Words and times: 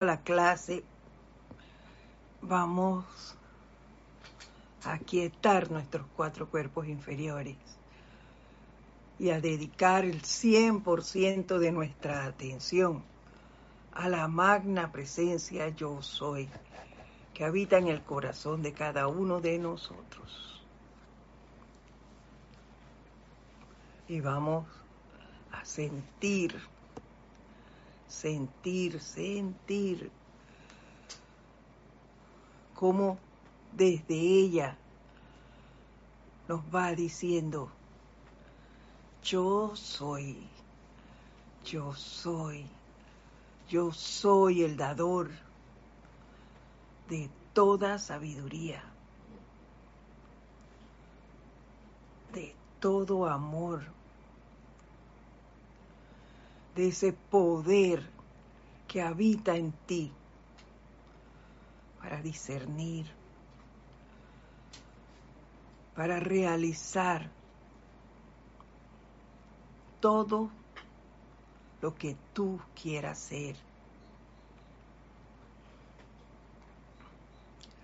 la 0.00 0.20
clase 0.20 0.84
vamos 2.42 3.06
a 4.84 4.98
quietar 4.98 5.70
nuestros 5.70 6.06
cuatro 6.14 6.50
cuerpos 6.50 6.86
inferiores 6.86 7.56
y 9.18 9.30
a 9.30 9.40
dedicar 9.40 10.04
el 10.04 10.20
100% 10.20 11.56
de 11.56 11.72
nuestra 11.72 12.26
atención 12.26 13.02
a 13.94 14.10
la 14.10 14.28
magna 14.28 14.92
presencia 14.92 15.70
yo 15.70 16.02
soy 16.02 16.46
que 17.32 17.46
habita 17.46 17.78
en 17.78 17.88
el 17.88 18.02
corazón 18.02 18.62
de 18.62 18.74
cada 18.74 19.08
uno 19.08 19.40
de 19.40 19.58
nosotros. 19.58 20.62
Y 24.08 24.20
vamos 24.20 24.66
a 25.52 25.64
sentir, 25.64 26.54
sentir, 28.08 29.00
sentir 29.00 30.10
cómo 32.74 33.18
desde 33.72 34.14
ella 34.14 34.76
nos 36.48 36.60
va 36.74 36.92
diciendo, 36.94 37.70
yo 39.22 39.74
soy, 39.74 40.48
yo 41.64 41.94
soy, 41.94 42.66
yo 43.68 43.92
soy 43.92 44.62
el 44.62 44.76
dador 44.76 45.30
de 47.08 47.28
toda 47.52 47.98
sabiduría, 47.98 48.82
de 52.32 52.54
todo 52.78 53.26
amor, 53.26 53.95
de 56.76 56.88
ese 56.88 57.14
poder 57.14 58.06
que 58.86 59.00
habita 59.00 59.56
en 59.56 59.72
ti 59.86 60.12
para 61.98 62.20
discernir, 62.20 63.06
para 65.94 66.20
realizar 66.20 67.30
todo 70.00 70.50
lo 71.80 71.94
que 71.94 72.14
tú 72.34 72.60
quieras 72.80 73.18
ser. 73.18 73.56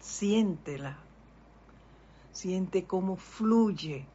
Siéntela, 0.00 0.98
siente 2.30 2.84
cómo 2.84 3.16
fluye 3.16 4.06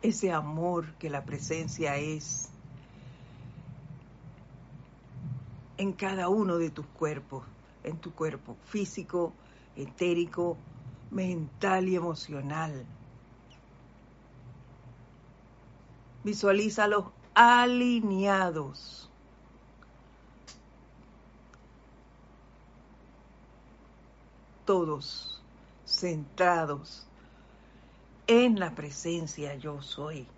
ese 0.00 0.32
amor 0.32 0.94
que 0.94 1.10
la 1.10 1.24
presencia 1.24 1.98
es 1.98 2.51
en 5.82 5.92
cada 5.94 6.28
uno 6.28 6.58
de 6.58 6.70
tus 6.70 6.86
cuerpos, 6.86 7.42
en 7.82 7.98
tu 7.98 8.14
cuerpo 8.14 8.56
físico, 8.66 9.32
etérico, 9.74 10.56
mental 11.10 11.88
y 11.88 11.96
emocional. 11.96 12.86
Visualízalos 16.22 17.06
alineados. 17.34 19.10
Todos 24.64 25.42
centrados 25.84 27.08
en 28.28 28.60
la 28.60 28.72
presencia 28.72 29.56
yo 29.56 29.82
soy, 29.82 30.28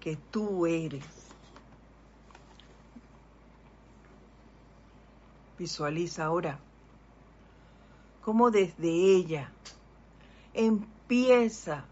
que 0.00 0.16
tú 0.30 0.66
eres. 0.66 1.31
Visualiza 5.58 6.24
ahora. 6.24 6.58
Cómo 8.22 8.50
desde 8.50 8.88
ella 8.88 9.50
empieza 10.54 11.84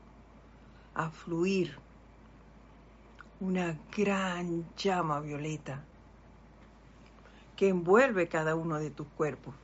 a 0.95 1.11
fluir 1.11 1.77
una 3.41 3.79
gran 3.97 4.67
llama 4.77 5.21
violeta 5.21 5.83
que 7.57 7.69
envuelve 7.69 8.29
cada 8.29 8.55
uno 8.55 8.79
de 8.79 8.91
tus 8.91 9.07
cuerpos, 9.09 9.55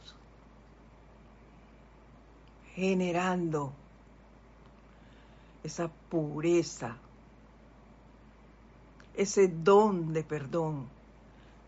generando 2.75 3.73
esa 5.63 5.89
pureza, 6.11 6.97
ese 9.15 9.49
don 9.49 10.13
de 10.13 10.25
perdón, 10.25 10.89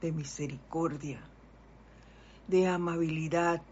de 0.03 0.13
misericordia, 0.13 1.21
de 2.49 2.67
amabilidad. 2.67 3.63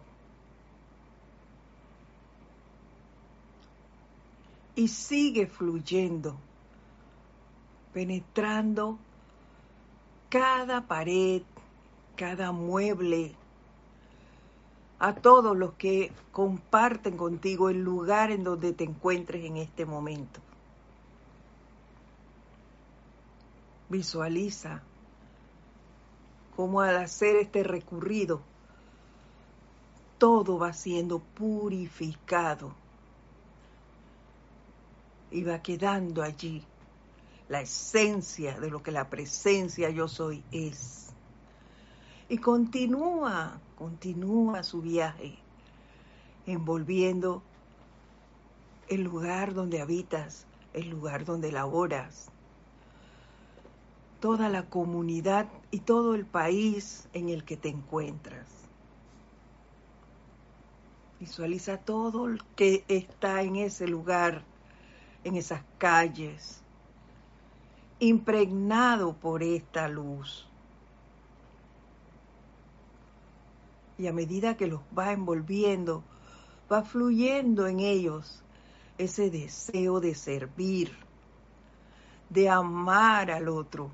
Y 4.77 4.89
sigue 4.89 5.47
fluyendo 5.47 6.37
penetrando 7.97 8.99
cada 10.29 10.83
pared, 10.83 11.41
cada 12.15 12.53
mueble, 12.53 13.35
a 14.99 15.15
todos 15.15 15.57
los 15.57 15.73
que 15.77 16.13
comparten 16.31 17.17
contigo 17.17 17.71
el 17.71 17.83
lugar 17.83 18.31
en 18.31 18.45
donde 18.45 18.75
te 18.75 18.85
encuentres 18.85 19.47
en 19.47 19.57
este 19.57 19.87
momento. 19.87 20.41
Visualiza 23.89 24.83
cómo 26.55 26.83
al 26.83 26.99
hacer 26.99 27.37
este 27.37 27.63
recurrido, 27.63 28.43
todo 30.19 30.59
va 30.59 30.73
siendo 30.73 31.19
purificado 31.19 32.73
y 35.31 35.43
va 35.43 35.61
quedando 35.61 36.23
allí 36.23 36.63
la 37.49 37.61
esencia 37.61 38.59
de 38.59 38.71
lo 38.71 38.83
que 38.83 38.91
la 38.91 39.09
presencia 39.09 39.91
yo 39.91 40.09
soy 40.09 40.43
es. 40.51 41.11
Y 42.29 42.39
continúa, 42.39 43.61
continúa 43.77 44.63
su 44.63 44.83
viaje, 44.83 45.39
envolviendo 46.47 47.43
el 48.89 49.03
lugar 49.03 49.55
donde 49.55 49.81
habitas, 49.81 50.47
el 50.73 50.89
lugar 50.89 51.25
donde 51.25 51.53
laboras, 51.53 52.31
toda 54.21 54.49
la 54.49 54.69
comunidad 54.69 55.47
y 55.71 55.81
todo 55.81 56.15
el 56.15 56.25
país 56.25 57.09
en 57.13 57.29
el 57.29 57.45
que 57.45 57.57
te 57.57 57.69
encuentras. 57.69 58.56
Visualiza 61.19 61.79
todo 61.79 62.27
el 62.27 62.43
que 62.57 62.85
está 62.89 63.43
en 63.43 63.57
ese 63.57 63.89
lugar, 63.89 64.43
en 65.25 65.37
esas 65.37 65.63
calles, 65.79 66.63
impregnado 67.99 69.15
por 69.15 69.43
esta 69.43 69.89
luz. 69.89 70.47
Y 73.99 74.07
a 74.09 74.13
medida 74.13 74.59
que 74.59 74.67
los 74.67 74.81
va 74.97 75.13
envolviendo, 75.13 76.03
va 76.71 76.83
fluyendo 76.83 77.67
en 77.67 77.81
ellos 77.81 78.43
ese 78.99 79.31
deseo 79.31 80.01
de 80.01 80.15
servir, 80.15 80.93
de 82.29 82.51
amar 82.51 83.31
al 83.31 83.49
otro, 83.49 83.91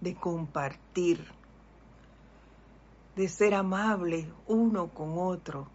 de 0.00 0.16
compartir, 0.16 1.24
de 3.14 3.28
ser 3.28 3.54
amables 3.54 4.26
uno 4.48 4.88
con 4.88 5.16
otro, 5.16 5.68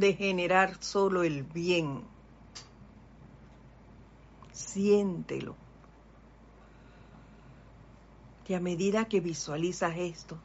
de 0.00 0.14
generar 0.14 0.82
solo 0.82 1.22
el 1.22 1.42
bien 1.42 2.02
siéntelo. 4.70 5.56
Y 8.48 8.54
a 8.54 8.60
medida 8.60 9.04
que 9.04 9.20
visualizas 9.20 9.96
esto, 9.96 10.36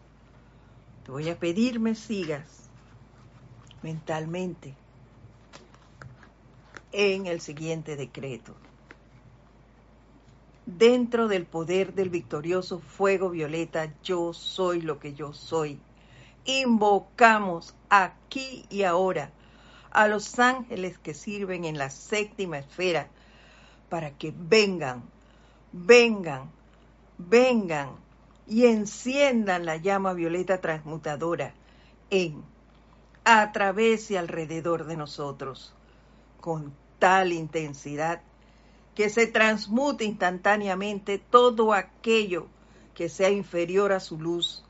te 1.03 1.11
voy 1.11 1.29
a 1.29 1.39
pedir 1.39 1.79
me 1.79 1.95
sigas 1.95 2.69
mentalmente 3.81 4.75
en 6.91 7.25
el 7.25 7.41
siguiente 7.41 7.95
decreto. 7.95 8.53
Dentro 10.67 11.27
del 11.27 11.45
poder 11.45 11.93
del 11.93 12.09
victorioso 12.09 12.79
fuego 12.79 13.29
violeta, 13.29 13.91
yo 14.03 14.33
soy 14.33 14.81
lo 14.81 14.99
que 14.99 15.13
yo 15.13 15.33
soy. 15.33 15.79
Invocamos 16.45 17.73
aquí 17.89 18.65
y 18.69 18.83
ahora 18.83 19.31
a 19.95 20.09
los 20.09 20.39
ángeles 20.39 20.97
que 20.97 21.13
sirven 21.13 21.63
en 21.63 21.77
la 21.77 21.89
séptima 21.89 22.57
esfera 22.57 23.07
para 23.87 24.11
que 24.11 24.33
vengan, 24.35 25.03
vengan, 25.71 26.51
vengan 27.17 27.91
y 28.45 28.65
enciendan 28.65 29.65
la 29.65 29.77
llama 29.77 30.11
violeta 30.11 30.59
transmutadora 30.59 31.53
en, 32.09 32.43
a 33.23 33.53
través 33.53 34.11
y 34.11 34.17
alrededor 34.17 34.85
de 34.85 34.97
nosotros, 34.97 35.73
con 36.41 36.73
tal 36.99 37.31
intensidad 37.31 38.21
que 38.95 39.09
se 39.09 39.27
transmute 39.27 40.03
instantáneamente 40.03 41.19
todo 41.19 41.73
aquello 41.73 42.47
que 42.95 43.07
sea 43.07 43.29
inferior 43.29 43.93
a 43.93 44.01
su 44.01 44.19
luz, 44.19 44.65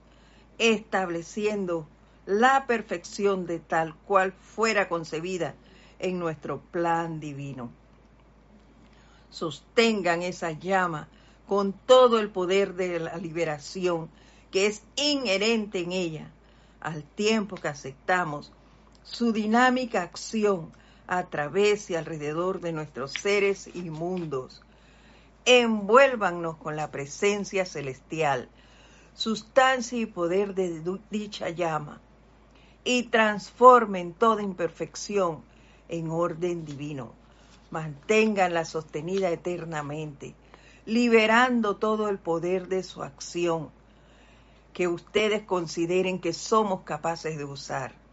estableciendo 0.59 1.87
la 2.25 2.65
perfección 2.65 3.45
de 3.45 3.59
tal 3.59 3.95
cual 3.95 4.33
fuera 4.33 4.89
concebida 4.89 5.55
en 5.99 6.19
nuestro 6.19 6.59
plan 6.59 7.19
divino. 7.19 7.69
Sostengan 9.29 10.21
esa 10.23 10.51
llama 10.51 11.07
con 11.47 11.73
todo 11.73 12.19
el 12.19 12.29
poder 12.29 12.73
de 12.73 12.99
la 12.99 13.17
liberación 13.17 14.09
que 14.51 14.67
es 14.67 14.83
inherente 14.95 15.79
en 15.79 15.91
ella, 15.91 16.31
al 16.79 17.03
tiempo 17.03 17.55
que 17.57 17.67
aceptamos 17.67 18.51
su 19.03 19.31
dinámica 19.31 20.01
acción 20.01 20.71
a 21.07 21.25
través 21.27 21.89
y 21.89 21.95
alrededor 21.95 22.61
de 22.61 22.71
nuestros 22.71 23.13
seres 23.13 23.69
y 23.73 23.89
mundos. 23.89 24.63
Envuélvannos 25.45 26.57
con 26.57 26.75
la 26.75 26.89
presencia 26.89 27.65
celestial, 27.65 28.49
sustancia 29.13 29.99
y 29.99 30.07
poder 30.07 30.55
de 30.55 30.81
dicha 31.11 31.49
llama, 31.49 32.01
y 32.85 33.03
transformen 33.03 34.13
toda 34.13 34.41
imperfección 34.41 35.43
en 35.89 36.09
orden 36.09 36.63
divino. 36.63 37.11
Manténganla 37.71 38.63
sostenida 38.63 39.29
eternamente, 39.29 40.33
liberando 40.85 41.75
todo 41.75 42.07
el 42.07 42.19
poder 42.19 42.69
de 42.69 42.83
su 42.83 43.03
acción 43.03 43.69
que 44.71 44.87
ustedes 44.87 45.43
consideren 45.43 46.19
que 46.19 46.31
somos 46.31 46.83
capaces 46.83 47.37
de 47.37 47.43
usar 47.43 48.05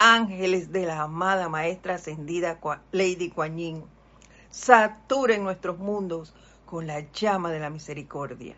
ángeles 0.00 0.72
de 0.72 0.86
la 0.86 1.02
amada 1.02 1.50
Maestra 1.50 1.96
Ascendida 1.96 2.58
Lady 2.90 3.28
Kuan 3.28 3.58
Yin, 3.58 3.84
saturen 4.50 5.44
nuestros 5.44 5.78
mundos 5.78 6.32
con 6.64 6.86
la 6.86 7.00
llama 7.12 7.52
de 7.52 7.60
la 7.60 7.68
misericordia. 7.68 8.56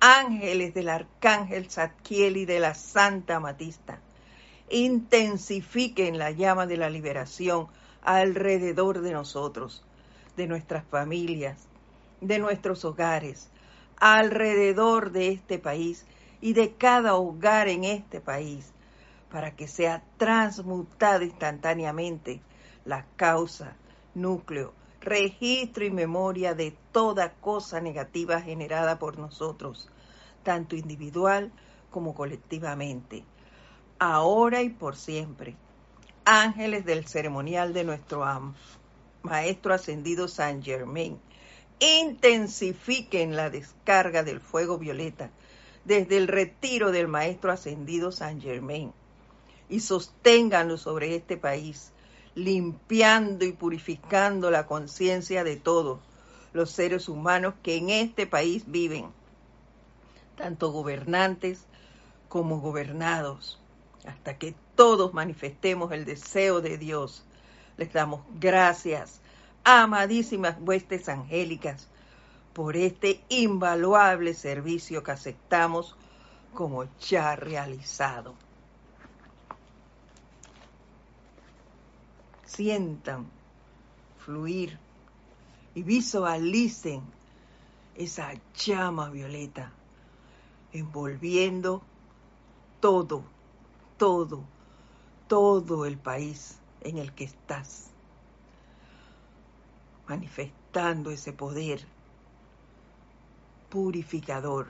Ángeles 0.00 0.72
del 0.72 0.88
Arcángel 0.88 1.70
Zadkiel 1.70 2.38
y 2.38 2.46
de 2.46 2.58
la 2.58 2.72
Santa 2.72 3.38
Matista, 3.38 4.00
intensifiquen 4.70 6.18
la 6.18 6.30
llama 6.30 6.66
de 6.66 6.76
la 6.76 6.90
liberación 6.90 7.68
alrededor 8.02 9.00
de 9.02 9.12
nosotros, 9.12 9.84
de 10.36 10.46
nuestras 10.46 10.84
familias, 10.84 11.68
de 12.20 12.38
nuestros 12.38 12.84
hogares, 12.84 13.50
alrededor 13.96 15.10
de 15.10 15.28
este 15.28 15.58
país 15.58 16.06
y 16.40 16.54
de 16.54 16.72
cada 16.74 17.14
hogar 17.16 17.68
en 17.68 17.84
este 17.84 18.20
país 18.20 18.72
para 19.30 19.54
que 19.54 19.68
sea 19.68 20.02
transmutada 20.16 21.24
instantáneamente 21.24 22.40
la 22.84 23.06
causa, 23.16 23.76
núcleo, 24.14 24.72
registro 25.00 25.84
y 25.84 25.90
memoria 25.90 26.54
de 26.54 26.76
toda 26.92 27.32
cosa 27.34 27.80
negativa 27.80 28.40
generada 28.40 28.98
por 28.98 29.18
nosotros, 29.18 29.88
tanto 30.42 30.76
individual 30.76 31.52
como 31.90 32.14
colectivamente, 32.14 33.24
ahora 34.00 34.62
y 34.62 34.70
por 34.70 34.96
siempre. 34.96 35.54
Ángeles 36.24 36.84
del 36.84 37.06
ceremonial 37.06 37.72
de 37.72 37.84
nuestro 37.84 38.24
Maestro 39.22 39.74
Ascendido 39.74 40.26
San 40.26 40.62
Germain, 40.62 41.20
intensifiquen 41.78 43.36
la 43.36 43.50
descarga 43.50 44.22
del 44.22 44.40
fuego 44.40 44.78
violeta 44.78 45.30
desde 45.84 46.16
el 46.16 46.28
retiro 46.28 46.92
del 46.92 47.08
Maestro 47.08 47.52
Ascendido 47.52 48.10
San 48.10 48.40
Germain 48.40 48.92
y 49.68 49.80
sosténganlo 49.80 50.78
sobre 50.78 51.14
este 51.14 51.36
país, 51.36 51.92
limpiando 52.34 53.44
y 53.44 53.52
purificando 53.52 54.50
la 54.50 54.66
conciencia 54.66 55.44
de 55.44 55.56
todos 55.56 56.00
los 56.52 56.70
seres 56.70 57.08
humanos 57.08 57.54
que 57.62 57.76
en 57.76 57.90
este 57.90 58.26
país 58.26 58.64
viven, 58.66 59.06
tanto 60.36 60.72
gobernantes 60.72 61.66
como 62.28 62.60
gobernados, 62.60 63.59
hasta 64.06 64.38
que 64.38 64.54
todos 64.74 65.12
manifestemos 65.14 65.92
el 65.92 66.04
deseo 66.04 66.60
de 66.60 66.78
Dios. 66.78 67.24
Les 67.76 67.92
damos 67.92 68.22
gracias, 68.38 69.20
amadísimas 69.64 70.56
huestes 70.60 71.08
angélicas, 71.08 71.88
por 72.52 72.76
este 72.76 73.22
invaluable 73.28 74.34
servicio 74.34 75.02
que 75.02 75.12
aceptamos 75.12 75.96
como 76.52 76.84
ya 76.98 77.36
realizado. 77.36 78.34
sientan 82.50 83.26
fluir 84.18 84.76
y 85.74 85.82
visualicen 85.82 87.00
esa 87.94 88.32
llama 88.54 89.08
violeta 89.08 89.72
envolviendo 90.72 91.82
todo, 92.80 93.22
todo, 94.00 94.42
todo 95.28 95.84
el 95.84 95.98
país 95.98 96.58
en 96.80 96.96
el 96.96 97.12
que 97.12 97.24
estás, 97.24 97.90
manifestando 100.08 101.10
ese 101.10 101.34
poder 101.34 101.86
purificador 103.68 104.68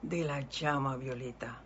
de 0.00 0.24
la 0.24 0.40
llama 0.48 0.96
violeta. 0.96 1.65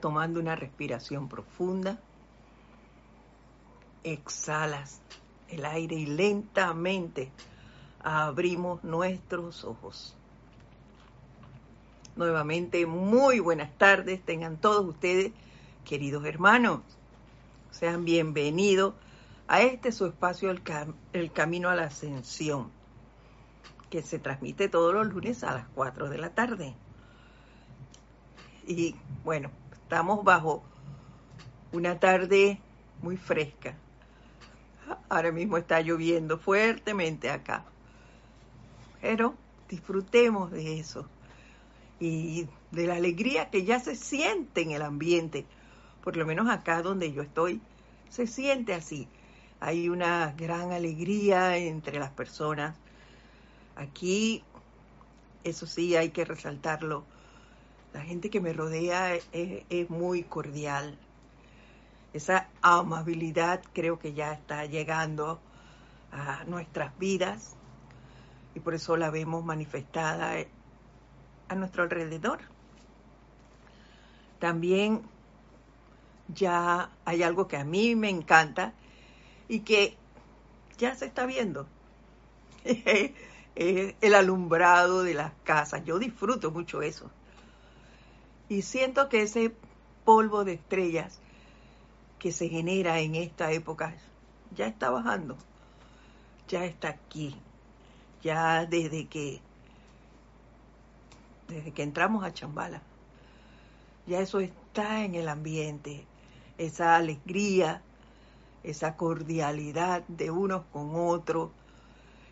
Tomando 0.00 0.40
una 0.40 0.56
respiración 0.56 1.28
profunda, 1.28 1.98
exhalas 4.04 5.00
el 5.48 5.64
aire 5.64 5.96
y 5.96 6.06
lentamente 6.06 7.30
abrimos 8.02 8.82
nuestros 8.82 9.64
ojos. 9.64 10.16
Nuevamente, 12.16 12.84
muy 12.86 13.40
buenas 13.40 13.76
tardes, 13.78 14.22
tengan 14.22 14.56
todos 14.56 14.84
ustedes, 14.86 15.32
queridos 15.84 16.24
hermanos. 16.24 16.80
Sean 17.70 18.04
bienvenidos 18.04 18.94
a 19.48 19.62
este 19.62 19.92
su 19.92 20.06
espacio, 20.06 20.50
el, 20.50 20.62
el 21.12 21.32
Camino 21.32 21.70
a 21.70 21.74
la 21.74 21.84
Ascensión, 21.84 22.70
que 23.88 24.02
se 24.02 24.18
transmite 24.18 24.68
todos 24.68 24.92
los 24.92 25.06
lunes 25.06 25.42
a 25.44 25.54
las 25.54 25.66
4 25.74 26.08
de 26.10 26.18
la 26.18 26.30
tarde. 26.30 26.74
Y 28.66 28.94
bueno, 29.24 29.50
Estamos 29.92 30.24
bajo 30.24 30.62
una 31.70 32.00
tarde 32.00 32.58
muy 33.02 33.18
fresca. 33.18 33.76
Ahora 35.10 35.32
mismo 35.32 35.58
está 35.58 35.82
lloviendo 35.82 36.38
fuertemente 36.38 37.28
acá. 37.28 37.66
Pero 39.02 39.34
disfrutemos 39.68 40.50
de 40.50 40.80
eso 40.80 41.06
y 42.00 42.48
de 42.70 42.86
la 42.86 42.94
alegría 42.94 43.50
que 43.50 43.66
ya 43.66 43.80
se 43.80 43.94
siente 43.94 44.62
en 44.62 44.70
el 44.70 44.80
ambiente. 44.80 45.44
Por 46.02 46.16
lo 46.16 46.24
menos 46.24 46.48
acá 46.48 46.80
donde 46.80 47.12
yo 47.12 47.20
estoy, 47.20 47.60
se 48.08 48.26
siente 48.26 48.72
así. 48.72 49.08
Hay 49.60 49.90
una 49.90 50.32
gran 50.38 50.72
alegría 50.72 51.58
entre 51.58 51.98
las 51.98 52.12
personas. 52.12 52.78
Aquí, 53.76 54.42
eso 55.44 55.66
sí, 55.66 55.96
hay 55.96 56.12
que 56.12 56.24
resaltarlo 56.24 57.04
la 57.92 58.00
gente 58.02 58.30
que 58.30 58.40
me 58.40 58.52
rodea 58.52 59.14
es, 59.14 59.90
muy 59.90 60.22
cordial. 60.22 60.98
Esa 62.12 62.48
amabilidad 62.60 63.62
creo 63.72 63.98
que 63.98 64.12
ya 64.12 64.32
está 64.32 64.66
llegando 64.66 65.40
a 66.10 66.44
nuestras 66.44 66.96
vidas 66.98 67.56
y 68.54 68.60
por 68.60 68.74
eso 68.74 68.96
la 68.96 69.10
vemos 69.10 69.44
manifestada 69.44 70.34
a 71.48 71.54
nuestro 71.54 71.82
alrededor. 71.82 72.40
También 74.38 75.02
ya 76.28 76.90
hay 77.04 77.22
algo 77.22 77.46
que 77.48 77.56
a 77.56 77.64
mí 77.64 77.94
me 77.94 78.10
encanta 78.10 78.72
y 79.48 79.60
que 79.60 79.96
ya 80.78 80.94
se 80.94 81.06
está 81.06 81.26
viendo. 81.26 81.66
el 83.54 84.14
alumbrado 84.14 85.02
de 85.02 85.14
las 85.14 85.32
casas. 85.44 85.84
Yo 85.84 85.98
disfruto 85.98 86.50
mucho 86.50 86.82
eso. 86.82 87.10
Y 88.52 88.60
siento 88.60 89.08
que 89.08 89.22
ese 89.22 89.50
polvo 90.04 90.44
de 90.44 90.52
estrellas 90.52 91.20
que 92.18 92.32
se 92.32 92.50
genera 92.50 93.00
en 93.00 93.14
esta 93.14 93.50
época 93.50 93.94
ya 94.54 94.66
está 94.66 94.90
bajando, 94.90 95.38
ya 96.48 96.66
está 96.66 96.88
aquí, 96.88 97.34
ya 98.22 98.66
desde 98.66 99.06
que 99.06 99.40
desde 101.48 101.72
que 101.72 101.82
entramos 101.82 102.24
a 102.24 102.34
Chambala, 102.34 102.82
ya 104.06 104.20
eso 104.20 104.40
está 104.40 105.02
en 105.02 105.14
el 105.14 105.28
ambiente, 105.30 106.04
esa 106.58 106.96
alegría, 106.96 107.80
esa 108.64 108.98
cordialidad 108.98 110.02
de 110.08 110.30
unos 110.30 110.64
con 110.74 110.90
otros, 110.94 111.52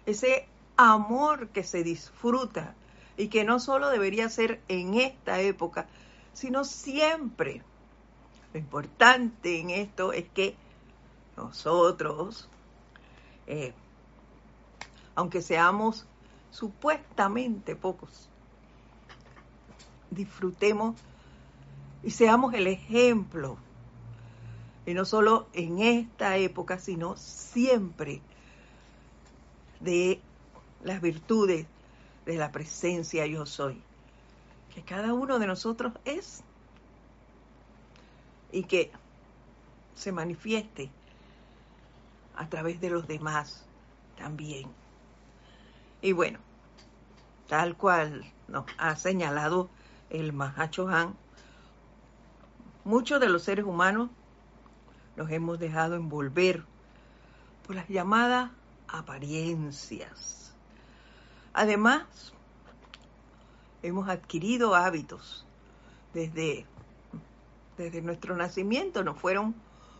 ese 0.04 0.46
amor 0.76 1.48
que 1.48 1.64
se 1.64 1.82
disfruta 1.82 2.74
y 3.16 3.28
que 3.28 3.44
no 3.44 3.58
solo 3.58 3.88
debería 3.88 4.28
ser 4.28 4.60
en 4.68 4.92
esta 4.92 5.40
época, 5.40 5.88
sino 6.32 6.64
siempre. 6.64 7.62
Lo 8.52 8.58
importante 8.58 9.60
en 9.60 9.70
esto 9.70 10.12
es 10.12 10.28
que 10.28 10.56
nosotros, 11.36 12.48
eh, 13.46 13.72
aunque 15.14 15.42
seamos 15.42 16.06
supuestamente 16.50 17.76
pocos, 17.76 18.28
disfrutemos 20.10 20.96
y 22.02 22.10
seamos 22.10 22.54
el 22.54 22.66
ejemplo. 22.66 23.56
Y 24.86 24.94
no 24.94 25.04
solo 25.04 25.46
en 25.52 25.80
esta 25.80 26.36
época, 26.36 26.78
sino 26.78 27.16
siempre 27.16 28.20
de 29.78 30.20
las 30.82 31.00
virtudes 31.00 31.66
de 32.26 32.36
la 32.36 32.52
presencia 32.52 33.26
yo 33.26 33.46
soy, 33.46 33.82
que 34.74 34.82
cada 34.82 35.12
uno 35.12 35.38
de 35.38 35.46
nosotros 35.46 35.92
es 36.04 36.42
y 38.52 38.64
que 38.64 38.90
se 39.94 40.12
manifieste 40.12 40.90
a 42.36 42.48
través 42.48 42.80
de 42.80 42.90
los 42.90 43.06
demás 43.06 43.64
también. 44.16 44.68
Y 46.02 46.12
bueno, 46.12 46.38
tal 47.48 47.76
cual 47.76 48.24
nos 48.48 48.64
ha 48.78 48.96
señalado 48.96 49.68
el 50.08 50.32
Mahacho 50.32 50.88
Han, 50.88 51.14
muchos 52.84 53.20
de 53.20 53.28
los 53.28 53.42
seres 53.42 53.64
humanos 53.64 54.10
nos 55.16 55.30
hemos 55.30 55.58
dejado 55.58 55.96
envolver 55.96 56.64
por 57.66 57.76
las 57.76 57.88
llamadas 57.88 58.50
apariencias. 58.88 60.54
Además, 61.52 62.32
hemos 63.82 64.08
adquirido 64.08 64.74
hábitos 64.74 65.44
desde, 66.12 66.66
desde 67.76 68.02
nuestro 68.02 68.36
nacimiento, 68.36 69.04
nos 69.04 69.18
fueron 69.18 69.54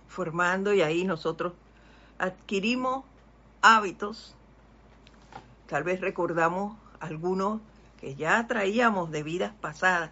formando 0.09 0.75
y 0.75 0.83
ahí 0.83 1.05
nosotros 1.05 1.53
adquirimos 2.19 3.05
hábitos. 3.63 4.35
Tal 5.67 5.85
vez 5.85 6.01
recordamos 6.01 6.77
algunos 6.99 7.61
que 8.01 8.15
ya 8.15 8.47
traíamos 8.47 9.11
de 9.11 9.23
vidas 9.23 9.53
pasadas 9.61 10.11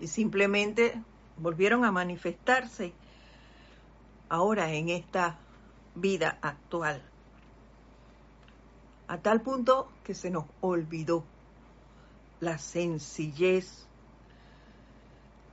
y 0.00 0.06
simplemente 0.06 1.00
volvieron 1.36 1.84
a 1.84 1.92
manifestarse 1.92 2.92
ahora 4.28 4.72
en 4.72 4.90
esta 4.90 5.38
vida 5.94 6.38
actual. 6.42 7.02
A 9.08 9.18
tal 9.18 9.42
punto 9.42 9.90
que 10.02 10.14
se 10.14 10.30
nos 10.30 10.44
olvidó 10.60 11.24
la 12.40 12.58
sencillez 12.58 13.86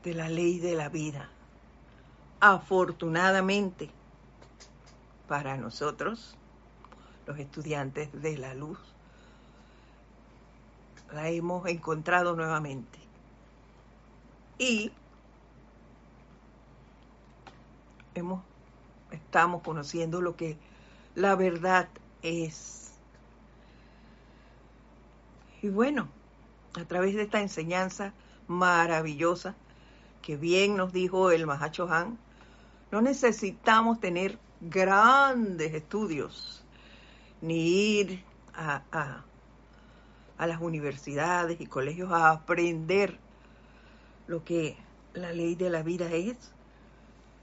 de 0.03 0.13
la 0.13 0.29
ley 0.29 0.59
de 0.59 0.75
la 0.75 0.89
vida. 0.89 1.29
Afortunadamente, 2.39 3.89
para 5.27 5.57
nosotros, 5.57 6.35
los 7.27 7.37
estudiantes 7.39 8.09
de 8.21 8.37
la 8.37 8.53
luz, 8.53 8.79
la 11.13 11.29
hemos 11.29 11.67
encontrado 11.67 12.35
nuevamente. 12.35 12.99
Y 14.57 14.91
hemos, 18.15 18.43
estamos 19.11 19.61
conociendo 19.61 20.21
lo 20.21 20.35
que 20.35 20.57
la 21.15 21.35
verdad 21.35 21.89
es. 22.21 22.93
Y 25.61 25.69
bueno, 25.69 26.07
a 26.79 26.85
través 26.85 27.15
de 27.15 27.23
esta 27.23 27.41
enseñanza 27.41 28.13
maravillosa 28.47 29.55
que 30.21 30.37
bien 30.37 30.77
nos 30.77 30.93
dijo 30.93 31.31
el 31.31 31.47
Mahacho 31.47 31.91
Han, 31.91 32.17
no 32.91 33.01
necesitamos 33.01 33.99
tener 33.99 34.37
grandes 34.61 35.73
estudios 35.73 36.63
ni 37.41 37.99
ir 37.99 38.23
a, 38.53 38.83
a, 38.91 39.23
a 40.37 40.47
las 40.47 40.61
universidades 40.61 41.59
y 41.59 41.65
colegios 41.65 42.11
a 42.11 42.31
aprender 42.31 43.17
lo 44.27 44.43
que 44.43 44.77
la 45.13 45.33
ley 45.33 45.55
de 45.55 45.69
la 45.69 45.83
vida 45.83 46.11
es. 46.11 46.51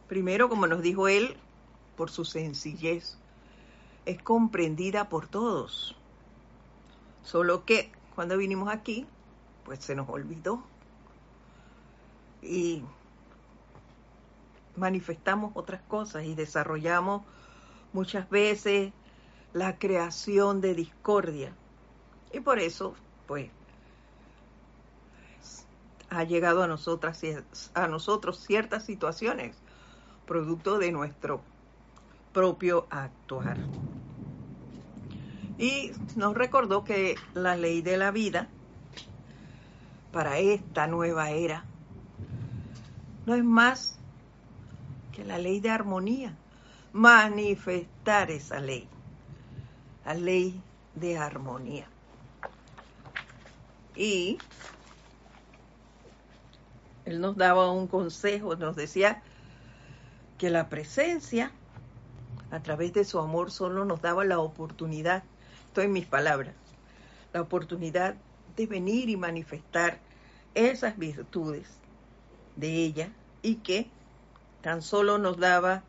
Primero, 0.08 0.48
como 0.48 0.66
nos 0.66 0.82
dijo 0.82 1.08
él, 1.08 1.36
por 1.96 2.10
su 2.10 2.24
sencillez, 2.24 3.18
es 4.06 4.22
comprendida 4.22 5.08
por 5.08 5.26
todos. 5.26 5.96
Solo 7.24 7.64
que 7.64 7.90
cuando 8.14 8.38
vinimos 8.38 8.72
aquí, 8.72 9.06
pues 9.68 9.80
se 9.80 9.94
nos 9.94 10.08
olvidó. 10.08 10.62
Y 12.40 12.82
manifestamos 14.76 15.52
otras 15.54 15.82
cosas 15.82 16.24
y 16.24 16.34
desarrollamos 16.34 17.22
muchas 17.92 18.30
veces 18.30 18.94
la 19.52 19.78
creación 19.78 20.62
de 20.62 20.74
discordia. 20.74 21.52
Y 22.32 22.40
por 22.40 22.58
eso, 22.58 22.94
pues, 23.26 23.50
ha 26.08 26.24
llegado 26.24 26.62
a 26.62 26.66
nosotras 26.66 27.20
a 27.74 27.88
nosotros 27.88 28.38
ciertas 28.38 28.86
situaciones 28.86 29.54
producto 30.24 30.78
de 30.78 30.92
nuestro 30.92 31.42
propio 32.32 32.86
actuar. 32.88 33.58
Y 35.58 35.92
nos 36.16 36.34
recordó 36.34 36.84
que 36.84 37.16
la 37.34 37.54
ley 37.54 37.82
de 37.82 37.98
la 37.98 38.10
vida 38.12 38.48
para 40.12 40.38
esta 40.38 40.86
nueva 40.86 41.30
era 41.30 41.64
no 43.28 43.34
es 43.34 43.44
más 43.44 43.98
que 45.12 45.22
la 45.22 45.36
ley 45.36 45.60
de 45.60 45.68
armonía, 45.68 46.34
manifestar 46.94 48.30
esa 48.30 48.58
ley, 48.58 48.88
la 50.06 50.14
ley 50.14 50.58
de 50.94 51.18
armonía. 51.18 51.86
Y 53.94 54.38
él 57.04 57.20
nos 57.20 57.36
daba 57.36 57.70
un 57.70 57.86
consejo, 57.86 58.56
nos 58.56 58.76
decía 58.76 59.22
que 60.38 60.48
la 60.48 60.70
presencia, 60.70 61.52
a 62.50 62.60
través 62.60 62.94
de 62.94 63.04
su 63.04 63.18
amor, 63.18 63.50
solo 63.50 63.84
nos 63.84 64.00
daba 64.00 64.24
la 64.24 64.38
oportunidad, 64.38 65.22
esto 65.66 65.82
en 65.82 65.92
mis 65.92 66.06
palabras, 66.06 66.54
la 67.34 67.42
oportunidad 67.42 68.14
venir 68.66 69.08
y 69.08 69.16
manifestar 69.16 69.98
esas 70.54 70.98
virtudes 70.98 71.68
de 72.56 72.74
ella 72.74 73.12
y 73.42 73.56
que 73.56 73.88
tan 74.62 74.82
solo 74.82 75.18
nos 75.18 75.38
daba 75.38 75.82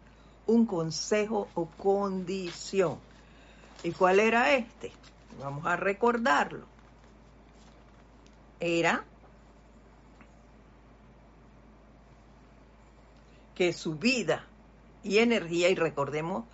un 0.45 0.65
consejo 0.65 1.47
o 1.55 1.65
condición. 1.65 2.99
¿Y 3.83 3.91
cuál 3.91 4.19
era 4.19 4.55
este? 4.55 4.91
Vamos 5.39 5.65
a 5.65 5.75
recordarlo. 5.75 6.65
Era 8.59 9.03
que 13.55 13.73
su 13.73 13.95
vida 13.95 14.45
y 15.03 15.19
energía, 15.19 15.69
y 15.69 15.75
recordemos 15.75 16.45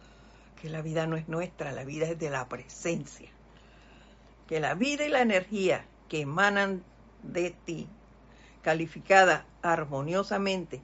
que 0.62 0.70
la 0.70 0.82
vida 0.82 1.08
no 1.08 1.18
es 1.18 1.28
nuestra, 1.28 1.72
la 1.72 1.84
vida 1.84 2.08
es 2.08 2.18
de 2.18 2.30
la 2.30 2.48
presencia, 2.48 3.30
que 4.48 4.60
la 4.60 4.74
vida 4.76 5.06
y 5.06 5.10
la 5.10 5.22
energía 5.22 5.86
que 6.10 6.22
emanan 6.22 6.84
de 7.24 7.52
ti, 7.66 7.88
calificada 8.62 9.46
armoniosamente 9.62 10.82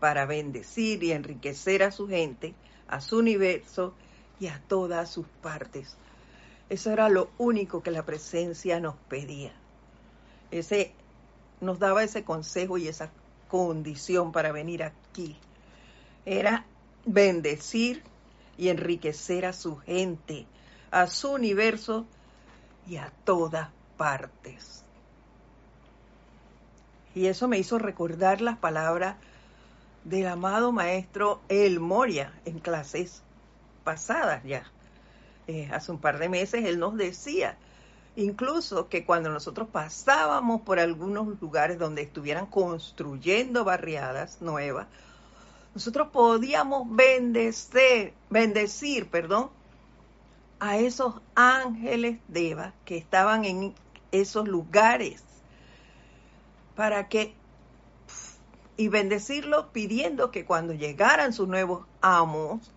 para 0.00 0.26
bendecir 0.26 1.02
y 1.04 1.12
enriquecer 1.12 1.82
a 1.82 1.90
su 1.90 2.08
gente, 2.08 2.54
a 2.88 3.00
su 3.00 3.18
universo 3.18 3.94
y 4.40 4.48
a 4.48 4.60
todas 4.66 5.10
sus 5.10 5.26
partes. 5.42 5.96
Eso 6.68 6.90
era 6.90 7.08
lo 7.08 7.30
único 7.38 7.82
que 7.82 7.90
la 7.90 8.04
presencia 8.04 8.80
nos 8.80 8.96
pedía. 9.08 9.52
Ese 10.50 10.92
nos 11.60 11.78
daba 11.78 12.02
ese 12.02 12.24
consejo 12.24 12.78
y 12.78 12.88
esa 12.88 13.10
condición 13.48 14.32
para 14.32 14.52
venir 14.52 14.82
aquí 14.82 15.36
era 16.24 16.66
bendecir 17.04 18.02
y 18.56 18.68
enriquecer 18.68 19.44
a 19.44 19.52
su 19.52 19.76
gente, 19.76 20.46
a 20.90 21.06
su 21.06 21.32
universo 21.32 22.06
y 22.86 22.96
a 22.96 23.12
todas 23.24 23.68
partes. 23.96 24.84
Y 27.14 27.26
eso 27.26 27.48
me 27.48 27.58
hizo 27.58 27.78
recordar 27.78 28.40
las 28.40 28.58
palabras 28.58 29.16
del 30.04 30.26
amado 30.26 30.72
maestro 30.72 31.40
El 31.48 31.78
Moria 31.78 32.32
en 32.44 32.58
clases 32.58 33.22
pasadas 33.84 34.42
ya. 34.44 34.64
Eh, 35.46 35.68
hace 35.72 35.92
un 35.92 35.98
par 35.98 36.18
de 36.18 36.28
meses 36.28 36.64
él 36.64 36.78
nos 36.78 36.96
decía, 36.96 37.56
incluso 38.16 38.88
que 38.88 39.04
cuando 39.04 39.30
nosotros 39.30 39.68
pasábamos 39.68 40.62
por 40.62 40.78
algunos 40.78 41.40
lugares 41.40 41.78
donde 41.78 42.02
estuvieran 42.02 42.46
construyendo 42.46 43.64
barriadas 43.64 44.40
nuevas, 44.40 44.86
nosotros 45.74 46.08
podíamos 46.08 46.86
bendecir, 46.94 48.12
bendecir, 48.30 49.08
perdón, 49.08 49.50
a 50.62 50.78
esos 50.78 51.14
ángeles 51.34 52.20
de 52.28 52.50
Eva 52.50 52.72
que 52.84 52.96
estaban 52.96 53.44
en 53.44 53.74
esos 54.12 54.46
lugares 54.46 55.24
para 56.76 57.08
que 57.08 57.34
y 58.76 58.86
bendecirlos 58.86 59.66
pidiendo 59.72 60.30
que 60.30 60.44
cuando 60.44 60.72
llegaran 60.72 61.32
sus 61.32 61.48
nuevos 61.48 61.84
amos 62.00 62.70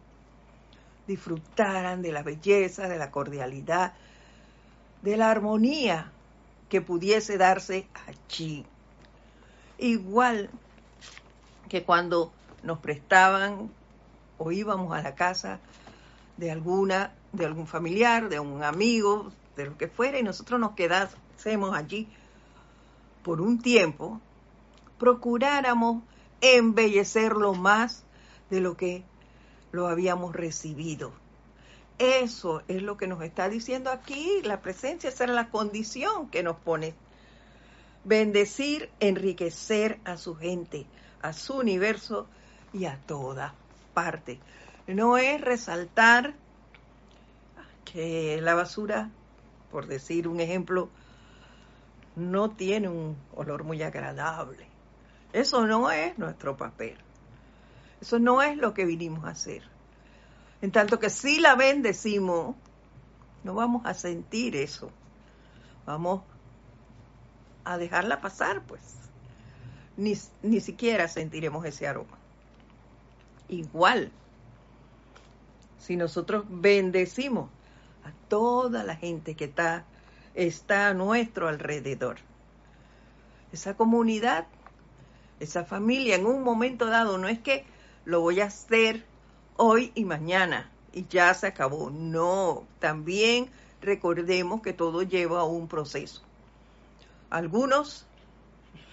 disfrutaran 1.05 2.01
de 2.01 2.11
la 2.11 2.23
belleza, 2.23 2.87
de 2.87 2.97
la 2.97 3.11
cordialidad, 3.11 3.93
de 5.03 5.15
la 5.15 5.29
armonía 5.29 6.11
que 6.69 6.81
pudiese 6.81 7.37
darse 7.37 7.87
allí. 8.07 8.65
Igual 9.77 10.49
que 11.69 11.83
cuando 11.83 12.33
nos 12.63 12.79
prestaban 12.79 13.69
o 14.39 14.51
íbamos 14.51 14.91
a 14.91 15.03
la 15.03 15.13
casa 15.13 15.59
de 16.37 16.49
alguna, 16.49 17.13
de 17.35 17.45
algún 17.45 17.67
familiar, 17.67 18.29
de 18.29 18.39
un 18.39 18.63
amigo, 18.63 19.31
de 19.55 19.65
lo 19.65 19.77
que 19.77 19.87
fuera, 19.87 20.19
y 20.19 20.23
nosotros 20.23 20.59
nos 20.59 20.71
quedásemos 20.71 21.75
allí 21.75 22.07
por 23.23 23.41
un 23.41 23.59
tiempo, 23.59 24.21
procuráramos 24.99 26.03
embellecerlo 26.41 27.53
más 27.53 28.03
de 28.49 28.59
lo 28.59 28.77
que 28.77 29.03
lo 29.71 29.87
habíamos 29.87 30.35
recibido. 30.35 31.11
Eso 31.97 32.61
es 32.67 32.81
lo 32.81 32.97
que 32.97 33.07
nos 33.07 33.21
está 33.23 33.49
diciendo 33.49 33.89
aquí, 33.89 34.41
la 34.43 34.61
presencia, 34.61 35.09
esa 35.09 35.23
es 35.23 35.29
la 35.29 35.49
condición 35.49 36.29
que 36.29 36.43
nos 36.43 36.57
pone. 36.57 36.93
Bendecir, 38.03 38.89
enriquecer 38.99 39.99
a 40.03 40.17
su 40.17 40.35
gente, 40.35 40.85
a 41.21 41.33
su 41.33 41.55
universo 41.55 42.27
y 42.73 42.85
a 42.85 42.97
toda 43.07 43.55
parte. 43.93 44.39
No 44.87 45.17
es 45.17 45.41
resaltar 45.41 46.35
que 47.85 48.41
la 48.41 48.55
basura, 48.55 49.09
por 49.71 49.87
decir 49.87 50.27
un 50.27 50.41
ejemplo, 50.41 50.89
no 52.15 52.51
tiene 52.51 52.89
un 52.89 53.15
olor 53.33 53.63
muy 53.63 53.81
agradable. 53.83 54.67
Eso 55.31 55.65
no 55.67 55.91
es 55.91 56.17
nuestro 56.17 56.57
papel. 56.57 56.97
Eso 58.01 58.19
no 58.19 58.41
es 58.41 58.57
lo 58.57 58.73
que 58.73 58.85
vinimos 58.85 59.25
a 59.25 59.29
hacer. 59.29 59.63
En 60.61 60.71
tanto 60.71 60.99
que 60.99 61.09
si 61.09 61.39
la 61.39 61.55
bendecimos, 61.55 62.55
no 63.43 63.53
vamos 63.53 63.85
a 63.85 63.93
sentir 63.93 64.55
eso. 64.55 64.89
Vamos 65.85 66.23
a 67.63 67.77
dejarla 67.77 68.21
pasar, 68.21 68.63
pues. 68.63 68.81
Ni, 69.97 70.13
ni 70.41 70.59
siquiera 70.59 71.07
sentiremos 71.07 71.65
ese 71.65 71.87
aroma. 71.87 72.17
Igual, 73.47 74.11
si 75.77 75.95
nosotros 75.95 76.45
bendecimos 76.49 77.49
a 78.05 78.11
toda 78.29 78.83
la 78.83 78.95
gente 78.95 79.35
que 79.35 79.45
está, 79.45 79.83
está 80.35 80.89
a 80.89 80.93
nuestro 80.93 81.47
alrededor, 81.47 82.17
esa 83.51 83.75
comunidad, 83.75 84.45
esa 85.39 85.65
familia, 85.65 86.15
en 86.15 86.25
un 86.25 86.43
momento 86.43 86.85
dado, 86.85 87.17
no 87.17 87.27
es 87.27 87.39
que 87.39 87.65
lo 88.05 88.21
voy 88.21 88.39
a 88.41 88.45
hacer 88.45 89.05
hoy 89.57 89.91
y 89.95 90.05
mañana 90.05 90.69
y 90.93 91.05
ya 91.07 91.33
se 91.33 91.47
acabó. 91.47 91.89
No, 91.89 92.65
también 92.79 93.49
recordemos 93.81 94.61
que 94.61 94.73
todo 94.73 95.01
lleva 95.01 95.41
a 95.41 95.45
un 95.45 95.67
proceso. 95.67 96.21
Algunos 97.29 98.05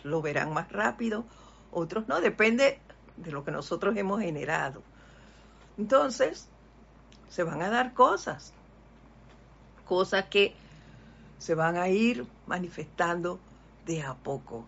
lo 0.05 0.23
verán 0.23 0.53
más 0.53 0.73
rápido, 0.73 1.25
otros 1.71 2.09
no, 2.09 2.21
depende 2.21 2.81
de 3.17 3.31
lo 3.31 3.45
que 3.45 3.51
nosotros 3.51 3.97
hemos 3.97 4.21
generado. 4.21 4.83
Entonces, 5.79 6.49
se 7.29 7.43
van 7.43 7.63
a 7.63 7.71
dar 7.71 7.95
cosas, 7.95 8.53
cosas 9.93 10.25
que 10.31 10.55
se 11.37 11.55
van 11.55 11.77
a 11.77 11.91
ir 11.91 12.27
manifestando 12.47 13.39
de 13.85 14.03
a 14.03 14.15
poco. 14.15 14.65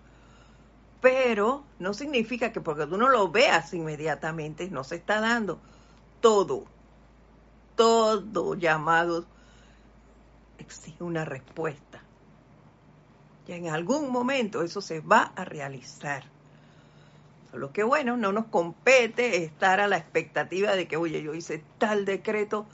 Pero 1.00 1.64
no 1.78 1.94
significa 1.94 2.52
que 2.52 2.60
porque 2.60 2.86
tú 2.86 2.98
no 2.98 3.08
lo 3.08 3.30
veas 3.30 3.72
inmediatamente, 3.72 4.68
no 4.68 4.84
se 4.84 4.96
está 4.96 5.22
dando 5.22 5.60
todo, 6.20 6.66
todo 7.74 8.54
llamado 8.54 9.24
exige 10.58 11.02
una 11.02 11.24
respuesta. 11.24 12.02
Y 13.48 13.52
en 13.52 13.68
algún 13.68 14.12
momento 14.12 14.62
eso 14.62 14.82
se 14.82 15.00
va 15.00 15.32
a 15.37 15.46
realizar. 15.46 16.24
Lo 17.54 17.72
que 17.72 17.82
bueno, 17.82 18.18
no 18.18 18.30
nos 18.30 18.44
compete 18.44 19.42
estar 19.42 19.80
a 19.80 19.88
la 19.88 19.96
expectativa 19.96 20.76
de 20.76 20.87
que, 20.87 20.98
oye, 20.98 21.22
yo 21.22 21.32
hice 21.32 21.64
tal 21.78 22.04
decreto 22.04 22.66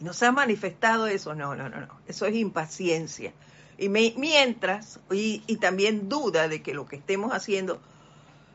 y 0.00 0.04
no 0.04 0.12
se 0.12 0.26
ha 0.26 0.32
manifestado 0.32 1.06
eso. 1.06 1.34
No, 1.34 1.54
no, 1.54 1.68
no, 1.68 1.80
no. 1.80 2.00
Eso 2.06 2.26
es 2.26 2.34
impaciencia. 2.34 3.32
Y 3.78 3.88
mientras, 3.88 5.00
y, 5.10 5.42
y 5.46 5.56
también 5.56 6.08
duda 6.08 6.48
de 6.48 6.62
que 6.62 6.74
lo 6.74 6.86
que 6.86 6.96
estemos 6.96 7.32
haciendo 7.32 7.80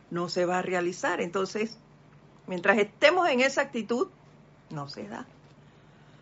no 0.09 0.29
se 0.29 0.45
va 0.45 0.59
a 0.59 0.61
realizar. 0.61 1.21
Entonces, 1.21 1.77
Mientras 2.47 2.77
estemos 2.77 3.29
en 3.29 3.39
esa 3.39 3.61
actitud, 3.61 4.09
no 4.71 4.89
se 4.89 5.07
da. 5.07 5.25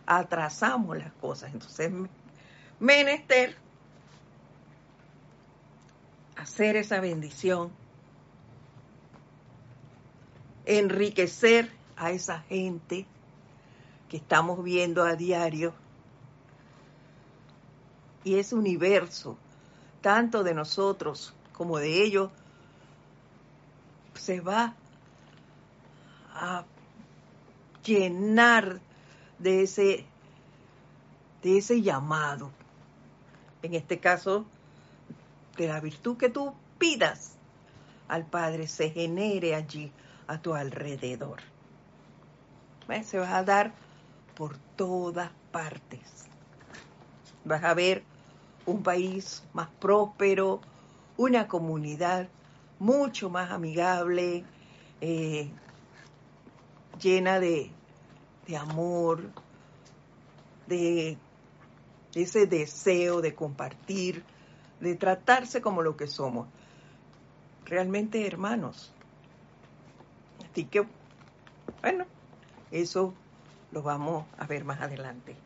Atrasamos 0.06 0.96
las 0.98 1.12
cosas. 1.14 1.52
Entonces, 1.52 1.90
menester 2.78 3.56
hacer 6.36 6.76
esa 6.76 7.00
bendición, 7.00 7.72
enriquecer 10.66 11.70
a 11.96 12.12
esa 12.12 12.40
gente 12.42 13.06
que 14.10 14.16
estamos 14.16 14.62
viendo 14.64 15.04
a 15.04 15.14
diario 15.14 15.72
y 18.24 18.38
ese 18.38 18.56
universo, 18.56 19.38
tanto 20.02 20.42
de 20.42 20.52
nosotros 20.52 21.32
como 21.52 21.78
de 21.78 22.02
ellos, 22.02 22.30
se 24.14 24.40
va 24.40 24.74
a 26.34 26.64
llenar 27.84 28.80
de 29.38 29.62
ese, 29.62 30.04
de 31.42 31.58
ese 31.58 31.80
llamado. 31.80 32.50
En 33.62 33.74
este 33.74 34.00
caso, 34.00 34.44
de 35.56 35.68
la 35.68 35.80
virtud 35.80 36.16
que 36.16 36.30
tú 36.30 36.52
pidas 36.78 37.36
al 38.08 38.26
Padre 38.26 38.66
se 38.66 38.90
genere 38.90 39.54
allí 39.54 39.92
a 40.26 40.42
tu 40.42 40.54
alrededor. 40.54 41.40
Se 43.04 43.18
va 43.18 43.36
a 43.36 43.44
dar 43.44 43.72
por 44.40 44.56
todas 44.74 45.30
partes. 45.52 46.00
Vas 47.44 47.62
a 47.62 47.74
ver 47.74 48.02
un 48.64 48.82
país 48.82 49.42
más 49.52 49.68
próspero, 49.78 50.62
una 51.18 51.46
comunidad 51.46 52.26
mucho 52.78 53.28
más 53.28 53.50
amigable, 53.50 54.42
eh, 55.02 55.50
llena 57.02 57.38
de, 57.38 57.70
amor, 58.58 59.20
de 60.66 61.18
ese 62.14 62.46
deseo 62.46 63.20
de 63.20 63.34
compartir, 63.34 64.24
de 64.80 64.94
tratarse 64.94 65.60
como 65.60 65.82
lo 65.82 65.98
que 65.98 66.06
somos. 66.06 66.48
Realmente 67.66 68.26
hermanos. 68.26 68.90
Así 70.50 70.64
que, 70.64 70.86
bueno, 71.82 72.06
eso 72.72 73.12
lo 73.72 73.82
vamos 73.82 74.26
a 74.38 74.46
ver 74.46 74.64
más 74.64 74.80
adelante. 74.80 75.36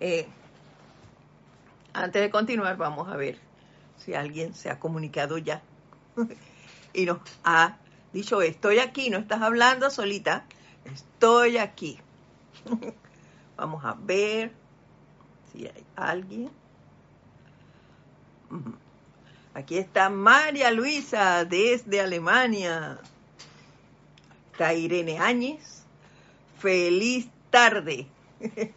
Eh, 0.00 0.26
antes 1.92 2.22
de 2.22 2.30
continuar, 2.30 2.76
vamos 2.76 3.08
a 3.08 3.16
ver 3.16 3.38
si 3.96 4.14
alguien 4.14 4.54
se 4.54 4.70
ha 4.70 4.78
comunicado 4.78 5.38
ya 5.38 5.62
y 6.92 7.06
nos 7.06 7.20
ha 7.44 7.78
dicho, 8.12 8.42
estoy 8.42 8.78
aquí, 8.78 9.10
no 9.10 9.18
estás 9.18 9.42
hablando 9.42 9.90
solita, 9.90 10.44
estoy 10.84 11.58
aquí. 11.58 11.98
Vamos 13.56 13.84
a 13.84 13.96
ver 13.98 14.52
si 15.50 15.66
hay 15.66 15.84
alguien. 15.96 16.50
Aquí 19.54 19.78
está 19.78 20.10
María 20.10 20.70
Luisa 20.70 21.44
desde 21.46 22.00
Alemania. 22.00 22.98
Está 24.52 24.74
Irene 24.74 25.18
Áñez. 25.18 25.85
Feliz 26.58 27.28
tarde. 27.50 28.06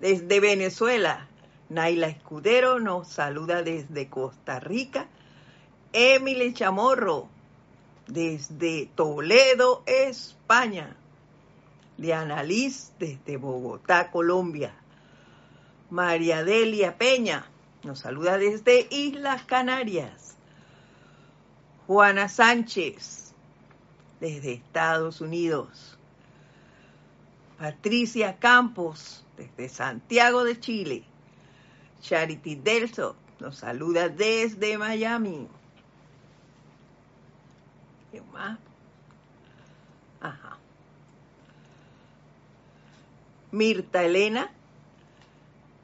Desde 0.00 0.40
Venezuela. 0.40 1.28
Naila 1.68 2.08
Escudero 2.08 2.78
nos 2.78 3.08
saluda 3.08 3.62
desde 3.62 4.08
Costa 4.08 4.60
Rica. 4.60 5.08
Emily 5.92 6.52
Chamorro 6.52 7.28
desde 8.06 8.86
Toledo, 8.94 9.82
España. 9.86 10.96
Diana 11.96 12.42
Liz 12.42 12.92
desde 12.98 13.36
Bogotá, 13.36 14.10
Colombia. 14.10 14.74
María 15.90 16.44
Delia 16.44 16.98
Peña 16.98 17.46
nos 17.82 18.00
saluda 18.00 18.36
desde 18.38 18.86
Islas 18.90 19.42
Canarias. 19.44 20.36
Juana 21.86 22.28
Sánchez 22.28 23.32
desde 24.20 24.54
Estados 24.54 25.20
Unidos. 25.20 25.93
Patricia 27.58 28.38
Campos 28.38 29.24
desde 29.36 29.68
Santiago 29.68 30.44
de 30.44 30.58
Chile. 30.58 31.04
Charity 32.02 32.56
Delso 32.56 33.16
nos 33.40 33.56
saluda 33.56 34.08
desde 34.08 34.76
Miami. 34.78 35.48
¿Qué 38.10 38.20
más? 38.32 38.58
Ajá. 40.20 40.58
Mirta 43.50 44.02
Elena, 44.04 44.50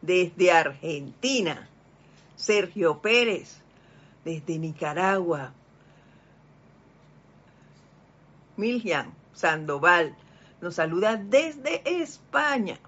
desde 0.02 0.52
Argentina. 0.52 1.68
Sergio 2.36 3.00
Pérez, 3.00 3.58
desde 4.24 4.58
Nicaragua. 4.58 5.52
Miljan 8.56 9.12
Sandoval, 9.34 10.16
nos 10.60 10.74
saluda 10.74 11.16
desde 11.16 11.82
España. 12.02 12.78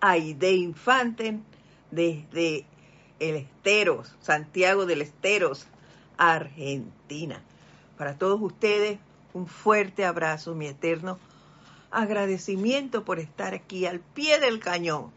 Aide 0.00 0.52
Infante, 0.52 1.38
desde 1.90 2.66
el 3.20 3.36
Esteros, 3.36 4.14
Santiago 4.20 4.84
del 4.84 5.02
Esteros, 5.02 5.66
Argentina. 6.16 7.40
Para 7.96 8.18
todos 8.18 8.40
ustedes, 8.40 8.98
un 9.32 9.46
fuerte 9.46 10.04
abrazo, 10.04 10.54
mi 10.54 10.66
eterno 10.66 11.18
agradecimiento 11.92 13.04
por 13.04 13.18
estar 13.18 13.54
aquí 13.54 13.86
al 13.86 14.00
pie 14.00 14.40
del 14.40 14.60
cañón, 14.60 15.12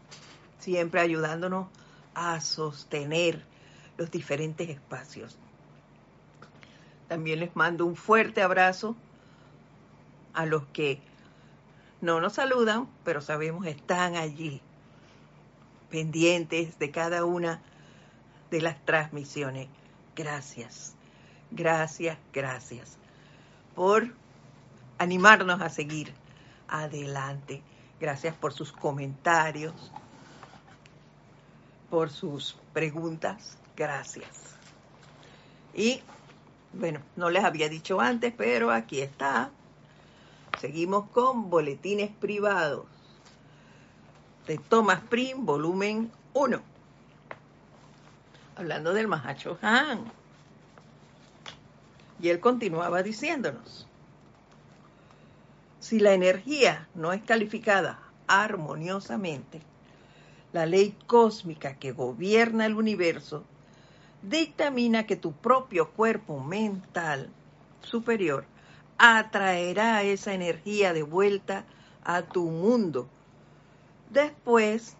siempre 0.58 1.00
ayudándonos 1.00 1.68
a 2.14 2.40
sostener 2.40 3.42
los 3.96 4.10
diferentes 4.10 4.68
espacios. 4.68 5.38
También 7.08 7.40
les 7.40 7.56
mando 7.56 7.86
un 7.86 7.96
fuerte 7.96 8.42
abrazo 8.42 8.94
a 10.34 10.44
los 10.44 10.64
que 10.66 11.00
no 12.00 12.20
nos 12.20 12.34
saludan, 12.34 12.88
pero 13.04 13.20
sabemos 13.20 13.66
están 13.66 14.16
allí, 14.16 14.60
pendientes 15.90 16.78
de 16.78 16.90
cada 16.90 17.24
una 17.24 17.60
de 18.50 18.60
las 18.60 18.84
transmisiones. 18.84 19.68
Gracias, 20.14 20.94
gracias, 21.50 22.18
gracias 22.32 22.98
por 23.74 24.14
animarnos 24.98 25.60
a 25.60 25.68
seguir 25.68 26.12
adelante. 26.68 27.62
Gracias 28.00 28.34
por 28.34 28.52
sus 28.52 28.72
comentarios, 28.72 29.92
por 31.88 32.10
sus 32.10 32.56
preguntas. 32.72 33.56
Gracias. 33.76 34.56
Y 35.74 36.02
bueno, 36.72 37.00
no 37.16 37.30
les 37.30 37.44
había 37.44 37.68
dicho 37.68 38.00
antes, 38.00 38.32
pero 38.36 38.70
aquí 38.70 39.00
está. 39.00 39.50
Seguimos 40.60 41.10
con 41.10 41.50
boletines 41.50 42.10
privados 42.10 42.86
de 44.46 44.56
Thomas 44.56 45.00
Prim, 45.02 45.44
volumen 45.44 46.10
1. 46.32 46.62
Hablando 48.56 48.94
del 48.94 49.06
Mahacho 49.06 49.58
Han. 49.60 50.10
Y 52.20 52.30
él 52.30 52.40
continuaba 52.40 53.02
diciéndonos, 53.02 53.86
si 55.78 56.00
la 56.00 56.14
energía 56.14 56.88
no 56.94 57.12
es 57.12 57.22
calificada 57.22 58.00
armoniosamente, 58.26 59.60
la 60.54 60.64
ley 60.64 60.96
cósmica 61.06 61.74
que 61.74 61.92
gobierna 61.92 62.64
el 62.64 62.76
universo 62.76 63.44
dictamina 64.22 65.06
que 65.06 65.16
tu 65.16 65.32
propio 65.32 65.90
cuerpo 65.90 66.40
mental 66.40 67.28
superior 67.82 68.46
atraerá 68.98 70.02
esa 70.02 70.34
energía 70.34 70.92
de 70.92 71.02
vuelta 71.02 71.64
a 72.04 72.22
tu 72.22 72.50
mundo. 72.50 73.08
Después 74.10 74.96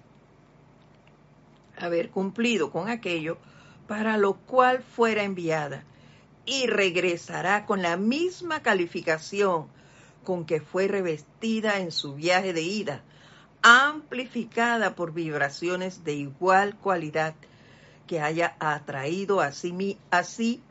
haber 1.79 2.11
cumplido 2.11 2.71
con 2.71 2.89
aquello 2.89 3.39
para 3.87 4.17
lo 4.17 4.35
cual 4.35 4.83
fuera 4.83 5.23
enviada 5.23 5.85
y 6.45 6.67
regresará 6.67 7.67
con 7.67 7.83
la 7.83 7.97
misma 7.97 8.63
calificación 8.63 9.69
con 10.25 10.45
que 10.45 10.61
fue 10.61 10.89
revestida 10.89 11.79
en 11.79 11.93
su 11.93 12.15
viaje 12.15 12.53
de 12.53 12.63
ida, 12.63 13.03
amplificada 13.63 14.95
por 14.95 15.13
vibraciones 15.13 16.03
de 16.05 16.15
igual 16.15 16.77
cualidad 16.77 17.35
que 18.07 18.21
haya 18.21 18.57
atraído 18.59 19.41
a 19.41 19.53
sí, 19.53 19.99
así 20.11 20.63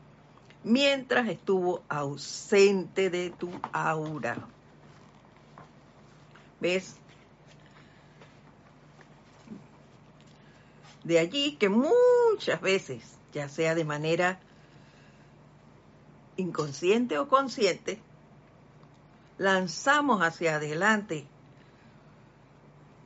mientras 0.66 1.28
estuvo 1.28 1.84
ausente 1.88 3.08
de 3.08 3.30
tu 3.30 3.48
aura. 3.72 4.36
¿Ves? 6.60 6.96
De 11.04 11.20
allí 11.20 11.52
que 11.56 11.68
muchas 11.68 12.60
veces, 12.60 13.16
ya 13.32 13.48
sea 13.48 13.76
de 13.76 13.84
manera 13.84 14.40
inconsciente 16.36 17.16
o 17.16 17.28
consciente, 17.28 18.00
lanzamos 19.38 20.20
hacia 20.20 20.56
adelante 20.56 21.28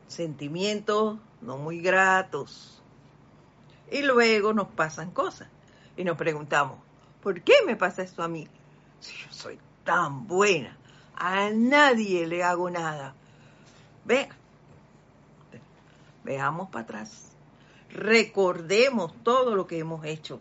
sentimientos 0.07 1.19
no 1.43 1.59
muy 1.59 1.83
gratos 1.83 2.83
y 3.93 4.01
luego 4.01 4.55
nos 4.55 4.69
pasan 4.69 5.11
cosas 5.11 5.49
y 5.99 6.05
nos 6.05 6.17
preguntamos, 6.17 6.79
¿Por 7.23 7.43
qué 7.43 7.55
me 7.67 7.77
pasa 7.77 8.03
esto 8.03 8.23
a 8.23 8.29
mí? 8.29 8.49
Si 9.01 9.15
yo 9.17 9.31
soy 9.31 9.59
tan 9.85 10.27
buena, 10.27 10.77
a 11.17 11.51
nadie 11.51 12.27
le 12.27 12.43
hago 12.43 12.71
nada. 12.71 13.15
Ve, 14.05 14.29
veamos 16.25 16.71
para 16.71 16.85
atrás. 16.85 17.33
Recordemos 17.91 19.13
todo 19.23 19.55
lo 19.55 19.67
que 19.67 19.79
hemos 19.79 20.05
hecho. 20.05 20.41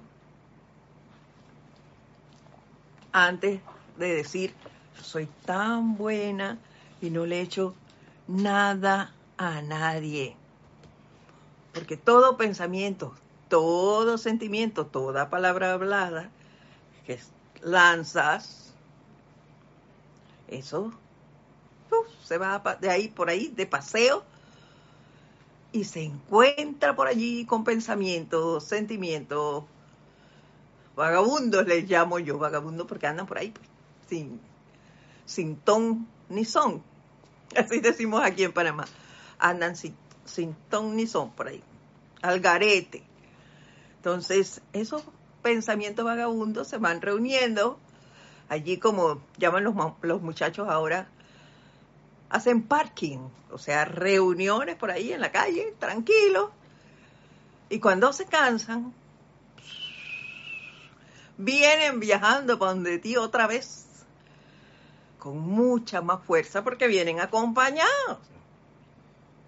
Antes 3.12 3.60
de 3.98 4.14
decir, 4.14 4.54
yo 4.96 5.04
soy 5.04 5.28
tan 5.46 5.98
buena 5.98 6.60
y 7.02 7.10
no 7.10 7.26
le 7.26 7.40
he 7.40 7.42
hecho 7.42 7.76
nada 8.28 9.14
a 9.38 9.62
nadie. 9.62 10.36
Porque 11.74 11.98
todo 11.98 12.38
pensamiento, 12.38 13.14
todo 13.50 14.18
sentimiento, 14.18 14.86
toda 14.86 15.30
palabra 15.30 15.74
hablada 15.74 16.30
que 17.10 17.20
lanzas, 17.64 18.72
eso 20.48 20.94
se 22.24 22.38
va 22.38 22.62
de 22.80 22.92
ahí 22.92 23.08
por 23.08 23.32
ahí 23.32 23.48
de 23.48 23.66
paseo 23.66 24.24
y 25.72 25.86
se 25.86 26.04
encuentra 26.04 26.96
por 26.96 27.08
allí 27.08 27.48
con 27.48 27.64
pensamientos, 27.64 28.64
sentimientos, 28.64 29.64
vagabundos 30.96 31.66
les 31.66 31.90
llamo 31.90 32.20
yo, 32.20 32.38
vagabundos 32.38 32.86
porque 32.86 33.08
andan 33.08 33.26
por 33.26 33.40
ahí 33.40 33.50
pues, 33.50 33.68
sin, 34.08 34.40
sin 35.26 35.56
ton 35.56 36.08
ni 36.30 36.46
son. 36.46 36.84
Así 37.56 37.80
decimos 37.80 38.22
aquí 38.24 38.44
en 38.44 38.54
Panamá. 38.54 38.86
Andan 39.40 39.76
sin, 39.76 39.96
sin 40.26 40.54
ton 40.70 40.96
ni 40.96 41.08
son 41.08 41.32
por 41.32 41.48
ahí. 41.48 41.64
Al 42.22 42.40
garete. 42.40 43.02
Entonces, 43.98 44.62
eso 44.74 45.04
pensamientos 45.42 46.06
vagabundos 46.06 46.68
se 46.68 46.78
van 46.78 47.02
reuniendo. 47.02 47.80
Allí, 48.50 48.78
como 48.78 49.22
llaman 49.38 49.64
los, 49.64 49.76
los 50.02 50.22
muchachos 50.22 50.68
ahora, 50.70 51.08
hacen 52.30 52.64
parking, 52.64 53.20
o 53.52 53.58
sea, 53.58 53.86
reuniones 53.86 54.76
por 54.76 54.92
ahí 54.92 55.14
en 55.14 55.22
la 55.22 55.32
calle, 55.32 55.74
tranquilos. 55.80 56.50
Y 57.70 57.80
cuando 57.80 58.14
se 58.14 58.26
cansan, 58.26 58.94
vienen 61.38 62.00
viajando 62.00 62.60
para 62.60 62.74
donde 62.74 63.00
ti 63.00 63.18
otra 63.18 63.48
vez, 63.48 63.86
con 65.20 65.40
mucha 65.40 66.02
más 66.02 66.24
fuerza, 66.24 66.64
porque 66.64 66.88
vienen 66.88 67.20
acompañados. 67.20 68.20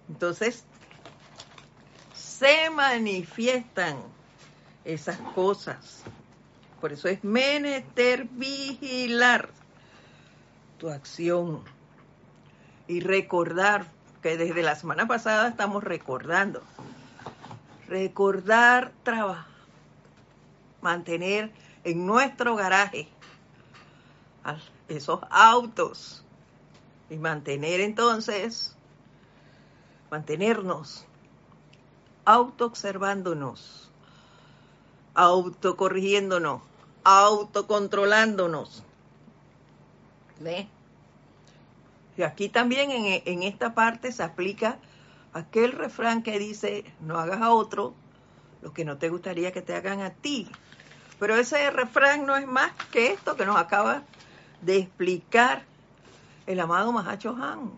Entonces, 0.08 0.64
se 2.14 2.70
manifiestan 2.70 3.96
esas 4.84 5.18
cosas. 5.34 6.02
Por 6.80 6.92
eso 6.92 7.08
es 7.08 7.22
menester 7.22 8.24
vigilar 8.24 9.50
tu 10.78 10.90
acción 10.90 11.62
y 12.88 13.00
recordar 13.00 13.86
que 14.20 14.36
desde 14.36 14.62
la 14.62 14.74
semana 14.74 15.06
pasada 15.06 15.48
estamos 15.48 15.84
recordando. 15.84 16.62
Recordar 17.88 18.92
trabajar, 19.02 19.46
mantener 20.80 21.52
en 21.84 22.06
nuestro 22.06 22.56
garaje 22.56 23.08
esos 24.88 25.20
autos 25.30 26.24
y 27.10 27.16
mantener 27.16 27.80
entonces, 27.80 28.76
mantenernos 30.10 31.06
auto-observándonos 32.24 33.81
autocorrigiéndonos, 35.14 36.62
autocontrolándonos. 37.04 38.82
¿Ve? 40.40 40.68
Y 42.16 42.22
aquí 42.22 42.48
también 42.48 42.90
en, 42.90 43.22
en 43.24 43.42
esta 43.42 43.74
parte 43.74 44.12
se 44.12 44.22
aplica 44.22 44.78
aquel 45.32 45.72
refrán 45.72 46.22
que 46.22 46.38
dice, 46.38 46.84
no 47.00 47.18
hagas 47.18 47.40
a 47.40 47.50
otro 47.50 47.94
lo 48.62 48.72
que 48.72 48.84
no 48.84 48.96
te 48.96 49.08
gustaría 49.08 49.52
que 49.52 49.62
te 49.62 49.74
hagan 49.74 50.00
a 50.00 50.10
ti. 50.10 50.48
Pero 51.18 51.36
ese 51.36 51.70
refrán 51.70 52.26
no 52.26 52.36
es 52.36 52.46
más 52.46 52.72
que 52.90 53.12
esto 53.12 53.36
que 53.36 53.46
nos 53.46 53.56
acaba 53.56 54.02
de 54.60 54.78
explicar 54.78 55.64
el 56.46 56.60
amado 56.60 56.92
Mahacho 56.92 57.36
Han. 57.36 57.72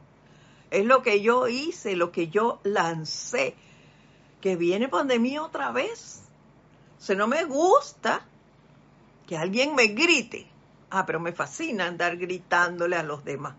Es 0.70 0.84
lo 0.84 1.02
que 1.02 1.20
yo 1.20 1.48
hice, 1.48 1.96
lo 1.96 2.12
que 2.12 2.28
yo 2.28 2.60
lancé. 2.64 3.54
Que 4.40 4.56
viene 4.56 4.88
pandemia 4.88 5.42
otra 5.42 5.72
vez. 5.72 6.23
O 7.06 7.14
no 7.14 7.26
me 7.26 7.44
gusta 7.44 8.22
que 9.26 9.36
alguien 9.36 9.74
me 9.74 9.88
grite. 9.88 10.46
Ah, 10.90 11.04
pero 11.04 11.20
me 11.20 11.32
fascina 11.32 11.86
andar 11.86 12.16
gritándole 12.16 12.96
a 12.96 13.02
los 13.02 13.24
demás. 13.24 13.54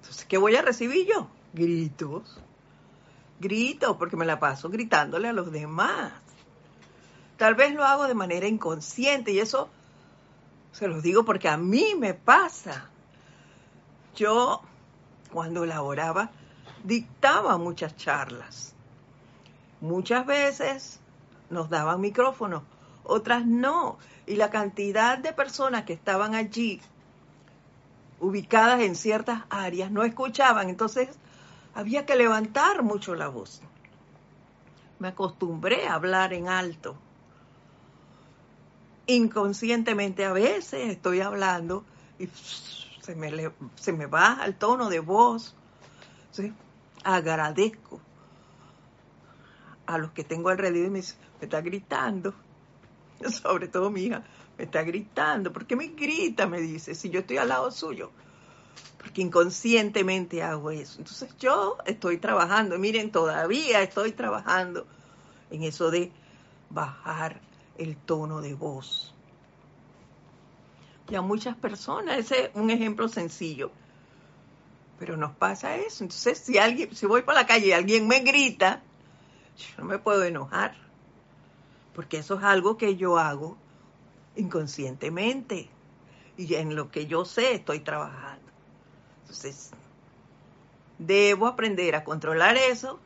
Entonces, 0.00 0.24
¿qué 0.24 0.38
voy 0.38 0.56
a 0.56 0.62
recibir 0.62 1.06
yo? 1.06 1.28
Gritos. 1.52 2.40
Gritos, 3.38 3.96
porque 3.96 4.16
me 4.16 4.24
la 4.24 4.40
paso 4.40 4.68
gritándole 4.70 5.28
a 5.28 5.32
los 5.32 5.52
demás. 5.52 6.12
Tal 7.36 7.54
vez 7.54 7.74
lo 7.74 7.84
hago 7.84 8.08
de 8.08 8.14
manera 8.14 8.48
inconsciente 8.48 9.30
y 9.30 9.38
eso 9.38 9.68
se 10.72 10.88
los 10.88 11.02
digo 11.02 11.24
porque 11.24 11.48
a 11.48 11.56
mí 11.56 11.94
me 11.96 12.14
pasa. 12.14 12.88
Yo, 14.16 14.62
cuando 15.32 15.64
elaboraba, 15.64 16.30
dictaba 16.82 17.58
muchas 17.58 17.94
charlas. 17.96 18.74
Muchas 19.80 20.26
veces 20.26 21.00
nos 21.50 21.70
daban 21.70 22.00
micrófonos, 22.00 22.62
otras 23.04 23.46
no. 23.46 23.98
Y 24.26 24.36
la 24.36 24.50
cantidad 24.50 25.18
de 25.18 25.32
personas 25.32 25.84
que 25.84 25.92
estaban 25.92 26.34
allí, 26.34 26.80
ubicadas 28.20 28.80
en 28.80 28.96
ciertas 28.96 29.42
áreas, 29.50 29.90
no 29.90 30.02
escuchaban. 30.02 30.68
Entonces, 30.68 31.08
había 31.74 32.06
que 32.06 32.16
levantar 32.16 32.82
mucho 32.82 33.14
la 33.14 33.28
voz. 33.28 33.60
Me 34.98 35.08
acostumbré 35.08 35.86
a 35.86 35.94
hablar 35.94 36.32
en 36.32 36.48
alto 36.48 36.96
inconscientemente 39.06 40.24
a 40.24 40.32
veces 40.32 40.90
estoy 40.90 41.20
hablando 41.20 41.84
y 42.18 42.28
se 43.00 43.14
me, 43.14 43.50
se 43.76 43.92
me 43.92 44.06
baja 44.06 44.44
el 44.44 44.54
tono 44.56 44.88
de 44.88 45.00
voz. 45.00 45.54
Agradezco 47.04 48.00
a 49.86 49.98
los 49.98 50.10
que 50.12 50.24
tengo 50.24 50.48
alrededor 50.48 50.88
y 50.88 50.90
me, 50.90 51.00
me 51.00 51.04
está 51.40 51.60
gritando, 51.60 52.34
sobre 53.42 53.68
todo 53.68 53.90
mi 53.90 54.04
hija, 54.04 54.24
me 54.58 54.64
está 54.64 54.82
gritando. 54.82 55.52
¿Por 55.52 55.66
qué 55.66 55.76
me 55.76 55.88
grita? 55.88 56.46
Me 56.46 56.60
dice, 56.60 56.94
si 56.94 57.10
yo 57.10 57.20
estoy 57.20 57.38
al 57.38 57.48
lado 57.48 57.70
suyo. 57.70 58.10
Porque 58.98 59.22
inconscientemente 59.22 60.42
hago 60.42 60.70
eso. 60.70 60.98
Entonces 60.98 61.36
yo 61.38 61.78
estoy 61.86 62.18
trabajando, 62.18 62.78
miren, 62.78 63.12
todavía 63.12 63.82
estoy 63.82 64.12
trabajando 64.12 64.86
en 65.50 65.62
eso 65.62 65.90
de 65.90 66.10
bajar 66.70 67.40
el 67.78 67.96
tono 67.96 68.40
de 68.40 68.54
voz. 68.54 69.14
Y 71.08 71.14
a 71.14 71.20
muchas 71.20 71.56
personas, 71.56 72.18
ese 72.18 72.46
es 72.46 72.50
un 72.54 72.70
ejemplo 72.70 73.08
sencillo. 73.08 73.70
Pero 74.98 75.16
nos 75.16 75.32
pasa 75.36 75.76
eso. 75.76 76.02
Entonces, 76.02 76.38
si 76.38 76.58
alguien, 76.58 76.94
si 76.94 77.06
voy 77.06 77.22
por 77.22 77.34
la 77.34 77.46
calle 77.46 77.68
y 77.68 77.72
alguien 77.72 78.08
me 78.08 78.20
grita, 78.20 78.82
yo 79.56 79.66
no 79.78 79.84
me 79.84 79.98
puedo 79.98 80.24
enojar. 80.24 80.74
Porque 81.94 82.18
eso 82.18 82.34
es 82.36 82.44
algo 82.44 82.76
que 82.76 82.96
yo 82.96 83.18
hago 83.18 83.56
inconscientemente. 84.36 85.68
Y 86.36 86.54
en 86.54 86.76
lo 86.76 86.90
que 86.90 87.06
yo 87.06 87.24
sé 87.24 87.54
estoy 87.54 87.80
trabajando. 87.80 88.44
Entonces, 89.22 89.70
debo 90.98 91.46
aprender 91.46 91.94
a 91.94 92.04
controlar 92.04 92.56
eso 92.56 92.98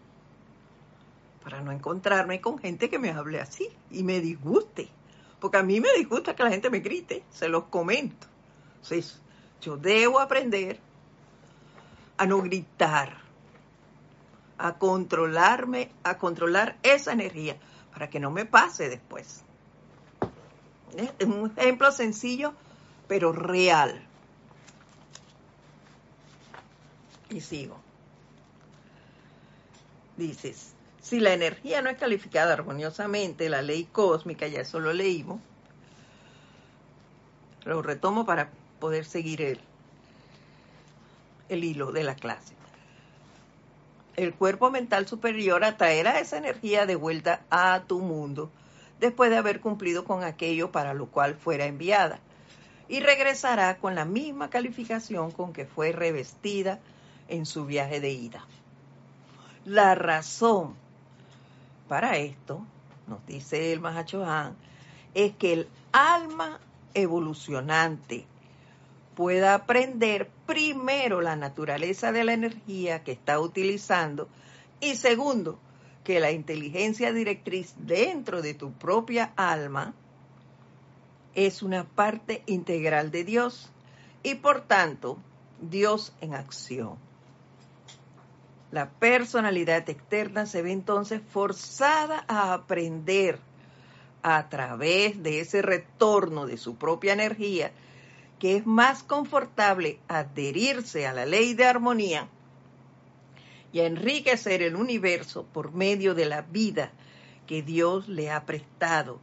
para 1.42 1.60
no 1.60 1.72
encontrarme 1.72 2.40
con 2.40 2.58
gente 2.58 2.90
que 2.90 2.98
me 2.98 3.10
hable 3.10 3.40
así 3.40 3.68
y 3.90 4.02
me 4.02 4.20
disguste. 4.20 4.88
Porque 5.40 5.56
a 5.56 5.62
mí 5.62 5.80
me 5.80 5.92
disgusta 5.96 6.36
que 6.36 6.42
la 6.42 6.50
gente 6.50 6.68
me 6.68 6.80
grite, 6.80 7.24
se 7.30 7.48
los 7.48 7.64
comento. 7.64 8.26
Entonces, 8.82 9.20
yo 9.60 9.76
debo 9.76 10.20
aprender 10.20 10.78
a 12.18 12.26
no 12.26 12.42
gritar, 12.42 13.16
a 14.60 14.74
controlarme, 14.74 15.90
a 16.02 16.18
controlar 16.18 16.76
esa 16.82 17.12
energía 17.12 17.56
para 17.92 18.10
que 18.10 18.20
no 18.20 18.30
me 18.30 18.44
pase 18.44 18.90
después. 18.90 19.42
Es 21.18 21.26
un 21.26 21.52
ejemplo 21.56 21.90
sencillo, 21.90 22.52
pero 23.08 23.32
real. 23.32 24.02
Y 27.30 27.40
sigo. 27.40 27.80
Dices, 30.18 30.74
si 31.00 31.20
la 31.20 31.32
energía 31.32 31.80
no 31.80 31.88
es 31.88 31.96
calificada 31.96 32.52
armoniosamente, 32.52 33.48
la 33.48 33.62
ley 33.62 33.84
cósmica, 33.84 34.46
ya 34.46 34.60
eso 34.60 34.78
lo 34.78 34.92
leímos, 34.92 35.40
lo 37.64 37.80
retomo 37.80 38.26
para 38.26 38.50
poder 38.78 39.06
seguir 39.06 39.40
el, 39.40 39.60
el 41.48 41.64
hilo 41.64 41.92
de 41.92 42.04
la 42.04 42.14
clase. 42.14 42.59
El 44.16 44.34
cuerpo 44.34 44.70
mental 44.70 45.06
superior 45.06 45.64
atraerá 45.64 46.18
esa 46.18 46.36
energía 46.36 46.86
de 46.86 46.96
vuelta 46.96 47.42
a 47.50 47.82
tu 47.86 48.00
mundo 48.00 48.50
después 48.98 49.30
de 49.30 49.36
haber 49.36 49.60
cumplido 49.60 50.04
con 50.04 50.24
aquello 50.24 50.72
para 50.72 50.94
lo 50.94 51.06
cual 51.06 51.34
fuera 51.36 51.66
enviada 51.66 52.20
y 52.88 53.00
regresará 53.00 53.78
con 53.78 53.94
la 53.94 54.04
misma 54.04 54.50
calificación 54.50 55.30
con 55.30 55.52
que 55.52 55.64
fue 55.64 55.92
revestida 55.92 56.80
en 57.28 57.46
su 57.46 57.64
viaje 57.64 58.00
de 58.00 58.10
ida. 58.10 58.44
La 59.64 59.94
razón 59.94 60.74
para 61.88 62.16
esto, 62.16 62.66
nos 63.06 63.24
dice 63.26 63.72
el 63.72 63.80
Mahachohan, 63.80 64.56
es 65.14 65.32
que 65.36 65.52
el 65.52 65.68
alma 65.92 66.60
evolucionante 66.94 68.26
pueda 69.14 69.54
aprender 69.54 70.30
primero 70.46 71.20
la 71.20 71.36
naturaleza 71.36 72.12
de 72.12 72.24
la 72.24 72.32
energía 72.32 73.02
que 73.04 73.12
está 73.12 73.40
utilizando 73.40 74.28
y 74.80 74.96
segundo, 74.96 75.58
que 76.04 76.20
la 76.20 76.30
inteligencia 76.30 77.12
directriz 77.12 77.74
dentro 77.76 78.40
de 78.40 78.54
tu 78.54 78.72
propia 78.72 79.32
alma 79.36 79.94
es 81.34 81.62
una 81.62 81.84
parte 81.84 82.42
integral 82.46 83.10
de 83.10 83.24
Dios 83.24 83.70
y 84.22 84.36
por 84.36 84.62
tanto 84.62 85.18
Dios 85.60 86.14
en 86.20 86.34
acción. 86.34 86.96
La 88.70 88.88
personalidad 88.88 89.88
externa 89.90 90.46
se 90.46 90.62
ve 90.62 90.72
entonces 90.72 91.20
forzada 91.30 92.24
a 92.28 92.54
aprender 92.54 93.38
a 94.22 94.48
través 94.48 95.22
de 95.22 95.40
ese 95.40 95.60
retorno 95.62 96.46
de 96.46 96.56
su 96.56 96.76
propia 96.76 97.12
energía 97.12 97.72
que 98.40 98.56
es 98.56 98.66
más 98.66 99.02
confortable 99.02 100.00
adherirse 100.08 101.06
a 101.06 101.12
la 101.12 101.26
ley 101.26 101.52
de 101.54 101.66
armonía 101.66 102.26
y 103.70 103.80
a 103.80 103.86
enriquecer 103.86 104.62
el 104.62 104.74
universo 104.74 105.44
por 105.44 105.72
medio 105.72 106.14
de 106.14 106.24
la 106.24 106.40
vida 106.40 106.90
que 107.46 107.62
Dios 107.62 108.08
le 108.08 108.30
ha 108.30 108.46
prestado, 108.46 109.20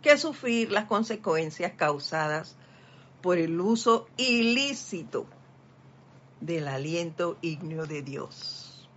que 0.00 0.16
sufrir 0.16 0.70
las 0.70 0.84
consecuencias 0.84 1.72
causadas 1.72 2.56
por 3.20 3.38
el 3.38 3.60
uso 3.60 4.06
ilícito 4.16 5.26
del 6.40 6.68
aliento 6.68 7.38
ígneo 7.42 7.86
de 7.86 8.02
Dios. 8.02 8.88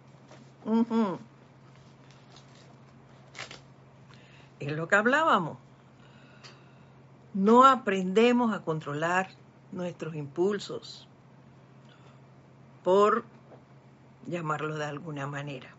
Es 4.60 4.72
lo 4.72 4.88
que 4.88 4.96
hablábamos. 4.96 5.58
No 7.34 7.66
aprendemos 7.66 8.54
a 8.54 8.64
controlar 8.64 9.30
nuestros 9.72 10.16
impulsos, 10.16 11.08
por 12.84 13.26
llamarlo 14.28 14.76
de 14.76 14.86
alguna 14.86 15.28
manera. 15.28 15.70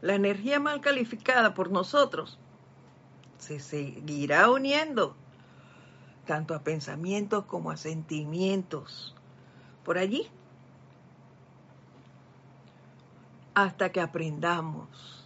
La 0.00 0.14
energía 0.14 0.60
mal 0.60 0.80
calificada 0.80 1.54
por 1.54 1.70
nosotros 1.70 2.38
se 3.38 3.58
seguirá 3.60 4.50
uniendo 4.50 5.16
tanto 6.26 6.54
a 6.54 6.60
pensamientos 6.60 7.44
como 7.44 7.70
a 7.70 7.76
sentimientos 7.76 9.14
por 9.84 9.98
allí 9.98 10.28
hasta 13.54 13.92
que 13.92 14.00
aprendamos. 14.00 15.24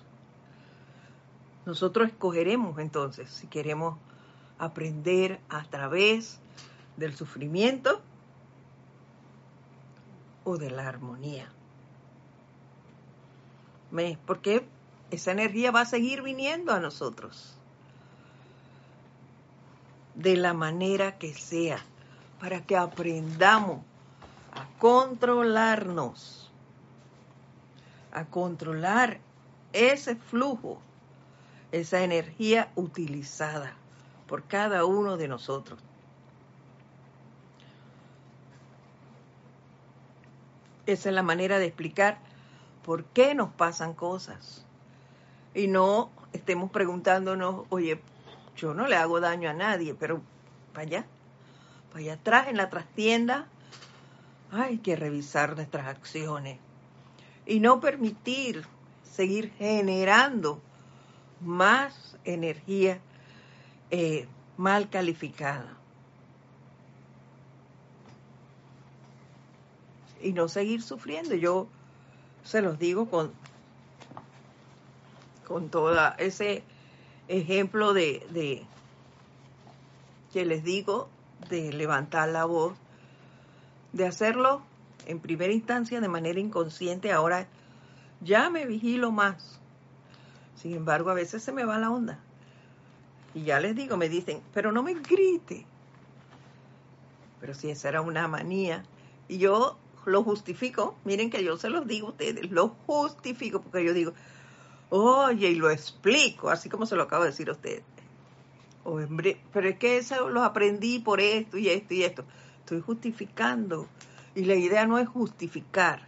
Nosotros 1.67 2.09
escogeremos 2.09 2.79
entonces 2.79 3.31
si 3.31 3.47
queremos 3.47 3.99
aprender 4.59 5.41
a 5.49 5.65
través 5.65 6.41
del 6.99 7.17
sufrimiento 7.17 8.03
o 10.45 10.59
de 10.59 10.71
la 10.71 10.87
armonía. 10.87 11.51
Porque 14.27 14.69
esa 15.11 15.33
energía 15.33 15.71
va 15.71 15.83
a 15.83 15.87
seguir 15.87 16.23
viniendo 16.23 16.73
a 16.73 16.81
nosotros 16.81 17.55
de 20.15 20.37
la 20.37 20.53
manera 20.53 21.17
que 21.17 21.33
sea, 21.33 21.79
para 22.41 22.67
que 22.67 22.77
aprendamos 22.77 23.81
a 24.53 24.67
controlarnos 24.79 26.51
a 28.11 28.25
controlar 28.25 29.21
ese 29.73 30.17
flujo 30.17 30.81
esa 31.71 32.03
energía 32.03 32.73
utilizada 32.77 33.75
por 34.27 34.45
cada 34.45 34.85
uno 34.85 35.17
de 35.17 35.29
nosotros. 35.29 35.79
Esa 40.89 41.11
es 41.11 41.15
la 41.15 41.23
manera 41.23 41.59
de 41.59 41.67
explicar 41.67 42.19
por 42.83 43.05
qué 43.05 43.35
nos 43.35 43.53
pasan 43.53 43.93
cosas. 43.93 44.65
Y 45.55 45.67
no 45.67 46.11
estemos 46.33 46.71
preguntándonos, 46.71 47.67
oye, 47.69 48.01
yo 48.57 48.73
no 48.73 48.87
le 48.87 48.97
hago 48.97 49.21
daño 49.21 49.51
a 49.51 49.53
nadie, 49.53 49.95
pero 49.95 50.23
para 50.73 50.87
allá, 50.87 51.07
para 51.91 52.01
allá 52.01 52.15
atrás 52.15 52.49
en 52.49 52.57
la 52.57 52.71
trastienda, 52.71 53.49
hay 54.51 54.79
que 54.79 54.97
revisar 54.97 55.57
nuestras 55.57 55.89
acciones 55.89 56.59
y 57.45 57.61
no 57.61 57.81
permitir 57.81 58.65
seguir 59.03 59.53
generando 59.59 60.63
más 61.43 62.17
energía 62.25 62.99
eh, 63.91 64.27
mal 64.57 64.89
calificada. 64.89 65.78
Y 70.23 70.33
no 70.33 70.49
seguir 70.49 70.83
sufriendo. 70.83 71.35
Yo 71.35 71.69
se 72.45 72.63
los 72.63 72.79
digo 72.79 73.09
con, 73.09 73.33
con 75.47 75.69
todo 75.69 75.95
ese 76.19 76.63
ejemplo 77.29 77.93
de, 77.93 78.27
de 78.31 78.67
que 80.33 80.45
les 80.45 80.65
digo 80.65 81.09
de 81.49 81.73
levantar 81.73 82.29
la 82.29 82.45
voz, 82.45 82.75
de 83.93 84.07
hacerlo 84.07 84.63
en 85.07 85.21
primera 85.21 85.53
instancia 85.53 86.01
de 86.01 86.09
manera 86.09 86.39
inconsciente, 86.39 87.13
ahora 87.13 87.47
ya 88.21 88.51
me 88.51 88.67
vigilo 88.67 89.11
más. 89.11 89.59
Sin 90.57 90.75
embargo, 90.75 91.11
a 91.11 91.15
veces 91.15 91.43
se 91.43 91.53
me 91.53 91.65
va 91.65 91.79
la 91.79 91.91
onda. 91.91 92.19
Y 93.35 93.45
ya 93.45 93.61
les 93.61 93.77
digo, 93.77 93.97
me 93.97 94.09
dicen, 94.09 94.43
pero 94.53 94.73
no 94.73 94.83
me 94.83 94.95
grite. 94.95 95.65
Pero 97.41 97.55
si 97.55 97.71
esa 97.71 97.89
era 97.89 98.01
una 98.01 98.27
manía. 98.27 98.85
Y 99.29 99.39
yo 99.39 99.79
lo 100.09 100.25
justifico, 100.25 100.97
miren 101.05 101.31
que 101.31 101.45
yo 101.45 101.57
se 101.57 101.71
los 101.71 101.87
digo 101.87 102.09
a 102.09 102.11
ustedes, 102.11 102.51
lo 102.51 102.69
justifico 102.87 103.61
porque 103.61 103.85
yo 103.85 103.93
digo, 103.93 104.13
oye, 104.91 105.51
y 105.51 105.55
lo 105.55 105.71
explico, 105.71 106.51
así 106.51 106.69
como 106.69 106.87
se 106.87 106.97
lo 106.97 107.05
acabo 107.05 107.25
de 107.25 107.31
decir 107.31 107.49
a 107.49 107.53
ustedes. 107.53 107.83
pero 109.53 109.69
es 109.69 109.79
que 109.79 109.99
eso 109.99 110.29
lo 110.29 110.43
aprendí 110.43 110.99
por 110.99 111.21
esto 111.21 111.59
y 111.59 111.69
esto 111.69 111.95
y 111.95 112.05
esto. 112.05 112.25
Estoy 112.61 112.81
justificando. 112.81 113.87
Y 114.35 114.45
la 114.45 114.55
idea 114.55 114.87
no 114.87 114.99
es 114.99 115.09
justificar, 115.09 116.07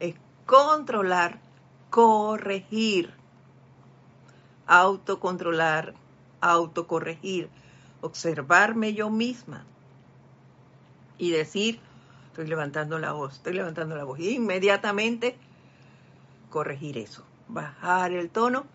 es 0.00 0.14
controlar, 0.44 1.40
corregir, 1.88 3.14
autocontrolar, 4.66 5.94
autocorregir, 6.40 7.48
observarme 8.02 8.92
yo 8.92 9.08
misma 9.08 9.64
y 11.18 11.30
decir, 11.30 11.80
estoy 12.36 12.48
levantando 12.48 12.98
la 12.98 13.12
voz, 13.12 13.36
estoy 13.36 13.54
levantando 13.54 13.96
la 13.96 14.04
voz, 14.04 14.18
y 14.18 14.34
inmediatamente 14.34 15.38
corregir 16.50 16.98
eso, 16.98 17.24
bajar 17.48 18.12
el 18.12 18.28
tono 18.28 18.66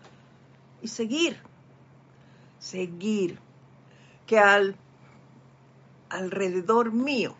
y 0.80 0.88
seguir, 0.88 1.38
seguir, 2.58 3.38
que 4.26 4.40
al 4.40 4.74
alrededor 6.10 6.90
mío 6.90 7.36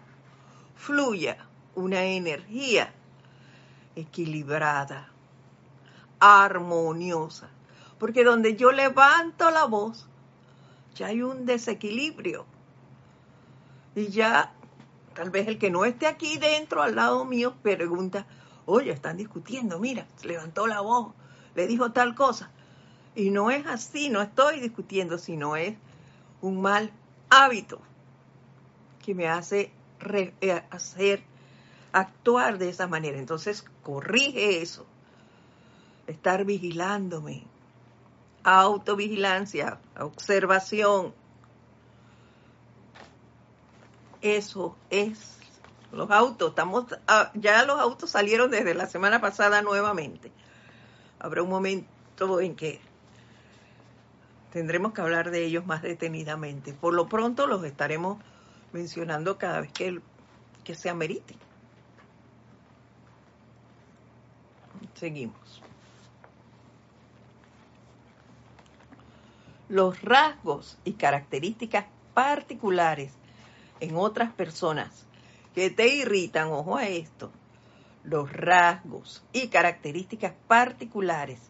fluya 0.76 1.38
una 1.74 2.04
energía 2.04 2.92
equilibrada, 3.96 5.08
armoniosa, 6.20 7.48
porque 7.98 8.22
donde 8.22 8.54
yo 8.54 8.70
levanto 8.70 9.50
la 9.50 9.64
voz, 9.64 10.06
ya 10.94 11.08
hay 11.08 11.22
un 11.22 11.46
desequilibrio. 11.46 12.46
Y 13.96 14.06
ya, 14.06 14.52
tal 15.14 15.30
vez 15.30 15.48
el 15.48 15.58
que 15.58 15.70
no 15.70 15.84
esté 15.84 16.06
aquí 16.06 16.38
dentro, 16.38 16.82
al 16.82 16.96
lado 16.96 17.24
mío, 17.24 17.54
pregunta, 17.62 18.26
oye, 18.66 18.90
están 18.90 19.16
discutiendo, 19.16 19.78
mira, 19.78 20.06
levantó 20.22 20.66
la 20.66 20.80
voz, 20.80 21.14
le 21.54 21.66
dijo 21.66 21.92
tal 21.92 22.14
cosa. 22.14 22.50
Y 23.14 23.30
no 23.30 23.50
es 23.50 23.66
así, 23.66 24.08
no 24.08 24.22
estoy 24.22 24.60
discutiendo, 24.60 25.18
sino 25.18 25.56
es 25.56 25.76
un 26.40 26.60
mal 26.60 26.90
hábito 27.28 27.80
que 29.04 29.14
me 29.14 29.28
hace 29.28 29.72
eh, 30.40 30.62
hacer, 30.70 31.22
actuar 31.92 32.58
de 32.58 32.70
esa 32.70 32.86
manera. 32.86 33.18
Entonces, 33.18 33.64
corrige 33.82 34.62
eso. 34.62 34.86
Estar 36.06 36.44
vigilándome. 36.44 37.44
Autovigilancia, 38.44 39.78
observación. 39.98 41.14
Eso 44.22 44.76
es 44.88 45.36
los 45.90 46.10
autos. 46.10 46.50
Estamos, 46.50 46.86
ah, 47.08 47.32
ya 47.34 47.64
los 47.64 47.78
autos 47.80 48.10
salieron 48.10 48.50
desde 48.50 48.72
la 48.72 48.86
semana 48.86 49.20
pasada 49.20 49.62
nuevamente. 49.62 50.30
Habrá 51.18 51.42
un 51.42 51.50
momento 51.50 52.40
en 52.40 52.54
que 52.54 52.80
tendremos 54.52 54.92
que 54.92 55.00
hablar 55.00 55.32
de 55.32 55.44
ellos 55.44 55.66
más 55.66 55.82
detenidamente. 55.82 56.72
Por 56.72 56.94
lo 56.94 57.08
pronto 57.08 57.48
los 57.48 57.64
estaremos 57.64 58.18
mencionando 58.72 59.38
cada 59.38 59.60
vez 59.60 59.72
que, 59.72 60.00
que 60.62 60.74
se 60.76 60.88
amerite. 60.88 61.34
Seguimos. 64.94 65.62
Los 69.68 70.00
rasgos 70.02 70.78
y 70.84 70.92
características 70.92 71.86
particulares 72.14 73.12
en 73.82 73.96
otras 73.96 74.32
personas 74.32 75.06
que 75.56 75.68
te 75.68 75.88
irritan, 75.88 76.52
ojo 76.52 76.76
a 76.76 76.86
esto, 76.86 77.32
los 78.04 78.32
rasgos 78.32 79.24
y 79.32 79.48
características 79.48 80.34
particulares 80.46 81.40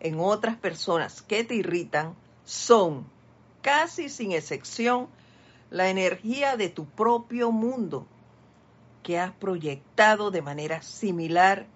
en 0.00 0.18
otras 0.18 0.56
personas 0.56 1.22
que 1.22 1.44
te 1.44 1.54
irritan 1.54 2.16
son, 2.44 3.06
casi 3.62 4.08
sin 4.08 4.32
excepción, 4.32 5.06
la 5.70 5.88
energía 5.88 6.56
de 6.56 6.68
tu 6.68 6.84
propio 6.84 7.52
mundo 7.52 8.08
que 9.04 9.20
has 9.20 9.30
proyectado 9.30 10.32
de 10.32 10.42
manera 10.42 10.82
similar 10.82 11.66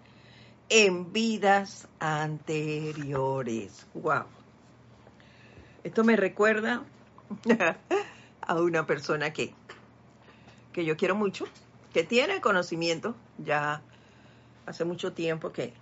en 0.68 1.12
vidas 1.12 1.86
anteriores. 2.00 3.86
Wow. 3.94 4.24
Esto 5.84 6.02
me 6.02 6.16
recuerda 6.16 6.82
a 8.40 8.54
una 8.60 8.84
persona 8.84 9.32
que, 9.32 9.54
que 10.76 10.84
yo 10.84 10.98
quiero 10.98 11.14
mucho, 11.14 11.46
que 11.94 12.04
tiene 12.04 12.42
conocimiento, 12.42 13.14
ya 13.38 13.80
hace 14.66 14.84
mucho 14.84 15.14
tiempo 15.14 15.50
que, 15.50 15.72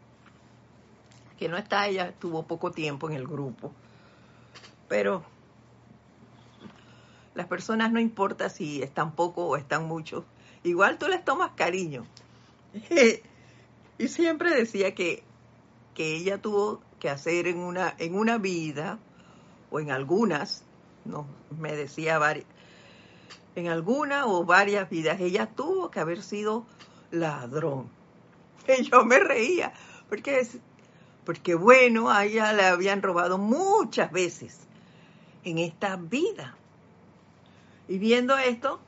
que 1.36 1.48
no 1.48 1.56
está, 1.56 1.88
ella 1.88 2.14
tuvo 2.20 2.44
poco 2.44 2.70
tiempo 2.70 3.10
en 3.10 3.16
el 3.16 3.26
grupo, 3.26 3.72
pero 4.88 5.24
las 7.34 7.48
personas 7.48 7.90
no 7.90 7.98
importa 7.98 8.48
si 8.48 8.84
están 8.84 9.16
poco 9.16 9.44
o 9.46 9.56
están 9.56 9.88
mucho, 9.88 10.24
igual 10.62 10.96
tú 10.96 11.08
les 11.08 11.24
tomas 11.24 11.50
cariño. 11.56 12.06
y 13.98 14.06
siempre 14.06 14.54
decía 14.54 14.94
que, 14.94 15.24
que 15.92 16.14
ella 16.14 16.40
tuvo 16.40 16.82
que 17.00 17.10
hacer 17.10 17.48
en 17.48 17.58
una, 17.58 17.96
en 17.98 18.14
una 18.14 18.38
vida, 18.38 19.00
o 19.72 19.80
en 19.80 19.90
algunas, 19.90 20.62
no, 21.04 21.26
me 21.50 21.74
decía 21.74 22.20
varias, 22.20 22.46
en 23.56 23.68
alguna 23.68 24.26
o 24.26 24.44
varias 24.44 24.90
vidas, 24.90 25.20
ella 25.20 25.46
tuvo 25.46 25.90
que 25.90 26.00
haber 26.00 26.22
sido 26.22 26.66
ladrón. 27.10 27.88
Y 28.78 28.84
yo 28.84 29.04
me 29.04 29.18
reía, 29.18 29.74
porque, 30.08 30.46
porque 31.24 31.54
bueno, 31.54 32.10
a 32.10 32.24
ella 32.24 32.52
le 32.52 32.64
habían 32.64 33.02
robado 33.02 33.36
muchas 33.36 34.10
veces 34.10 34.60
en 35.44 35.58
esta 35.58 35.96
vida. 35.96 36.56
Y 37.88 37.98
viendo 37.98 38.36
esto, 38.38 38.80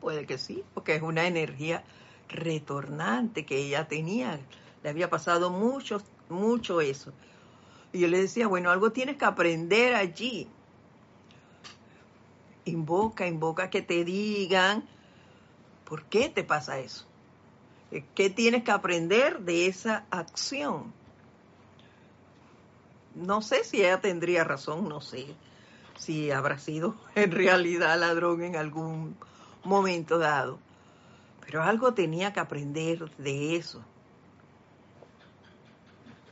puede 0.00 0.26
que 0.26 0.38
sí, 0.38 0.64
porque 0.72 0.96
es 0.96 1.02
una 1.02 1.26
energía 1.26 1.84
retornante 2.28 3.44
que 3.44 3.58
ella 3.58 3.86
tenía. 3.86 4.40
Le 4.82 4.88
había 4.88 5.10
pasado 5.10 5.50
mucho, 5.50 6.02
mucho 6.28 6.80
eso. 6.80 7.12
Y 7.92 8.00
yo 8.00 8.08
le 8.08 8.22
decía, 8.22 8.48
bueno, 8.48 8.70
algo 8.70 8.90
tienes 8.92 9.16
que 9.16 9.26
aprender 9.26 9.94
allí. 9.94 10.48
Invoca, 12.64 13.26
invoca 13.26 13.70
que 13.70 13.82
te 13.82 14.04
digan 14.04 14.88
por 15.84 16.04
qué 16.04 16.28
te 16.28 16.44
pasa 16.44 16.78
eso. 16.78 17.06
¿Qué 18.14 18.30
tienes 18.30 18.64
que 18.64 18.70
aprender 18.70 19.40
de 19.40 19.66
esa 19.66 20.06
acción? 20.10 20.92
No 23.14 23.42
sé 23.42 23.64
si 23.64 23.82
ella 23.82 24.00
tendría 24.00 24.44
razón, 24.44 24.88
no 24.88 25.00
sé 25.00 25.34
si 25.98 26.30
habrá 26.30 26.58
sido 26.58 26.96
en 27.14 27.30
realidad 27.30 27.98
ladrón 27.98 28.42
en 28.42 28.56
algún 28.56 29.16
momento 29.64 30.18
dado. 30.18 30.58
Pero 31.44 31.62
algo 31.62 31.92
tenía 31.92 32.32
que 32.32 32.40
aprender 32.40 33.10
de 33.18 33.56
eso. 33.56 33.84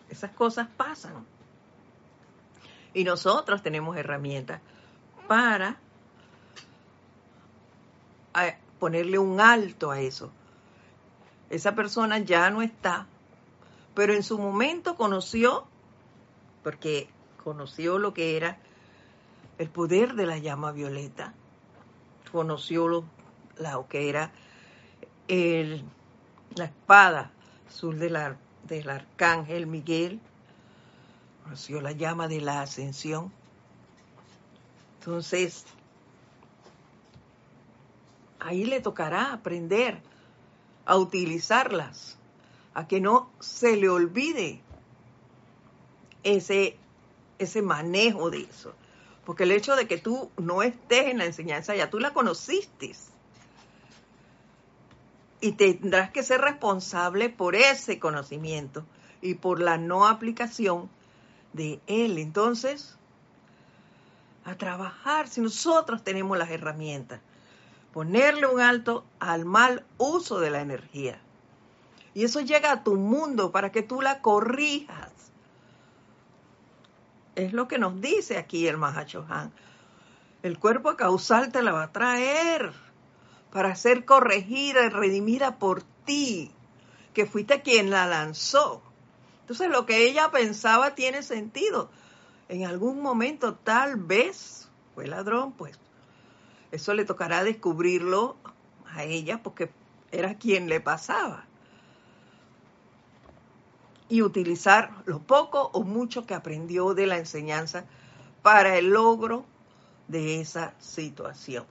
Esas 0.08 0.30
cosas 0.30 0.68
pasan. 0.76 1.26
Y 2.94 3.04
nosotros 3.04 3.62
tenemos 3.62 3.96
herramientas 3.96 4.60
para 5.28 5.78
ponerle 8.78 9.18
un 9.18 9.40
alto 9.40 9.90
a 9.90 10.00
eso. 10.00 10.30
Esa 11.50 11.74
persona 11.74 12.18
ya 12.18 12.48
no 12.50 12.62
está, 12.62 13.06
pero 13.94 14.14
en 14.14 14.22
su 14.22 14.38
momento 14.38 14.94
conoció, 14.96 15.66
porque 16.62 17.08
conoció 17.42 17.98
lo 17.98 18.14
que 18.14 18.36
era 18.36 18.58
el 19.58 19.68
poder 19.68 20.14
de 20.14 20.26
la 20.26 20.38
llama 20.38 20.72
violeta, 20.72 21.34
conoció 22.32 22.88
lo, 22.88 23.04
que 23.88 24.08
era 24.08 24.30
la 25.26 26.64
espada 26.64 27.30
azul 27.68 27.98
del 27.98 28.90
arcángel 28.90 29.66
Miguel, 29.66 30.20
conoció 31.42 31.80
la 31.80 31.92
llama 31.92 32.28
de 32.28 32.40
la 32.40 32.62
ascensión. 32.62 33.32
Entonces, 35.00 35.66
ahí 38.40 38.64
le 38.64 38.80
tocará 38.80 39.32
aprender 39.32 40.00
a 40.86 40.96
utilizarlas, 40.96 42.18
a 42.74 42.88
que 42.88 43.00
no 43.00 43.30
se 43.38 43.76
le 43.76 43.88
olvide 43.88 44.60
ese, 46.22 46.76
ese 47.38 47.62
manejo 47.62 48.30
de 48.30 48.42
eso. 48.42 48.74
Porque 49.24 49.44
el 49.44 49.52
hecho 49.52 49.76
de 49.76 49.86
que 49.86 49.98
tú 49.98 50.30
no 50.36 50.62
estés 50.62 51.06
en 51.06 51.18
la 51.18 51.26
enseñanza, 51.26 51.76
ya 51.76 51.90
tú 51.90 52.00
la 52.00 52.12
conociste. 52.12 52.92
Y 55.40 55.52
tendrás 55.52 56.10
que 56.10 56.22
ser 56.22 56.40
responsable 56.40 57.28
por 57.28 57.54
ese 57.54 57.98
conocimiento 57.98 58.84
y 59.22 59.34
por 59.34 59.60
la 59.60 59.78
no 59.78 60.06
aplicación 60.06 60.90
de 61.52 61.80
él. 61.86 62.18
Entonces, 62.18 62.96
a 64.44 64.54
trabajar 64.56 65.28
si 65.28 65.40
nosotros 65.40 66.02
tenemos 66.02 66.36
las 66.36 66.50
herramientas 66.50 67.20
ponerle 67.92 68.46
un 68.46 68.60
alto 68.60 69.04
al 69.18 69.44
mal 69.44 69.84
uso 69.98 70.40
de 70.40 70.50
la 70.50 70.60
energía. 70.60 71.20
Y 72.14 72.24
eso 72.24 72.40
llega 72.40 72.72
a 72.72 72.84
tu 72.84 72.96
mundo 72.96 73.52
para 73.52 73.70
que 73.70 73.82
tú 73.82 74.00
la 74.00 74.20
corrijas. 74.20 75.12
Es 77.36 77.52
lo 77.52 77.68
que 77.68 77.78
nos 77.78 78.00
dice 78.00 78.38
aquí 78.38 78.66
el 78.66 78.76
Mahachohan. 78.76 79.52
El 80.42 80.58
cuerpo 80.58 80.96
causal 80.96 81.52
te 81.52 81.62
la 81.62 81.72
va 81.72 81.84
a 81.84 81.92
traer 81.92 82.72
para 83.52 83.74
ser 83.74 84.04
corregida 84.04 84.84
y 84.84 84.88
redimida 84.88 85.58
por 85.58 85.82
ti, 86.04 86.50
que 87.14 87.26
fuiste 87.26 87.62
quien 87.62 87.90
la 87.90 88.06
lanzó. 88.06 88.82
Entonces 89.42 89.68
lo 89.68 89.86
que 89.86 90.08
ella 90.08 90.30
pensaba 90.30 90.94
tiene 90.94 91.22
sentido. 91.22 91.90
En 92.48 92.64
algún 92.64 93.02
momento 93.02 93.54
tal 93.54 93.96
vez 93.96 94.68
fue 94.94 95.06
ladrón, 95.06 95.52
pues 95.52 95.78
eso 96.72 96.94
le 96.94 97.04
tocará 97.04 97.44
descubrirlo 97.44 98.36
a 98.86 99.04
ella 99.04 99.42
porque 99.42 99.70
era 100.12 100.34
quien 100.34 100.68
le 100.68 100.80
pasaba. 100.80 101.44
Y 104.08 104.22
utilizar 104.22 104.90
lo 105.04 105.20
poco 105.20 105.70
o 105.72 105.82
mucho 105.82 106.26
que 106.26 106.34
aprendió 106.34 106.94
de 106.94 107.06
la 107.06 107.18
enseñanza 107.18 107.84
para 108.42 108.76
el 108.76 108.90
logro 108.90 109.44
de 110.08 110.40
esa 110.40 110.74
situación. 110.80 111.64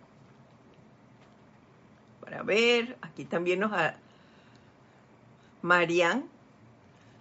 Para 2.21 2.43
ver, 2.43 2.97
aquí 3.01 3.25
también 3.25 3.59
nos... 3.59 3.73
Ha... 3.73 3.97
Marian, 5.61 6.29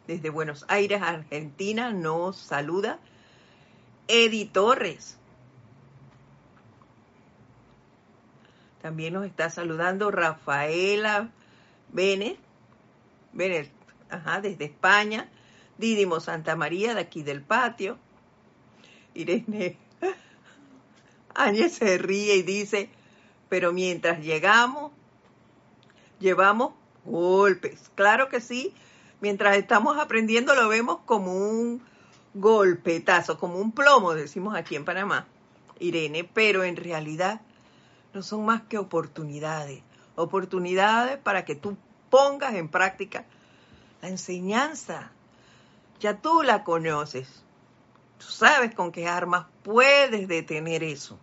desde 0.06 0.30
Buenos 0.30 0.64
Aires, 0.68 1.02
Argentina, 1.02 1.90
nos 1.92 2.36
saluda. 2.36 3.00
Editores, 4.06 5.18
También 8.82 9.14
nos 9.14 9.26
está 9.26 9.50
saludando 9.50 10.10
Rafaela 10.10 11.30
Bennett, 11.92 12.38
Bennett 13.32 13.70
ajá, 14.10 14.40
desde 14.40 14.66
España. 14.66 15.28
Didimo 15.78 16.18
Santa 16.18 16.56
María, 16.56 16.94
de 16.94 17.00
aquí 17.00 17.22
del 17.22 17.42
patio. 17.42 17.98
Irene 19.14 19.76
Áñez 21.34 21.74
se 21.74 21.98
ríe 21.98 22.36
y 22.36 22.42
dice, 22.42 22.90
pero 23.48 23.72
mientras 23.72 24.20
llegamos, 24.20 24.92
llevamos 26.18 26.74
golpes. 27.04 27.90
Claro 27.94 28.28
que 28.28 28.40
sí, 28.40 28.74
mientras 29.20 29.56
estamos 29.56 29.98
aprendiendo 29.98 30.54
lo 30.54 30.68
vemos 30.68 30.98
como 31.06 31.32
un 31.32 31.82
golpetazo, 32.34 33.38
como 33.38 33.58
un 33.58 33.72
plomo, 33.72 34.14
decimos 34.14 34.54
aquí 34.56 34.76
en 34.76 34.84
Panamá, 34.84 35.26
Irene, 35.78 36.24
pero 36.24 36.64
en 36.64 36.76
realidad 36.76 37.40
no 38.18 38.22
son 38.24 38.44
más 38.44 38.62
que 38.62 38.78
oportunidades, 38.78 39.80
oportunidades 40.16 41.18
para 41.18 41.44
que 41.44 41.54
tú 41.54 41.76
pongas 42.10 42.54
en 42.54 42.68
práctica 42.68 43.24
la 44.02 44.08
enseñanza. 44.08 45.12
Ya 46.00 46.20
tú 46.20 46.42
la 46.42 46.64
conoces. 46.64 47.44
Tú 48.18 48.26
sabes 48.26 48.74
con 48.74 48.90
qué 48.90 49.06
armas 49.06 49.46
puedes 49.62 50.26
detener 50.26 50.82
eso. 50.82 51.16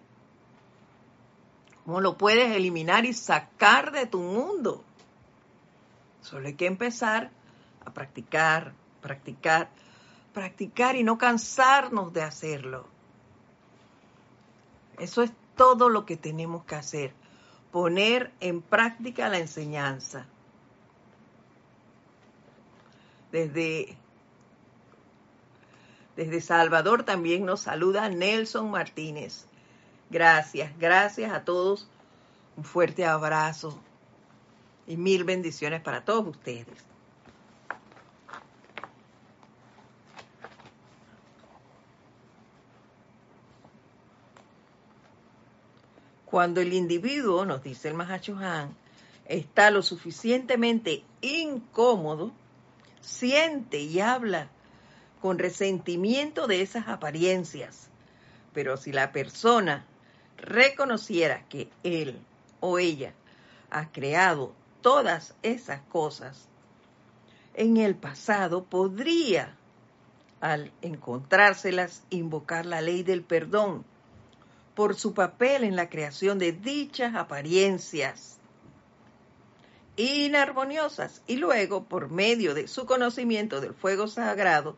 ¿Cómo 1.83 1.99
lo 1.99 2.17
puedes 2.17 2.55
eliminar 2.55 3.03
y 3.03 3.11
sacar 3.11 3.91
de 3.91 4.05
tu 4.05 4.21
mundo? 4.21 4.81
Solo 6.21 6.47
hay 6.47 6.53
que 6.53 6.65
empezar 6.65 7.29
a 7.83 7.91
practicar, 7.91 8.71
practicar, 9.01 9.69
practicar 10.33 10.95
y 10.95 11.03
no 11.03 11.17
cansarnos 11.17 12.13
de 12.13 12.21
hacerlo. 12.23 12.87
Eso 14.97 15.23
es 15.23 15.31
todo 15.55 15.89
lo 15.89 16.05
que 16.05 16.17
tenemos 16.17 16.65
que 16.65 16.75
hacer, 16.75 17.13
poner 17.71 18.31
en 18.39 18.61
práctica 18.61 19.29
la 19.29 19.39
enseñanza. 19.39 20.25
Desde, 23.31 23.97
desde 26.15 26.41
Salvador 26.41 27.03
también 27.03 27.45
nos 27.45 27.61
saluda 27.61 28.07
Nelson 28.09 28.71
Martínez. 28.71 29.45
Gracias, 30.09 30.71
gracias 30.77 31.33
a 31.33 31.43
todos. 31.43 31.87
Un 32.55 32.63
fuerte 32.63 33.05
abrazo 33.05 33.77
y 34.87 34.95
mil 34.95 35.23
bendiciones 35.23 35.81
para 35.81 36.05
todos 36.05 36.27
ustedes. 36.27 36.94
Cuando 46.35 46.59
el 46.59 46.73
individuo, 46.73 47.45
nos 47.45 47.63
dice 47.63 47.87
el 47.87 47.93
Mahachohan, 47.93 48.75
está 49.23 49.71
lo 49.71 49.81
suficientemente 49.81 51.05
incómodo, 51.21 52.33
siente 52.99 53.79
y 53.79 54.01
habla 54.01 54.49
con 55.21 55.39
resentimiento 55.39 56.45
de 56.47 56.61
esas 56.61 56.89
apariencias. 56.89 57.87
Pero 58.53 58.75
si 58.75 58.91
la 58.91 59.13
persona 59.13 59.85
reconociera 60.35 61.47
que 61.47 61.69
él 61.83 62.19
o 62.59 62.79
ella 62.79 63.13
ha 63.69 63.93
creado 63.93 64.51
todas 64.81 65.35
esas 65.41 65.83
cosas, 65.83 66.49
en 67.53 67.77
el 67.77 67.95
pasado 67.95 68.65
podría, 68.65 69.55
al 70.41 70.73
encontrárselas, 70.81 72.03
invocar 72.09 72.65
la 72.65 72.81
ley 72.81 73.03
del 73.03 73.23
perdón 73.23 73.85
por 74.75 74.95
su 74.95 75.13
papel 75.13 75.63
en 75.63 75.75
la 75.75 75.89
creación 75.89 76.37
de 76.37 76.51
dichas 76.51 77.15
apariencias 77.15 78.37
inarmoniosas 79.97 81.21
y 81.25 81.37
luego, 81.37 81.85
por 81.85 82.09
medio 82.09 82.53
de 82.53 82.67
su 82.67 82.85
conocimiento 82.85 83.61
del 83.61 83.73
fuego 83.73 84.07
sagrado, 84.07 84.75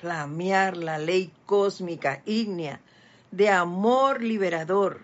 flamear 0.00 0.76
la 0.76 0.98
ley 0.98 1.30
cósmica 1.46 2.22
ígnea 2.24 2.80
de 3.30 3.50
amor 3.50 4.22
liberador 4.22 5.02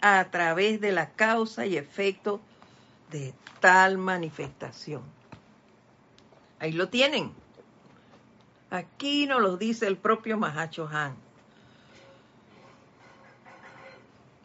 a 0.00 0.24
través 0.30 0.80
de 0.80 0.92
la 0.92 1.10
causa 1.10 1.66
y 1.66 1.76
efecto 1.76 2.40
de 3.10 3.34
tal 3.60 3.98
manifestación. 3.98 5.02
Ahí 6.58 6.72
lo 6.72 6.88
tienen. 6.88 7.32
Aquí 8.70 9.26
nos 9.26 9.40
lo 9.40 9.56
dice 9.56 9.86
el 9.86 9.96
propio 9.96 10.38
Mahacho 10.38 10.88
Han. 10.88 11.23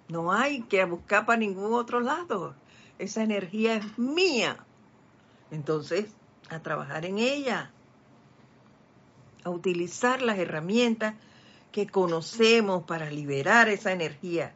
No 0.10 0.34
hay 0.34 0.62
que 0.64 0.84
buscar 0.86 1.26
para 1.26 1.40
ningún 1.40 1.74
otro 1.74 2.00
lado. 2.00 2.56
Esa 2.98 3.24
energía 3.24 3.76
es 3.76 3.98
mía. 3.98 4.58
Entonces, 5.52 6.08
a 6.50 6.60
trabajar 6.60 7.06
en 7.06 7.20
ella, 7.20 7.72
a 9.44 9.50
utilizar 9.50 10.22
las 10.22 10.38
herramientas 10.38 11.16
que 11.72 11.88
conocemos 11.88 12.84
para 12.84 13.10
liberar 13.10 13.70
esa 13.70 13.92
energía 13.92 14.54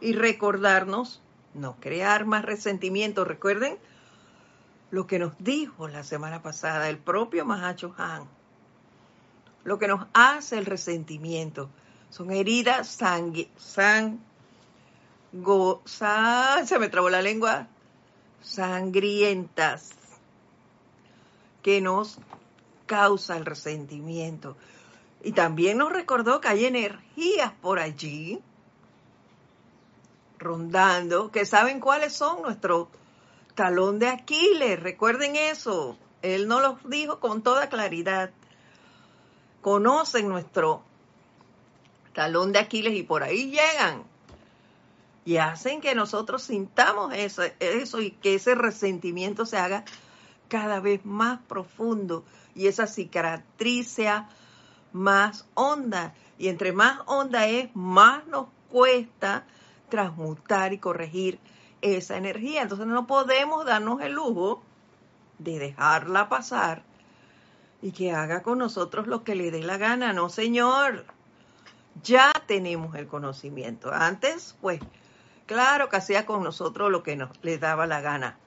y 0.00 0.12
recordarnos, 0.12 1.22
no 1.54 1.76
crear 1.80 2.26
más 2.26 2.44
resentimiento. 2.44 3.24
Recuerden 3.24 3.78
lo 4.90 5.06
que 5.06 5.18
nos 5.20 5.32
dijo 5.38 5.88
la 5.88 6.02
semana 6.02 6.42
pasada 6.42 6.88
el 6.88 6.98
propio 6.98 7.44
Mahacho 7.44 7.94
Han. 7.96 8.24
lo 9.62 9.78
que 9.78 9.88
nos 9.88 10.06
hace 10.14 10.58
el 10.58 10.66
resentimiento. 10.66 11.68
Son 12.08 12.30
heridas 12.32 12.88
sangue, 12.88 13.50
sang, 13.56 14.18
se 15.84 16.78
me 16.78 16.88
trabó 16.88 17.10
la 17.10 17.22
lengua, 17.22 17.68
sangrientas, 18.42 19.90
que 21.62 21.80
nos 21.80 22.18
causa 22.86 23.36
el 23.36 23.44
resentimiento. 23.44 24.56
Y 25.22 25.32
también 25.32 25.78
nos 25.78 25.92
recordó 25.92 26.40
que 26.40 26.48
hay 26.48 26.64
energías 26.64 27.52
por 27.60 27.78
allí 27.78 28.40
rondando, 30.38 31.30
que 31.30 31.44
saben 31.44 31.80
cuáles 31.80 32.14
son 32.14 32.42
nuestro 32.42 32.88
talón 33.54 33.98
de 33.98 34.08
Aquiles. 34.08 34.80
Recuerden 34.80 35.36
eso. 35.36 35.98
Él 36.22 36.48
nos 36.48 36.62
lo 36.62 36.78
dijo 36.84 37.20
con 37.20 37.42
toda 37.42 37.68
claridad. 37.68 38.30
Conocen 39.60 40.28
nuestro 40.28 40.82
talón 42.14 42.52
de 42.52 42.58
Aquiles 42.58 42.94
y 42.94 43.02
por 43.02 43.22
ahí 43.22 43.50
llegan 43.50 44.04
y 45.24 45.36
hacen 45.36 45.80
que 45.80 45.94
nosotros 45.94 46.42
sintamos 46.42 47.12
eso, 47.14 47.42
eso 47.60 48.00
y 48.00 48.12
que 48.12 48.34
ese 48.34 48.54
resentimiento 48.54 49.46
se 49.46 49.58
haga 49.58 49.84
cada 50.48 50.80
vez 50.80 51.04
más 51.04 51.40
profundo 51.46 52.24
y 52.54 52.66
esa 52.66 52.86
cicatriz 52.86 53.88
sea 53.88 54.28
más 54.92 55.46
honda. 55.54 56.14
Y 56.38 56.48
entre 56.48 56.72
más 56.72 57.00
honda 57.06 57.46
es, 57.46 57.74
más 57.74 58.26
nos 58.26 58.46
cuesta 58.68 59.46
transmutar 59.88 60.72
y 60.72 60.78
corregir 60.78 61.38
esa 61.82 62.16
energía. 62.16 62.62
Entonces 62.62 62.86
no 62.86 63.06
podemos 63.06 63.64
darnos 63.66 64.00
el 64.00 64.12
lujo 64.12 64.62
de 65.38 65.58
dejarla 65.58 66.28
pasar 66.28 66.82
y 67.82 67.92
que 67.92 68.12
haga 68.12 68.42
con 68.42 68.58
nosotros 68.58 69.06
lo 69.06 69.24
que 69.24 69.34
le 69.34 69.50
dé 69.50 69.62
la 69.62 69.76
gana. 69.76 70.12
No, 70.12 70.28
señor. 70.28 71.04
Ya 72.02 72.32
tenemos 72.46 72.94
el 72.94 73.06
conocimiento. 73.06 73.92
Antes, 73.92 74.56
pues, 74.60 74.80
claro 75.50 75.88
que 75.88 75.96
hacía 75.96 76.26
con 76.26 76.44
nosotros 76.44 76.92
lo 76.92 77.02
que 77.02 77.16
nos 77.16 77.30
le 77.42 77.58
daba 77.58 77.84
la 77.84 78.00
gana. 78.00 78.38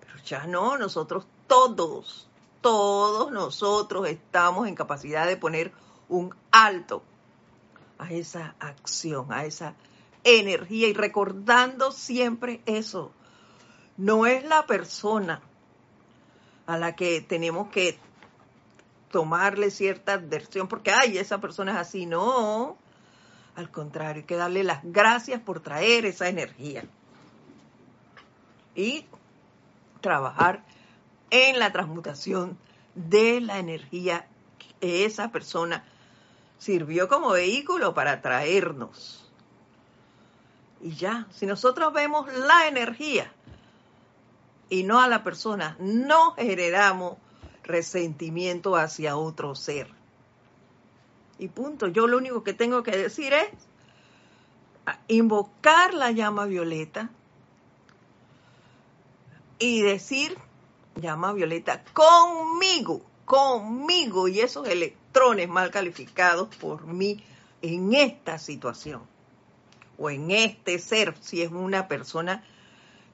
Pero 0.00 0.22
ya 0.26 0.46
no, 0.46 0.76
nosotros 0.76 1.26
todos, 1.46 2.28
todos 2.60 3.32
nosotros 3.32 4.06
estamos 4.06 4.68
en 4.68 4.74
capacidad 4.74 5.26
de 5.26 5.38
poner 5.38 5.72
un 6.10 6.34
alto 6.50 7.02
a 7.96 8.10
esa 8.10 8.56
acción, 8.60 9.32
a 9.32 9.46
esa 9.46 9.74
energía 10.22 10.88
y 10.88 10.92
recordando 10.92 11.92
siempre 11.92 12.60
eso. 12.66 13.10
No 13.96 14.26
es 14.26 14.44
la 14.44 14.66
persona 14.66 15.40
a 16.66 16.76
la 16.76 16.94
que 16.94 17.22
tenemos 17.22 17.70
que 17.70 17.98
tomarle 19.10 19.70
cierta 19.70 20.12
adversión 20.12 20.68
porque, 20.68 20.90
ay, 20.90 21.16
esa 21.16 21.40
persona 21.40 21.72
es 21.72 21.78
así. 21.78 22.04
No, 22.04 22.76
al 23.56 23.70
contrario, 23.70 24.22
hay 24.22 24.26
que 24.26 24.36
darle 24.36 24.64
las 24.64 24.80
gracias 24.82 25.40
por 25.40 25.60
traer 25.60 26.06
esa 26.06 26.28
energía. 26.28 26.84
Y 28.74 29.06
trabajar 30.00 30.64
en 31.30 31.58
la 31.58 31.72
transmutación 31.72 32.58
de 32.94 33.40
la 33.40 33.58
energía 33.58 34.26
que 34.80 35.04
esa 35.04 35.30
persona 35.30 35.84
sirvió 36.58 37.08
como 37.08 37.30
vehículo 37.30 37.94
para 37.94 38.20
traernos. 38.20 39.30
Y 40.80 40.94
ya, 40.96 41.26
si 41.30 41.46
nosotros 41.46 41.92
vemos 41.92 42.32
la 42.32 42.68
energía 42.68 43.32
y 44.68 44.82
no 44.82 45.00
a 45.00 45.08
la 45.08 45.22
persona, 45.22 45.76
no 45.78 46.34
generamos 46.34 47.16
resentimiento 47.62 48.76
hacia 48.76 49.16
otro 49.16 49.54
ser. 49.54 49.88
Y 51.38 51.48
punto. 51.48 51.88
Yo 51.88 52.06
lo 52.06 52.18
único 52.18 52.44
que 52.44 52.54
tengo 52.54 52.82
que 52.82 52.96
decir 52.96 53.32
es 53.32 53.48
invocar 55.08 55.94
la 55.94 56.10
llama 56.10 56.46
violeta 56.46 57.10
y 59.58 59.82
decir, 59.82 60.36
llama 60.96 61.32
violeta, 61.32 61.82
conmigo, 61.92 63.02
conmigo 63.24 64.28
y 64.28 64.40
esos 64.40 64.68
electrones 64.68 65.48
mal 65.48 65.70
calificados 65.70 66.54
por 66.56 66.86
mí 66.86 67.22
en 67.62 67.94
esta 67.94 68.38
situación 68.38 69.02
o 69.98 70.10
en 70.10 70.30
este 70.30 70.78
ser 70.78 71.14
si 71.20 71.42
es 71.42 71.50
una 71.50 71.88
persona 71.88 72.44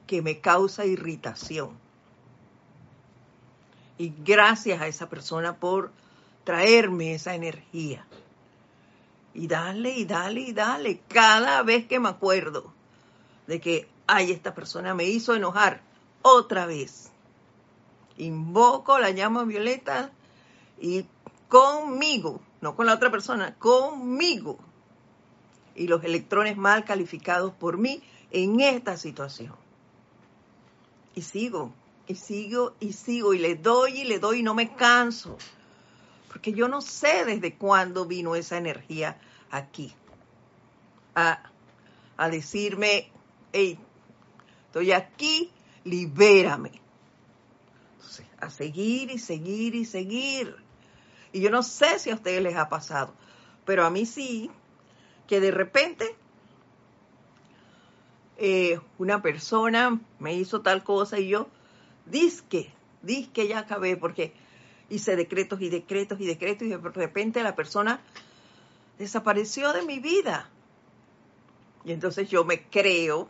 que 0.06 0.22
me 0.22 0.40
causa 0.40 0.86
irritación. 0.86 1.70
Y 3.98 4.14
gracias 4.24 4.80
a 4.80 4.86
esa 4.86 5.08
persona 5.08 5.56
por 5.56 5.92
traerme 6.50 7.14
esa 7.14 7.36
energía. 7.36 8.04
Y 9.34 9.46
dale, 9.46 9.90
y 9.96 10.04
dale, 10.04 10.40
y 10.40 10.52
dale. 10.52 11.00
Cada 11.06 11.62
vez 11.62 11.86
que 11.86 12.00
me 12.00 12.08
acuerdo 12.08 12.72
de 13.46 13.60
que, 13.60 13.88
ay, 14.08 14.32
esta 14.32 14.52
persona 14.52 14.92
me 14.92 15.04
hizo 15.04 15.36
enojar 15.36 15.80
otra 16.22 16.66
vez. 16.66 17.12
Invoco 18.16 18.98
la 18.98 19.10
llama 19.10 19.44
violeta 19.44 20.10
y 20.80 21.06
conmigo, 21.48 22.40
no 22.60 22.74
con 22.74 22.86
la 22.86 22.94
otra 22.94 23.12
persona, 23.12 23.54
conmigo 23.54 24.58
y 25.76 25.86
los 25.86 26.02
electrones 26.02 26.56
mal 26.56 26.84
calificados 26.84 27.52
por 27.52 27.78
mí 27.78 28.02
en 28.32 28.58
esta 28.58 28.96
situación. 28.96 29.54
Y 31.14 31.22
sigo, 31.22 31.72
y 32.08 32.16
sigo, 32.16 32.74
y 32.80 32.92
sigo, 32.92 33.34
y 33.34 33.38
le 33.38 33.54
doy, 33.54 34.00
y 34.00 34.04
le 34.04 34.18
doy, 34.18 34.40
y 34.40 34.42
no 34.42 34.54
me 34.54 34.74
canso. 34.74 35.38
Porque 36.30 36.52
yo 36.52 36.68
no 36.68 36.80
sé 36.80 37.24
desde 37.24 37.56
cuándo 37.56 38.06
vino 38.06 38.36
esa 38.36 38.56
energía 38.56 39.18
aquí. 39.50 39.92
A, 41.16 41.50
a 42.16 42.28
decirme, 42.30 43.10
hey, 43.52 43.78
estoy 44.66 44.92
aquí, 44.92 45.50
libérame. 45.82 46.80
Entonces, 47.94 48.26
a 48.38 48.48
seguir 48.48 49.10
y 49.10 49.18
seguir 49.18 49.74
y 49.74 49.84
seguir. 49.84 50.54
Y 51.32 51.40
yo 51.40 51.50
no 51.50 51.64
sé 51.64 51.98
si 51.98 52.10
a 52.10 52.14
ustedes 52.14 52.42
les 52.42 52.56
ha 52.56 52.68
pasado, 52.68 53.12
pero 53.64 53.84
a 53.84 53.90
mí 53.90 54.06
sí, 54.06 54.50
que 55.26 55.40
de 55.40 55.50
repente 55.50 56.16
eh, 58.36 58.80
una 58.98 59.20
persona 59.20 60.00
me 60.18 60.34
hizo 60.34 60.60
tal 60.60 60.82
cosa 60.84 61.18
y 61.18 61.28
yo, 61.28 61.48
disque, 62.06 62.72
disque 63.02 63.48
ya 63.48 63.58
acabé 63.58 63.96
porque 63.96 64.32
hice 64.90 65.16
decretos 65.16 65.60
y 65.62 65.70
decretos 65.70 66.20
y 66.20 66.26
decretos 66.26 66.66
y 66.66 66.70
de 66.70 66.76
repente 66.76 67.42
la 67.42 67.54
persona 67.54 68.00
desapareció 68.98 69.72
de 69.72 69.82
mi 69.82 70.00
vida. 70.00 70.50
Y 71.84 71.92
entonces 71.92 72.28
yo 72.28 72.44
me 72.44 72.68
creo 72.68 73.28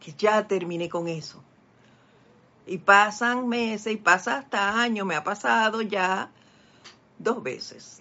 que 0.00 0.14
ya 0.14 0.46
terminé 0.48 0.88
con 0.88 1.08
eso. 1.08 1.42
Y 2.66 2.78
pasan 2.78 3.48
meses 3.48 3.92
y 3.92 3.96
pasa 3.96 4.38
hasta 4.38 4.80
años, 4.80 5.06
me 5.06 5.16
ha 5.16 5.24
pasado 5.24 5.82
ya 5.82 6.30
dos 7.18 7.42
veces 7.42 8.00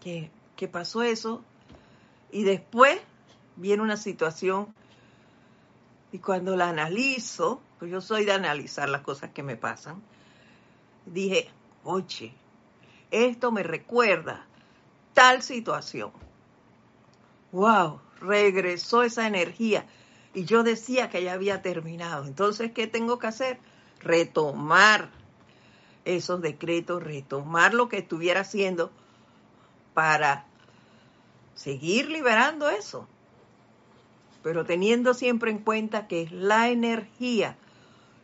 que, 0.00 0.30
que 0.56 0.68
pasó 0.68 1.02
eso 1.02 1.42
y 2.30 2.44
después 2.44 2.98
viene 3.56 3.82
una 3.82 3.96
situación 3.96 4.74
y 6.12 6.18
cuando 6.18 6.56
la 6.56 6.68
analizo, 6.68 7.62
pues 7.78 7.90
yo 7.90 8.00
soy 8.00 8.24
de 8.24 8.32
analizar 8.32 8.88
las 8.88 9.00
cosas 9.00 9.30
que 9.30 9.42
me 9.42 9.56
pasan, 9.56 10.02
dije, 11.06 11.48
oye, 11.84 12.34
esto 13.10 13.52
me 13.52 13.62
recuerda 13.62 14.46
tal 15.14 15.42
situación. 15.42 16.12
Wow, 17.52 18.00
regresó 18.20 19.02
esa 19.02 19.26
energía 19.26 19.86
y 20.34 20.44
yo 20.44 20.62
decía 20.62 21.10
que 21.10 21.22
ya 21.22 21.34
había 21.34 21.62
terminado. 21.62 22.24
Entonces, 22.26 22.72
¿qué 22.72 22.86
tengo 22.86 23.18
que 23.18 23.26
hacer? 23.26 23.58
Retomar 24.00 25.10
esos 26.04 26.40
decretos, 26.40 27.02
retomar 27.02 27.74
lo 27.74 27.88
que 27.88 27.98
estuviera 27.98 28.40
haciendo 28.40 28.90
para 29.94 30.46
seguir 31.54 32.08
liberando 32.08 32.70
eso, 32.70 33.06
pero 34.42 34.64
teniendo 34.64 35.14
siempre 35.14 35.50
en 35.50 35.58
cuenta 35.58 36.08
que 36.08 36.22
es 36.22 36.32
la 36.32 36.70
energía, 36.70 37.56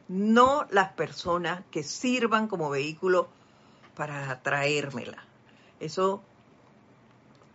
no 0.08 0.66
las 0.70 0.92
personas 0.92 1.62
que 1.70 1.82
sirvan 1.82 2.48
como 2.48 2.70
vehículo 2.70 3.28
para 3.94 4.30
atraérmela. 4.30 5.22
Eso 5.80 6.22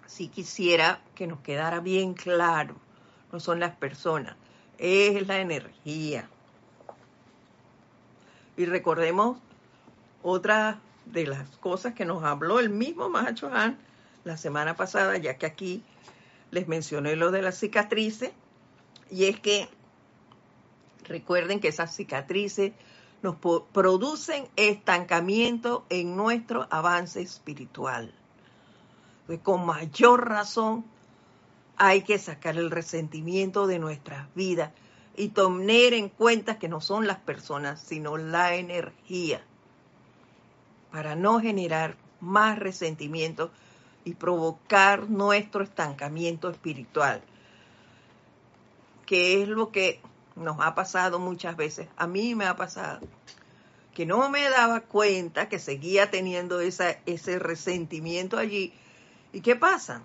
sí 0.06 0.28
quisiera 0.28 1.02
que 1.16 1.28
nos 1.28 1.40
quedara 1.40 1.80
bien 1.80 2.14
claro. 2.14 2.76
No 3.32 3.40
son 3.40 3.60
las 3.60 3.76
personas, 3.76 4.36
es 4.78 5.28
la 5.28 5.40
energía. 5.40 6.30
Y 8.56 8.66
recordemos 8.66 9.40
otra 10.22 10.80
de 11.06 11.26
las 11.26 11.50
cosas 11.58 11.94
que 11.96 12.06
nos 12.06 12.24
habló 12.24 12.60
el 12.60 12.70
mismo 12.70 13.10
Mahacho 13.10 13.52
Han 13.52 13.78
la 14.24 14.38
semana 14.38 14.76
pasada, 14.76 15.18
ya 15.18 15.38
que 15.38 15.46
aquí 15.46 15.84
les 16.52 16.68
mencioné 16.68 17.16
lo 17.16 17.32
de 17.32 17.42
las 17.42 17.58
cicatrices, 17.58 18.32
y 19.10 19.26
es 19.26 19.40
que 19.40 19.68
recuerden 21.04 21.60
que 21.60 21.70
esas 21.70 21.96
cicatrices 21.96 22.74
nos 23.22 23.38
producen 23.72 24.48
estancamiento 24.58 25.86
en 25.90 26.16
nuestro 26.16 26.68
avance 26.70 27.22
espiritual. 27.22 28.14
Pues 29.26 29.40
con 29.40 29.66
mayor 29.66 30.28
razón 30.28 30.86
hay 31.78 32.02
que 32.02 32.20
sacar 32.20 32.58
el 32.58 32.70
resentimiento 32.70 33.66
de 33.66 33.80
nuestras 33.80 34.28
vidas 34.36 34.72
y 35.16 35.30
tener 35.30 35.94
en 35.94 36.10
cuenta 36.10 36.60
que 36.60 36.68
no 36.68 36.82
son 36.82 37.08
las 37.08 37.20
personas, 37.20 37.82
sino 37.82 38.18
la 38.18 38.56
energía, 38.56 39.42
para 40.92 41.16
no 41.16 41.40
generar 41.40 41.96
más 42.20 42.60
resentimiento 42.60 43.52
y 44.06 44.16
provocar 44.16 45.10
nuestro 45.10 45.64
estancamiento 45.64 46.50
espiritual, 46.50 47.22
que 49.06 49.42
es 49.42 49.48
lo 49.48 49.72
que 49.72 50.02
nos 50.36 50.58
ha 50.60 50.76
pasado 50.76 51.20
muchas 51.20 51.56
veces. 51.56 51.88
A 51.98 52.08
mí 52.08 52.36
me 52.36 52.46
ha 52.46 52.56
pasado 52.56 53.00
que 53.94 54.06
no 54.06 54.28
me 54.30 54.50
daba 54.50 54.82
cuenta 54.82 55.50
que 55.50 55.60
seguía 55.60 56.10
teniendo 56.10 56.60
ese 56.60 57.40
resentimiento 57.40 58.38
allí. 58.38 58.74
¿Y 59.32 59.42
qué 59.42 59.56
pasa? 59.56 60.02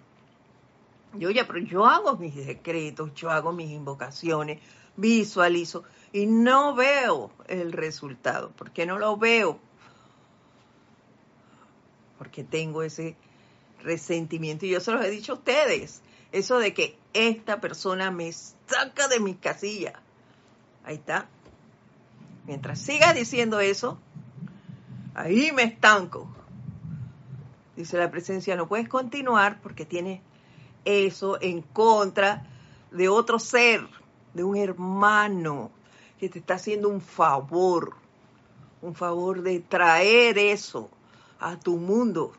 Yo 1.14 1.30
ya, 1.30 1.46
pero 1.46 1.60
yo 1.60 1.86
hago 1.86 2.16
mis 2.18 2.34
decretos, 2.34 3.14
yo 3.14 3.30
hago 3.30 3.52
mis 3.52 3.70
invocaciones, 3.70 4.60
visualizo 4.96 5.84
y 6.12 6.26
no 6.26 6.74
veo 6.74 7.30
el 7.46 7.72
resultado. 7.72 8.50
¿Por 8.50 8.72
qué 8.72 8.84
no 8.84 8.98
lo 8.98 9.16
veo? 9.16 9.58
Porque 12.18 12.44
tengo 12.44 12.82
ese 12.82 13.16
resentimiento. 13.82 14.66
Y 14.66 14.70
yo 14.70 14.80
se 14.80 14.92
los 14.92 15.02
he 15.02 15.08
dicho 15.08 15.32
a 15.32 15.36
ustedes. 15.36 16.02
Eso 16.30 16.58
de 16.58 16.74
que 16.74 16.98
esta 17.14 17.58
persona 17.58 18.10
me 18.10 18.30
saca 18.32 19.08
de 19.08 19.18
mi 19.18 19.34
casilla. 19.34 20.02
Ahí 20.88 20.94
está. 20.94 21.28
Mientras 22.46 22.78
siga 22.78 23.12
diciendo 23.12 23.60
eso, 23.60 23.98
ahí 25.14 25.52
me 25.52 25.64
estanco. 25.64 26.26
Dice 27.76 27.98
la 27.98 28.10
presencia, 28.10 28.56
no 28.56 28.68
puedes 28.68 28.88
continuar 28.88 29.60
porque 29.60 29.84
tienes 29.84 30.22
eso 30.86 31.38
en 31.42 31.60
contra 31.60 32.46
de 32.90 33.10
otro 33.10 33.38
ser, 33.38 33.86
de 34.32 34.44
un 34.44 34.56
hermano 34.56 35.70
que 36.18 36.30
te 36.30 36.38
está 36.38 36.54
haciendo 36.54 36.88
un 36.88 37.02
favor, 37.02 37.94
un 38.80 38.94
favor 38.94 39.42
de 39.42 39.60
traer 39.60 40.38
eso 40.38 40.88
a 41.38 41.60
tu 41.60 41.76
mundo. 41.76 42.32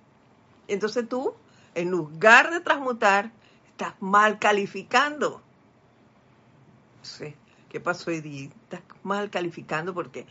Entonces 0.67 1.07
tú, 1.07 1.35
en 1.75 1.91
lugar 1.91 2.49
de 2.49 2.61
transmutar, 2.61 3.31
estás 3.67 3.93
mal 3.99 4.39
calificando. 4.39 5.39
Sí. 7.03 7.35
¿Qué 7.69 7.79
pasó, 7.79 8.11
Edith? 8.11 8.51
Estás 8.63 8.81
mal 9.03 9.29
calificando 9.29 9.93
porque 9.93 10.25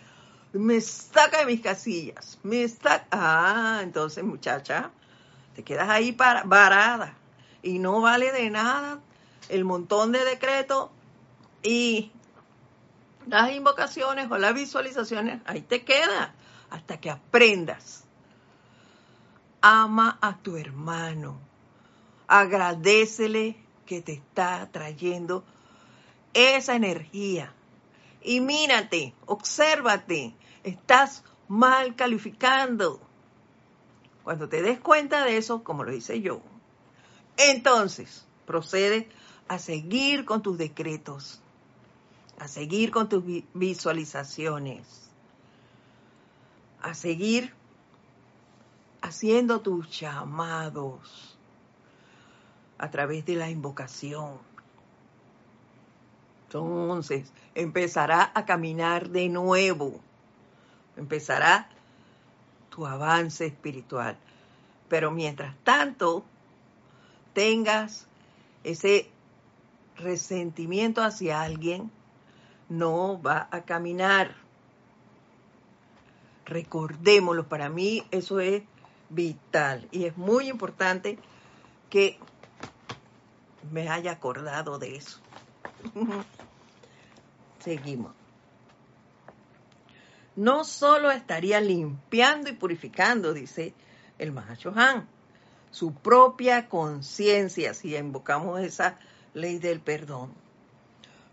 me 0.52 0.80
saca 0.80 1.38
de 1.38 1.46
mis 1.46 1.60
casillas. 1.60 2.38
Me 2.42 2.62
está. 2.62 3.06
Ah, 3.10 3.80
entonces, 3.82 4.24
muchacha, 4.24 4.90
te 5.54 5.62
quedas 5.62 5.88
ahí 5.88 6.12
para, 6.12 6.42
varada 6.42 7.14
y 7.62 7.78
no 7.78 8.00
vale 8.00 8.32
de 8.32 8.50
nada 8.50 9.00
el 9.48 9.64
montón 9.64 10.12
de 10.12 10.24
decretos 10.24 10.90
y 11.62 12.12
las 13.26 13.52
invocaciones 13.52 14.30
o 14.30 14.38
las 14.38 14.54
visualizaciones, 14.54 15.40
ahí 15.46 15.60
te 15.60 15.84
queda 15.84 16.34
hasta 16.70 16.98
que 16.98 17.10
aprendas. 17.10 18.04
Ama 19.60 20.18
a 20.20 20.38
tu 20.38 20.56
hermano. 20.56 21.38
Agradecele 22.26 23.56
que 23.86 24.02
te 24.02 24.12
está 24.12 24.68
trayendo 24.70 25.44
esa 26.34 26.74
energía. 26.74 27.52
Y 28.22 28.40
mírate, 28.40 29.14
obsérvate, 29.26 30.34
estás 30.64 31.24
mal 31.48 31.96
calificando. 31.96 33.00
Cuando 34.24 34.48
te 34.48 34.62
des 34.62 34.78
cuenta 34.78 35.24
de 35.24 35.38
eso, 35.38 35.64
como 35.64 35.84
lo 35.84 35.92
hice 35.92 36.20
yo, 36.20 36.42
entonces 37.36 38.26
procede 38.46 39.08
a 39.48 39.58
seguir 39.58 40.24
con 40.24 40.42
tus 40.42 40.58
decretos, 40.58 41.40
a 42.38 42.48
seguir 42.48 42.90
con 42.90 43.08
tus 43.08 43.24
visualizaciones, 43.54 45.10
a 46.82 46.94
seguir 46.94 47.54
haciendo 49.00 49.60
tus 49.60 49.88
llamados 49.98 51.38
a 52.76 52.90
través 52.90 53.24
de 53.24 53.36
la 53.36 53.50
invocación. 53.50 54.47
Entonces 56.48 57.30
empezará 57.54 58.32
a 58.34 58.46
caminar 58.46 59.10
de 59.10 59.28
nuevo, 59.28 60.00
empezará 60.96 61.68
tu 62.70 62.86
avance 62.86 63.44
espiritual. 63.44 64.16
Pero 64.88 65.10
mientras 65.10 65.54
tanto, 65.62 66.24
tengas 67.34 68.06
ese 68.64 69.10
resentimiento 69.98 71.02
hacia 71.02 71.42
alguien, 71.42 71.90
no 72.70 73.20
va 73.20 73.48
a 73.50 73.60
caminar. 73.64 74.34
Recordémoslo, 76.46 77.46
para 77.46 77.68
mí 77.68 78.06
eso 78.10 78.40
es 78.40 78.62
vital 79.10 79.86
y 79.90 80.06
es 80.06 80.16
muy 80.16 80.48
importante 80.48 81.18
que 81.90 82.18
me 83.70 83.90
haya 83.90 84.12
acordado 84.12 84.78
de 84.78 84.96
eso. 84.96 85.20
Seguimos. 87.60 88.12
No 90.36 90.62
solo 90.64 91.10
estaría 91.10 91.60
limpiando 91.60 92.48
y 92.48 92.52
purificando, 92.52 93.34
dice 93.34 93.74
el 94.18 94.30
Mahacho 94.32 94.72
Han, 94.76 95.08
su 95.70 95.92
propia 95.92 96.68
conciencia, 96.68 97.74
si 97.74 97.96
invocamos 97.96 98.60
esa 98.60 98.98
ley 99.34 99.58
del 99.58 99.80
perdón. 99.80 100.32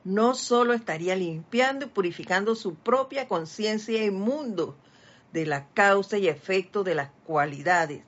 No 0.03 0.35
solo 0.35 0.73
estaría 0.73 1.15
limpiando 1.15 1.85
y 1.85 1.89
purificando 1.89 2.55
su 2.55 2.75
propia 2.75 3.27
conciencia 3.27 4.03
inmundo 4.03 4.75
de 5.33 5.45
la 5.45 5.67
causa 5.69 6.17
y 6.17 6.27
efecto 6.27 6.83
de 6.83 6.95
las 6.95 7.09
cualidades, 7.25 8.03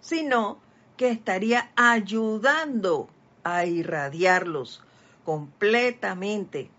sino 0.00 0.60
que 0.96 1.10
estaría 1.10 1.70
ayudando 1.76 3.08
a 3.44 3.66
irradiarlos 3.66 4.82
completamente, 5.28 6.70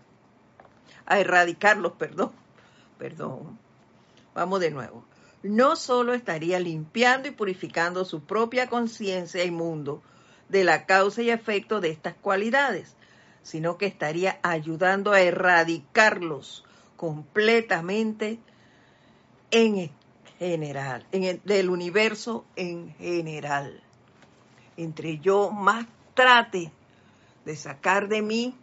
a 1.06 1.20
erradicarlos, 1.20 1.92
perdón, 1.92 2.32
perdón. 2.98 3.56
Vamos 4.34 4.58
de 4.58 4.72
nuevo. 4.72 5.04
No 5.44 5.76
solo 5.76 6.14
estaría 6.14 6.58
limpiando 6.58 7.28
y 7.28 7.30
purificando 7.30 8.04
su 8.04 8.24
propia 8.24 8.68
conciencia 8.68 9.44
y 9.44 9.52
mundo 9.52 10.02
de 10.48 10.64
la 10.64 10.84
causa 10.84 11.22
y 11.22 11.30
efecto 11.30 11.80
de 11.80 11.90
estas 11.90 12.14
cualidades, 12.14 12.96
sino 13.44 13.78
que 13.78 13.86
estaría 13.86 14.40
ayudando 14.42 15.12
a 15.12 15.20
erradicarlos 15.20 16.64
completamente 16.96 18.40
en 19.52 19.92
general, 20.40 21.06
en 21.12 21.22
el, 21.22 21.40
del 21.44 21.70
universo 21.70 22.44
en 22.56 22.96
general. 22.96 23.80
Entre 24.76 25.20
yo 25.20 25.52
más 25.52 25.86
trate 26.14 26.72
de 27.50 27.56
sacar 27.56 28.06
de 28.06 28.22
mí 28.22 28.54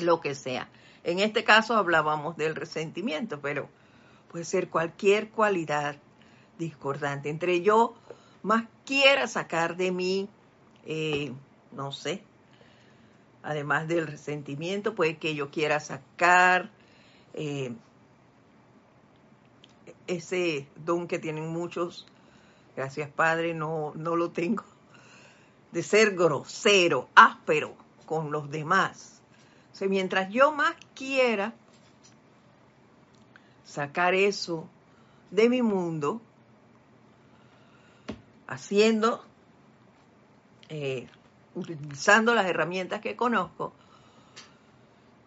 lo 0.00 0.22
que 0.22 0.34
sea. 0.34 0.70
En 1.04 1.18
este 1.18 1.44
caso 1.44 1.76
hablábamos 1.76 2.38
del 2.38 2.54
resentimiento, 2.54 3.42
pero 3.42 3.68
puede 4.28 4.46
ser 4.46 4.70
cualquier 4.70 5.28
cualidad 5.28 5.96
discordante. 6.58 7.28
Entre 7.28 7.60
yo 7.60 7.94
más 8.42 8.64
quiera 8.86 9.26
sacar 9.26 9.76
de 9.76 9.92
mí, 9.92 10.30
eh, 10.86 11.34
no 11.72 11.92
sé, 11.92 12.22
además 13.42 13.86
del 13.86 14.06
resentimiento, 14.06 14.94
puede 14.94 15.18
que 15.18 15.34
yo 15.34 15.50
quiera 15.50 15.78
sacar 15.78 16.70
eh, 17.34 17.74
ese 20.06 20.66
don 20.76 21.06
que 21.06 21.18
tienen 21.18 21.48
muchos, 21.48 22.06
gracias 22.76 23.10
Padre, 23.10 23.52
no, 23.52 23.92
no 23.94 24.16
lo 24.16 24.30
tengo, 24.30 24.64
de 25.72 25.82
ser 25.82 26.14
grosero, 26.14 27.08
áspero 27.14 27.74
con 28.06 28.30
los 28.30 28.50
demás. 28.50 29.20
O 29.80 29.88
mientras 29.88 30.30
yo 30.30 30.52
más 30.52 30.74
quiera 30.94 31.54
sacar 33.64 34.14
eso 34.14 34.68
de 35.30 35.48
mi 35.48 35.62
mundo, 35.62 36.20
haciendo, 38.46 39.24
eh, 40.68 41.08
utilizando 41.54 42.34
las 42.34 42.46
herramientas 42.46 43.00
que 43.00 43.16
conozco, 43.16 43.72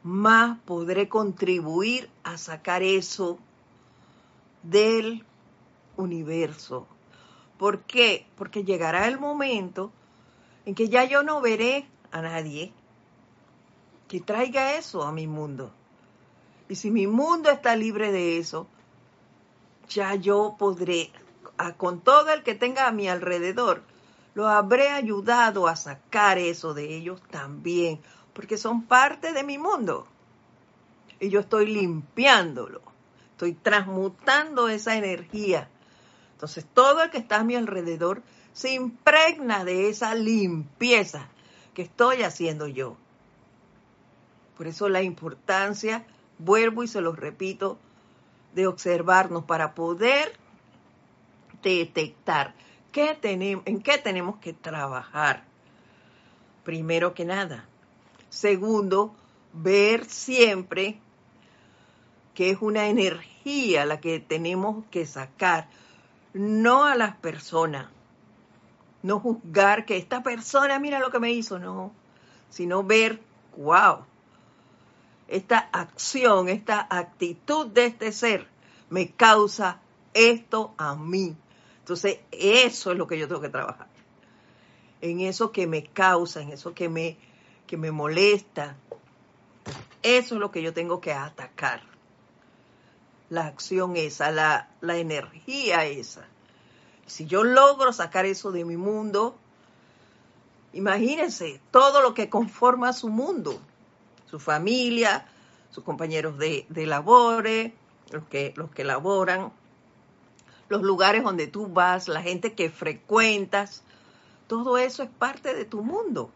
más 0.04 0.60
podré 0.60 1.10
contribuir 1.10 2.08
a 2.24 2.38
sacar 2.38 2.84
eso 2.84 3.40
del 4.62 5.26
universo. 5.98 6.88
¿Por 7.58 7.82
qué? 7.82 8.28
Porque 8.38 8.64
llegará 8.64 9.08
el 9.08 9.20
momento 9.20 9.92
en 10.66 10.76
que 10.76 10.90
ya 10.90 11.04
yo 11.04 11.24
no 11.24 11.42
veré 11.42 11.88
a 12.12 12.22
nadie 12.22 12.74
que 14.08 14.20
traiga 14.20 14.76
eso 14.76 15.04
a 15.04 15.12
mi 15.12 15.28
mundo. 15.28 15.72
Y 16.70 16.76
si 16.76 16.92
mi 16.92 17.08
mundo 17.08 17.50
está 17.50 17.76
libre 17.76 18.12
de 18.12 18.38
eso, 18.38 18.68
ya 19.90 20.16
yo 20.16 20.56
podré, 20.58 21.12
con 21.78 22.02
todo 22.02 22.32
el 22.32 22.44
que 22.44 22.56
tenga 22.56 22.88
a 22.88 22.92
mi 22.92 23.08
alrededor, 23.08 23.84
lo 24.34 24.48
habré 24.48 24.90
ayudado 24.90 25.68
a 25.68 25.76
sacar 25.76 26.38
eso 26.38 26.74
de 26.74 26.96
ellos 26.96 27.22
también, 27.30 28.02
porque 28.34 28.58
son 28.58 28.84
parte 28.84 29.32
de 29.32 29.44
mi 29.44 29.58
mundo. 29.58 30.08
Y 31.20 31.30
yo 31.30 31.40
estoy 31.40 31.68
limpiándolo, 31.68 32.82
estoy 33.32 33.54
transmutando 33.54 34.68
esa 34.68 34.98
energía. 34.98 35.70
Entonces 36.34 36.66
todo 36.74 37.04
el 37.04 37.12
que 37.12 37.18
está 37.18 37.38
a 37.38 37.44
mi 37.44 37.56
alrededor 37.56 38.22
se 38.56 38.72
impregna 38.74 39.66
de 39.66 39.90
esa 39.90 40.16
limpieza 40.16 41.28
que 41.74 41.82
estoy 41.82 42.24
haciendo 42.24 42.68
yo. 42.68 42.96
Por 44.58 44.68
eso 44.68 44.88
la 44.88 45.02
importancia, 45.02 46.06
vuelvo 46.40 46.82
y 46.82 46.88
se 46.88 47.02
los 47.02 47.20
repito, 47.20 47.78
de 48.54 48.66
observarnos 48.66 49.44
para 49.44 49.76
poder 49.76 50.32
detectar 51.62 52.56
qué 52.94 53.20
en 53.22 53.82
qué 53.82 53.98
tenemos 53.98 54.38
que 54.38 54.54
trabajar. 54.54 55.44
Primero 56.64 57.14
que 57.14 57.26
nada. 57.26 57.66
Segundo, 58.30 59.14
ver 59.52 60.06
siempre 60.06 61.02
que 62.34 62.52
es 62.52 62.62
una 62.62 62.88
energía 62.88 63.86
la 63.86 64.00
que 64.00 64.22
tenemos 64.22 64.86
que 64.92 65.06
sacar, 65.06 65.68
no 66.34 66.86
a 66.86 66.96
las 66.96 67.18
personas. 67.18 67.95
No 69.06 69.20
juzgar 69.20 69.86
que 69.86 69.98
esta 69.98 70.24
persona, 70.24 70.80
mira 70.80 70.98
lo 70.98 71.12
que 71.12 71.20
me 71.20 71.32
hizo, 71.32 71.60
no, 71.60 71.92
sino 72.50 72.84
ver, 72.84 73.22
wow, 73.56 74.00
esta 75.28 75.70
acción, 75.72 76.50
esta 76.50 76.88
actitud 76.90 77.68
de 77.68 77.86
este 77.86 78.12
ser 78.12 78.48
me 78.90 79.12
causa 79.12 79.80
esto 80.16 80.74
a 80.80 80.96
mí. 80.96 81.38
Entonces, 81.82 82.18
eso 82.32 82.92
es 82.92 82.98
lo 82.98 83.06
que 83.06 83.20
yo 83.20 83.28
tengo 83.28 83.42
que 83.42 83.50
trabajar. 83.50 83.86
En 85.02 85.20
eso 85.20 85.52
que 85.52 85.68
me 85.68 85.84
causa, 85.84 86.42
en 86.42 86.50
eso 86.50 86.74
que 86.74 86.90
me, 86.90 87.16
que 87.68 87.78
me 87.78 87.92
molesta. 87.92 88.76
Eso 90.02 90.34
es 90.34 90.42
lo 90.42 90.50
que 90.50 90.64
yo 90.64 90.74
tengo 90.74 91.00
que 91.00 91.14
atacar. 91.14 91.84
La 93.30 93.46
acción 93.46 93.98
esa, 93.98 94.32
la, 94.32 94.72
la 94.82 94.98
energía 94.98 95.86
esa. 95.86 96.26
Si 97.06 97.26
yo 97.26 97.44
logro 97.44 97.94
sacar 97.94 98.26
eso 98.26 98.52
de 98.52 98.66
mi 98.66 98.78
mundo, 98.78 99.36
imagínense 100.74 101.62
todo 101.72 102.02
lo 102.02 102.14
que 102.14 102.30
conforma 102.30 102.94
su 102.94 103.10
mundo 103.10 103.60
su 104.36 104.40
familia, 104.40 105.26
sus 105.72 105.84
compañeros 105.84 106.38
de, 106.38 106.66
labores, 106.86 107.72
los 108.12 108.26
que, 108.26 108.54
los 108.58 108.70
que 108.72 108.84
laboran, 108.84 109.52
los 110.68 110.82
lugares 110.82 111.24
donde 111.24 111.48
tú 111.48 111.68
vas, 111.68 112.08
la 112.08 112.22
gente 112.22 112.54
que 112.54 112.70
frecuentas, 112.70 113.84
todo 114.48 114.78
eso 114.78 115.04
es 115.04 115.10
parte 115.10 115.54
de 115.54 115.66
tu 115.66 115.84
mundo. 115.84 116.32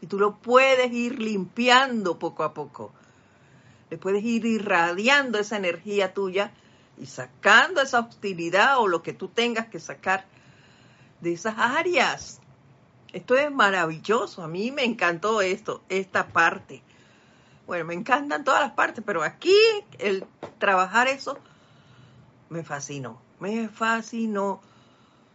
Y 0.00 0.06
tú 0.06 0.18
lo 0.18 0.36
puedes 0.36 0.92
ir 0.92 1.20
limpiando 1.20 2.18
poco 2.18 2.42
a 2.42 2.54
poco. 2.54 2.92
Le 3.90 3.98
puedes 3.98 4.22
ir 4.24 4.46
irradiando 4.46 5.38
esa 5.38 5.56
energía 5.56 6.14
tuya 6.14 6.52
y 7.00 7.06
sacando 7.06 7.80
esa 7.80 8.00
hostilidad 8.00 8.78
o 8.78 8.86
lo 8.86 9.02
que 9.02 9.12
tú 9.12 9.28
tengas 9.28 9.68
que 9.68 9.80
sacar 9.80 10.26
de 11.20 11.32
esas 11.32 11.54
áreas. 11.58 12.40
Esto 13.12 13.36
es 13.36 13.50
maravilloso, 13.50 14.42
a 14.42 14.48
mí 14.48 14.70
me 14.70 14.84
encantó 14.84 15.40
esto, 15.40 15.82
esta 15.88 16.28
parte. 16.28 16.82
Bueno, 17.66 17.84
me 17.86 17.94
encantan 17.94 18.44
todas 18.44 18.60
las 18.60 18.72
partes, 18.72 19.02
pero 19.04 19.22
aquí 19.22 19.56
el 19.98 20.24
trabajar 20.58 21.08
eso 21.08 21.38
me 22.48 22.62
fascinó, 22.62 23.20
me 23.40 23.68
fascinó, 23.68 24.60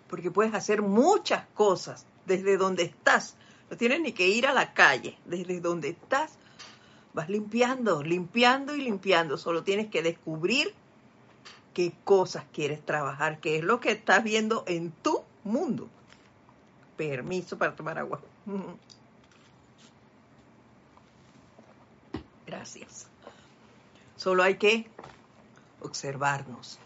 porque 0.08 0.32
puedes 0.32 0.54
hacer 0.54 0.82
muchas 0.82 1.46
cosas 1.54 2.06
desde 2.26 2.58
donde 2.58 2.84
estás. 2.84 3.36
No 3.70 3.78
tienes 3.78 4.02
ni 4.02 4.12
que 4.12 4.28
ir 4.28 4.48
a 4.48 4.54
la 4.54 4.74
calle, 4.74 5.18
desde 5.26 5.60
donde 5.60 5.90
estás 5.90 6.38
vas 7.16 7.30
limpiando, 7.30 8.04
limpiando 8.04 8.76
y 8.76 8.82
limpiando. 8.82 9.38
Solo 9.38 9.64
tienes 9.64 9.88
que 9.88 10.04
descubrir 10.04 10.74
qué 11.76 11.94
cosas 12.06 12.46
quieres 12.54 12.84
trabajar, 12.84 13.40
qué 13.40 13.58
es 13.58 13.64
lo 13.64 13.80
que 13.80 13.92
estás 13.92 14.24
viendo 14.24 14.64
en 14.66 14.92
tu 14.92 15.24
mundo 15.44 15.88
permiso 16.96 17.58
para 17.58 17.76
tomar 17.76 18.00
agua. 18.00 18.22
Gracias. 22.48 23.08
Solo 24.16 24.42
hay 24.42 24.56
que 24.56 24.88
observarnos. 25.82 26.80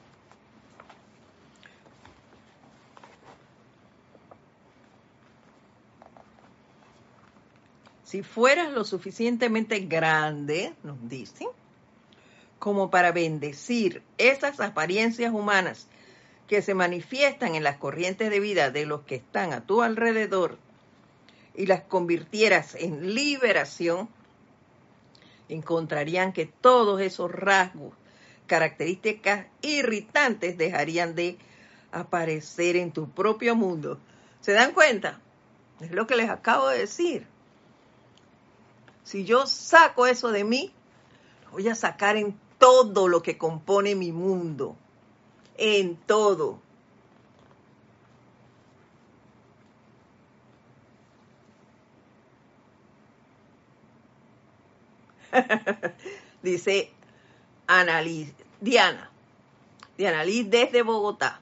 Si 8.04 8.24
fueras 8.24 8.72
lo 8.72 8.84
suficientemente 8.86 9.82
grande, 9.82 10.74
nos 10.82 10.98
dicen, 11.08 11.48
como 12.60 12.90
para 12.90 13.12
bendecir 13.12 14.04
esas 14.18 14.60
apariencias 14.60 15.34
humanas 15.34 15.88
que 16.48 16.62
se 16.62 16.74
manifiestan 16.74 17.56
en 17.56 17.64
las 17.64 17.78
corrientes 17.78 18.30
de 18.30 18.40
vida 18.40 18.70
de 18.70 18.86
los 18.86 19.02
que 19.02 19.16
están 19.16 19.54
a 19.54 19.62
tu 19.62 19.82
alrededor 19.82 20.58
y 21.56 21.66
las 21.66 21.82
convirtieras 21.82 22.76
en 22.76 23.14
liberación, 23.14 24.10
encontrarían 25.48 26.34
que 26.34 26.46
todos 26.46 27.02
esos 27.02 27.32
rasgos, 27.32 27.94
características 28.48 29.46
irritantes 29.62 30.58
dejarían 30.58 31.16
de 31.16 31.38
aparecer 31.92 32.76
en 32.76 32.92
tu 32.92 33.10
propio 33.10 33.56
mundo. 33.56 34.00
¿Se 34.42 34.54
dan 34.54 34.74
cuenta? 34.74 35.20
Es 35.82 35.92
lo 35.92 36.08
que 36.08 36.16
les 36.16 36.30
acabo 36.30 36.68
de 36.70 36.80
decir. 36.80 37.28
Si 39.04 39.26
yo 39.26 39.46
saco 39.48 40.08
eso 40.08 40.32
de 40.32 40.44
mí, 40.44 40.74
voy 41.52 41.68
a 41.68 41.76
sacar 41.76 42.16
en 42.16 42.38
todo 42.60 43.08
lo 43.08 43.24
que 43.24 43.38
compone 43.38 43.96
mi 43.96 44.12
mundo 44.12 44.76
en 45.58 45.96
todo. 45.96 46.60
Dice 56.44 56.92
Annalise, 57.68 58.34
Diana, 58.62 59.10
Diana 59.98 60.24
Liz 60.24 60.50
desde 60.50 60.84
Bogotá. 60.84 61.42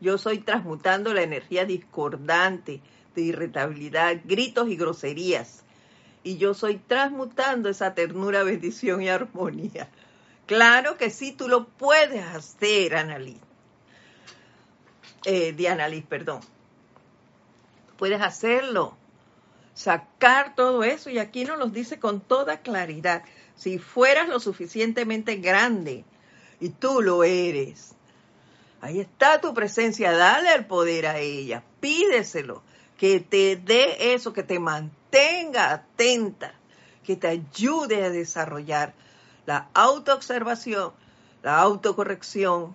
Yo 0.00 0.18
soy 0.18 0.38
transmutando 0.38 1.14
la 1.14 1.22
energía 1.22 1.64
discordante 1.64 2.80
de 3.14 3.22
irritabilidad, 3.22 4.20
gritos 4.24 4.68
y 4.68 4.76
groserías. 4.76 5.64
Y 6.22 6.36
yo 6.36 6.54
soy 6.54 6.76
transmutando 6.76 7.68
esa 7.68 7.94
ternura, 7.94 8.42
bendición 8.42 9.00
y 9.00 9.08
armonía. 9.08 9.88
Claro 10.46 10.96
que 10.96 11.10
sí, 11.10 11.32
tú 11.32 11.48
lo 11.48 11.66
puedes 11.66 12.24
hacer, 12.24 12.94
Annalise. 12.94 13.40
Eh, 15.24 15.52
Diana 15.52 15.88
Liz, 15.88 16.04
perdón. 16.06 16.40
Puedes 17.98 18.22
hacerlo. 18.22 18.96
Sacar 19.74 20.54
todo 20.54 20.84
eso. 20.84 21.10
Y 21.10 21.18
aquí 21.18 21.44
nos 21.44 21.58
lo 21.58 21.66
dice 21.66 21.98
con 21.98 22.20
toda 22.20 22.60
claridad. 22.60 23.24
Si 23.56 23.78
fueras 23.78 24.28
lo 24.28 24.38
suficientemente 24.38 25.36
grande, 25.36 26.04
y 26.60 26.70
tú 26.70 27.02
lo 27.02 27.24
eres, 27.24 27.94
ahí 28.80 29.00
está 29.00 29.40
tu 29.40 29.52
presencia. 29.52 30.12
Dale 30.12 30.54
el 30.54 30.66
poder 30.66 31.06
a 31.06 31.18
ella. 31.18 31.62
Pídeselo. 31.80 32.62
Que 32.96 33.20
te 33.20 33.56
dé 33.56 34.14
eso, 34.14 34.32
que 34.32 34.42
te 34.42 34.58
mantenga 34.58 35.70
atenta, 35.70 36.54
que 37.04 37.16
te 37.16 37.28
ayude 37.28 38.02
a 38.04 38.10
desarrollar 38.10 38.94
la 39.46 39.68
autoobservación, 39.74 40.92
la 41.42 41.58
autocorrección, 41.58 42.74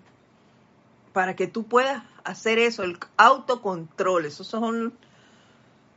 para 1.13 1.35
que 1.35 1.47
tú 1.47 1.63
puedas 1.63 2.03
hacer 2.23 2.57
eso, 2.57 2.83
el 2.83 2.97
autocontrol. 3.17 4.25
Esos 4.25 4.47
son 4.47 4.93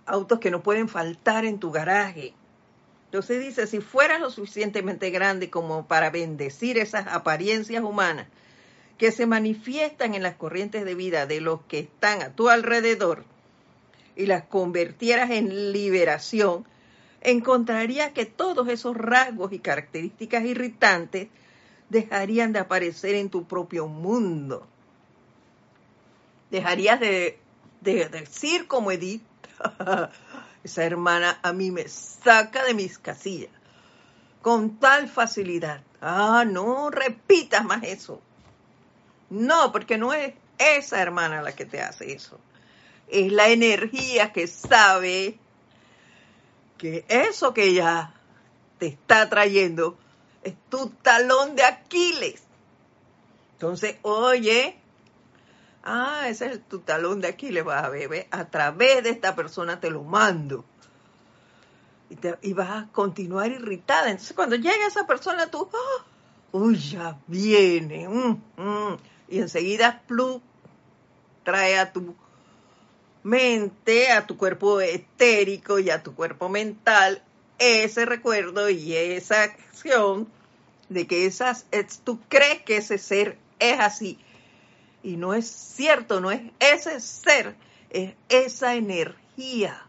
autos 0.07 0.41
que 0.41 0.51
no 0.51 0.63
pueden 0.63 0.89
faltar 0.89 1.45
en 1.45 1.59
tu 1.59 1.71
garaje. 1.71 2.35
Entonces 3.07 3.41
dice, 3.41 3.67
si 3.69 3.81
fueras 3.81 4.21
lo 4.21 4.31
suficientemente 4.31 5.11
grande 5.11 5.49
como 5.51 5.87
para 5.87 6.11
bendecir 6.11 6.79
esas 6.79 7.07
apariencias 7.07 7.85
humanas 7.85 8.27
que 8.99 9.13
se 9.13 9.27
manifiestan 9.27 10.15
en 10.15 10.23
las 10.23 10.35
corrientes 10.35 10.85
de 10.85 10.95
vida 10.95 11.27
de 11.27 11.41
los 11.41 11.61
que 11.63 11.81
están 11.81 12.23
a 12.23 12.31
tu 12.31 12.49
alrededor 12.49 13.25
y 14.17 14.27
las 14.27 14.45
convirtieras 14.45 15.31
en 15.31 15.73
liberación, 15.73 16.67
encontraría 17.25 18.13
que 18.13 18.27
todos 18.27 18.69
esos 18.69 18.97
rasgos 18.97 19.53
y 19.53 19.59
características 19.59 20.45
irritantes 20.45 21.29
dejarían 21.89 22.53
de 22.53 22.61
aparecer 22.61 23.15
en 23.17 23.31
tu 23.31 23.45
propio 23.45 23.89
mundo. 23.89 24.67
Dejarías 26.51 27.01
de, 27.01 27.39
decir 27.81 28.67
como 28.69 28.93
Edith, 28.93 29.23
esa 30.65 30.85
hermana 30.85 31.39
a 31.43 31.53
mí 31.53 31.71
me 31.71 31.89
saca 31.89 32.65
de 32.65 32.75
mis 32.75 32.99
casillas. 32.99 33.51
con 34.43 34.79
tal 34.79 35.09
facilidad. 35.09 35.83
Ah, 36.03 36.45
no 36.47 36.91
repitas 36.91 37.65
más 37.65 37.83
eso. 37.83 38.21
No, 39.31 39.73
porque 39.73 39.97
no 39.97 40.13
es 40.13 40.35
esa 40.59 41.01
hermana 41.01 41.41
la 41.41 41.53
que 41.53 41.65
te 41.65 41.81
hace 41.81 42.13
eso. 42.13 42.39
Es 43.09 43.33
la 43.33 43.49
energía 43.49 44.33
que 44.33 44.47
sabe 44.47 45.39
que 46.85 47.07
eso 47.09 47.55
que 47.55 47.65
ella 47.65 48.13
te 48.79 48.89
está 48.89 49.31
trayendo 49.31 49.97
es 50.43 50.53
tu 50.69 50.91
talón 50.91 51.57
de 51.57 51.63
Aquiles. 51.63 52.43
Entonces, 53.55 53.97
oye, 54.03 54.77
ah, 55.83 56.29
ese 56.29 56.53
es 56.53 56.69
tu 56.69 56.81
talón 56.81 57.23
de 57.23 57.29
Aquiles, 57.29 57.65
vas 57.65 57.85
a 57.85 57.89
ver, 57.89 58.27
a 58.31 58.45
través 58.45 59.03
de 59.03 59.09
esta 59.09 59.35
persona 59.35 59.81
te 59.81 59.89
lo 59.89 60.03
mando. 60.03 60.67
Y, 62.43 62.53
vas 62.53 62.71
a 62.71 62.89
continuar 62.93 63.51
irritada. 63.51 64.11
Entonces, 64.11 64.37
cuando 64.37 64.57
llega 64.57 64.87
esa 64.87 65.07
persona, 65.07 65.47
tú, 65.47 65.67
¡ah! 65.73 66.05
uy, 66.53 66.77
ya 66.77 67.19
viene. 67.27 68.07
Mm, 68.07 68.43
mm". 68.59 68.99
y 69.29 69.39
enseguida, 69.39 70.03
plug, 70.07 70.43
trae 71.45 71.79
a 71.79 71.95
tu 71.95 72.15
mente, 73.25 74.13
a 74.13 74.27
tu 74.27 74.37
cuerpo 74.37 74.81
etérico 74.81 75.81
y 75.81 75.91
a 75.91 76.03
tu 76.03 76.15
cuerpo 76.15 76.49
mental 76.49 77.23
ese 77.59 78.05
recuerdo 78.05 78.69
y 78.71 78.95
esa 78.95 79.43
acción 79.43 80.29
de 80.89 81.07
que 81.07 81.27
esas, 81.27 81.67
tú 82.05 82.21
crees 82.29 82.63
que 82.63 82.77
ese 82.77 82.99
ser 82.99 83.39
es 83.59 83.81
así. 83.81 84.19
Y 85.03 85.17
no 85.17 85.35
es 85.35 85.47
cierto, 85.47 86.21
no 86.21 86.31
es 86.31 86.43
ese 86.61 87.01
ser, 87.01 87.57
es 87.91 88.15
esa 88.29 88.75
energía 88.75 89.87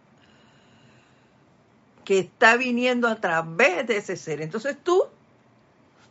que 2.04 2.20
está 2.20 2.56
viniendo 2.56 3.08
a 3.08 3.20
través 3.20 3.86
de 3.88 3.98
ese 3.98 4.16
ser. 4.16 4.42
Entonces 4.42 4.78
tú, 4.82 5.06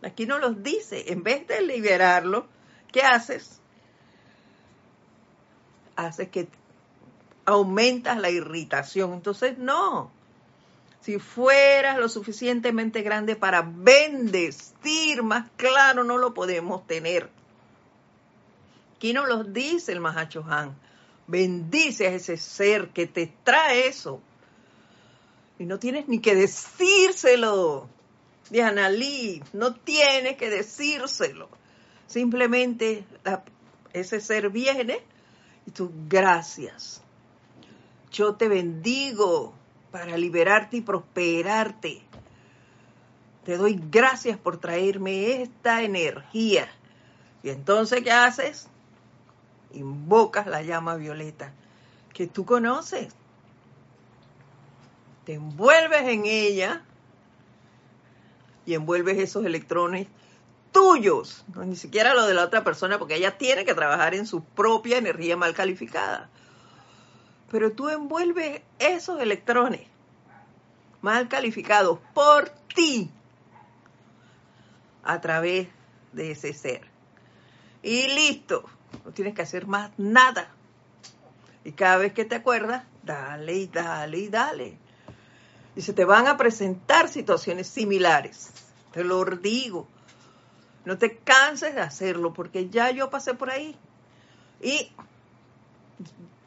aquí 0.03 0.27
no 0.27 0.39
los 0.39 0.63
dice, 0.63 1.13
en 1.13 1.23
vez 1.23 1.47
de 1.47 1.63
liberarlo, 1.63 2.47
¿qué 2.93 3.03
haces? 3.03 3.61
Haces 5.97 6.29
que 6.29 6.49
aumentas 7.45 8.19
la 8.19 8.31
irritación. 8.31 9.13
Entonces, 9.13 9.59
no. 9.59 10.11
Si 11.01 11.19
fueras 11.19 11.99
lo 11.99 12.09
suficientemente 12.09 13.03
grande 13.03 13.37
para 13.37 13.63
bendecir, 13.63 15.23
más 15.23 15.51
claro 15.57 16.03
no 16.03 16.17
lo 16.17 16.33
podemos 16.33 16.87
tener. 16.87 17.29
Aquí 18.97 19.13
no 19.13 19.27
los 19.27 19.53
dice 19.53 19.93
el 19.93 20.01
Mahacho 20.01 20.45
Han. 20.49 20.75
Bendice 21.27 22.07
a 22.07 22.11
ese 22.11 22.37
ser 22.37 22.89
que 22.89 23.07
te 23.07 23.33
trae 23.45 23.87
eso. 23.87 24.21
Y 25.59 25.67
no 25.67 25.79
tienes 25.79 26.09
ni 26.09 26.21
que 26.21 26.35
decírselo. 26.35 27.89
Diana 28.49 28.89
Lee, 28.89 29.43
no 29.53 29.75
tienes 29.75 30.37
que 30.37 30.49
decírselo. 30.49 31.49
Simplemente 32.07 33.05
ese 33.93 34.21
ser 34.21 34.51
viene 34.51 35.03
y 35.67 35.71
tú, 35.71 35.91
gracias 36.09 37.04
yo 38.15 38.37
te 38.37 38.49
bendigo 38.49 39.53
para 39.91 40.17
liberarte 40.17 40.79
y 40.79 40.81
prosperarte. 40.81 42.03
Te 43.45 43.57
doy 43.57 43.81
gracias 43.91 44.39
por 44.39 44.57
traerme 44.59 45.43
esta 45.43 45.83
energía. 45.83 46.69
Y 47.43 47.51
entonces, 47.51 48.03
¿qué 48.03 48.13
haces? 48.13 48.69
Invocas 49.73 50.47
la 50.47 50.63
llama 50.63 50.95
violeta 50.95 51.53
que 52.13 52.27
tú 52.27 52.47
conoces. 52.47 53.13
Te 55.27 55.35
envuelves 55.35 56.03
en 56.03 56.25
ella 56.27 56.83
y 58.65 58.75
envuelves 58.75 59.19
esos 59.19 59.45
electrones 59.45 60.07
tuyos, 60.71 61.45
no 61.55 61.65
ni 61.65 61.77
siquiera 61.77 62.15
lo 62.15 62.27
de 62.27 62.35
la 62.35 62.45
otra 62.45 62.65
persona, 62.65 62.99
porque 62.99 63.17
ella 63.17 63.37
tiene 63.39 63.65
que 63.65 63.75
trabajar 63.75 64.15
en 64.15 64.27
su 64.27 64.43
propia 64.43 64.99
energía 64.99 65.37
mal 65.37 65.55
calificada 65.55 66.31
pero 67.55 67.71
tú 67.71 67.89
envuelves 67.89 68.63
esos 68.81 69.21
electrones 69.21 69.83
mal 71.03 71.29
calificados 71.29 72.01
por 72.13 72.49
ti 72.75 73.13
a 75.05 75.21
través 75.21 75.69
de 76.13 76.33
ese 76.33 76.53
ser. 76.53 76.81
Y 77.81 78.09
listo, 78.09 78.65
no 79.05 79.13
tienes 79.13 79.35
que 79.35 79.43
hacer 79.43 79.69
más 79.69 79.93
nada. 79.99 80.49
Y 81.63 81.71
cada 81.71 81.99
vez 81.99 82.13
que 82.13 82.25
te 82.25 82.35
acuerdas, 82.35 82.83
dale 83.05 83.55
y 83.55 83.67
dale 83.69 84.19
y 84.19 84.29
dale. 84.29 84.77
Y 85.77 85.83
se 85.83 85.93
te 85.93 86.05
van 86.05 86.27
a 86.27 86.37
presentar 86.37 87.09
situaciones 87.09 87.69
similares. 87.69 88.51
Te 88.91 89.05
lo 89.05 89.25
digo. 89.27 89.87
No 90.85 90.99
te 90.99 91.19
canses 91.19 91.77
de 91.77 91.83
hacerlo 91.83 92.33
porque 92.33 92.69
ya 92.69 92.91
yo 92.91 93.11
pasé 93.11 93.35
por 93.35 93.51
ahí. 93.51 93.77
Y 94.61 94.91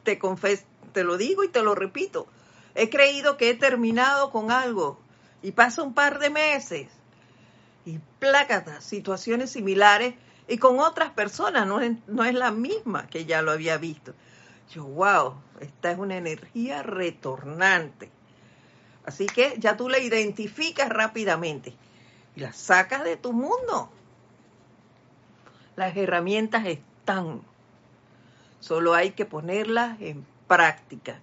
te 0.02 0.18
confieso, 0.18 0.64
te 0.88 1.04
lo 1.04 1.16
digo 1.16 1.44
y 1.44 1.48
te 1.48 1.62
lo 1.62 1.74
repito. 1.74 2.26
He 2.74 2.90
creído 2.90 3.36
que 3.36 3.50
he 3.50 3.54
terminado 3.54 4.30
con 4.30 4.50
algo 4.50 4.98
y 5.42 5.52
pasa 5.52 5.82
un 5.82 5.94
par 5.94 6.18
de 6.18 6.30
meses 6.30 6.88
y 7.84 7.98
plácatas, 8.18 8.84
situaciones 8.84 9.50
similares 9.50 10.14
y 10.46 10.58
con 10.58 10.78
otras 10.80 11.10
personas, 11.10 11.66
no 11.66 11.80
es, 11.80 11.92
no 12.06 12.24
es 12.24 12.34
la 12.34 12.50
misma 12.50 13.06
que 13.08 13.24
ya 13.24 13.42
lo 13.42 13.52
había 13.52 13.76
visto. 13.78 14.14
Yo, 14.72 14.84
wow, 14.84 15.34
esta 15.60 15.90
es 15.90 15.98
una 15.98 16.16
energía 16.16 16.82
retornante. 16.82 18.10
Así 19.04 19.26
que 19.26 19.54
ya 19.58 19.76
tú 19.76 19.88
la 19.88 19.98
identificas 19.98 20.88
rápidamente 20.90 21.74
y 22.36 22.40
la 22.40 22.52
sacas 22.52 23.04
de 23.04 23.16
tu 23.16 23.32
mundo. 23.32 23.90
Las 25.76 25.96
herramientas 25.96 26.66
están, 26.66 27.42
solo 28.60 28.94
hay 28.94 29.12
que 29.12 29.24
ponerlas 29.24 30.00
en 30.00 30.26
práctica. 30.48 31.20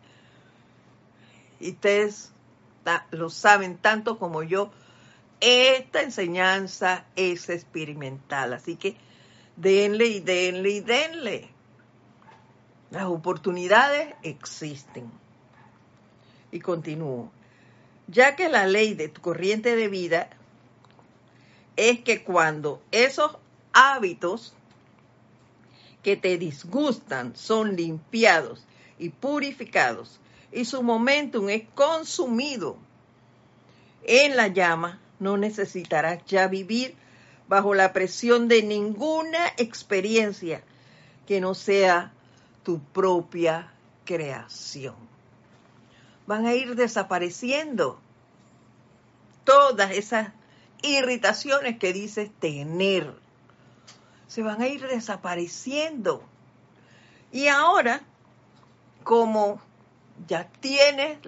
Y 1.60 1.72
ustedes 1.72 2.32
lo 3.12 3.30
saben 3.30 3.78
tanto 3.78 4.18
como 4.20 4.44
yo, 4.44 4.72
esta 5.42 6.02
enseñanza 6.02 7.06
es 7.16 7.50
experimental, 7.50 8.54
así 8.54 8.76
que 8.76 8.96
denle 9.58 10.08
y 10.08 10.20
denle 10.20 10.70
y 10.70 10.80
denle. 10.80 11.50
Las 12.92 13.06
oportunidades 13.06 14.14
existen. 14.24 15.12
Y 16.52 16.60
continúo. 16.60 17.32
Ya 18.08 18.36
que 18.36 18.48
la 18.48 18.68
ley 18.68 18.94
de 18.94 19.10
tu 19.10 19.22
corriente 19.22 19.76
de 19.76 19.88
vida 19.88 20.30
es 21.76 22.00
que 22.02 22.24
cuando 22.24 22.82
esos 22.92 23.38
hábitos 23.74 24.54
que 26.04 26.16
te 26.16 26.38
disgustan 26.38 27.36
son 27.36 27.76
limpiados 27.76 28.66
y 28.98 29.10
purificados, 29.10 30.20
y 30.52 30.66
su 30.66 30.84
momentum 30.84 31.50
es 31.50 31.64
consumido 31.74 32.78
en 34.04 34.36
la 34.36 34.48
llama, 34.48 35.00
no 35.20 35.38
necesitarás 35.38 36.24
ya 36.26 36.48
vivir 36.48 36.96
bajo 37.48 37.74
la 37.74 37.92
presión 37.94 38.48
de 38.48 38.64
ninguna 38.64 39.48
experiencia 39.58 40.64
que 41.28 41.42
no 41.42 41.56
sea 41.56 42.14
tu 42.64 42.80
propia 42.80 43.74
creación. 44.06 44.96
Van 46.28 46.46
a 46.46 46.54
ir 46.54 46.76
desapareciendo 46.76 48.00
todas 49.44 49.92
esas 49.92 50.30
irritaciones 50.82 51.78
que 51.78 51.94
dices 51.94 52.30
tener. 52.40 53.14
Se 54.28 54.44
van 54.44 54.62
a 54.62 54.68
ir 54.68 54.88
desapareciendo. 54.88 56.24
Y 57.32 57.48
ahora 57.48 58.02
como 59.06 59.62
ya 60.28 60.50
tienes 60.60 61.20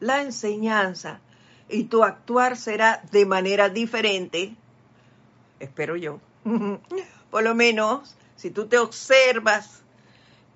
la 0.00 0.22
enseñanza 0.22 1.20
y 1.68 1.84
tu 1.84 2.02
actuar 2.02 2.56
será 2.56 3.02
de 3.12 3.26
manera 3.26 3.68
diferente, 3.68 4.56
espero 5.60 5.96
yo, 5.96 6.18
por 7.30 7.44
lo 7.44 7.54
menos 7.54 8.16
si 8.34 8.50
tú 8.50 8.66
te 8.66 8.78
observas 8.78 9.82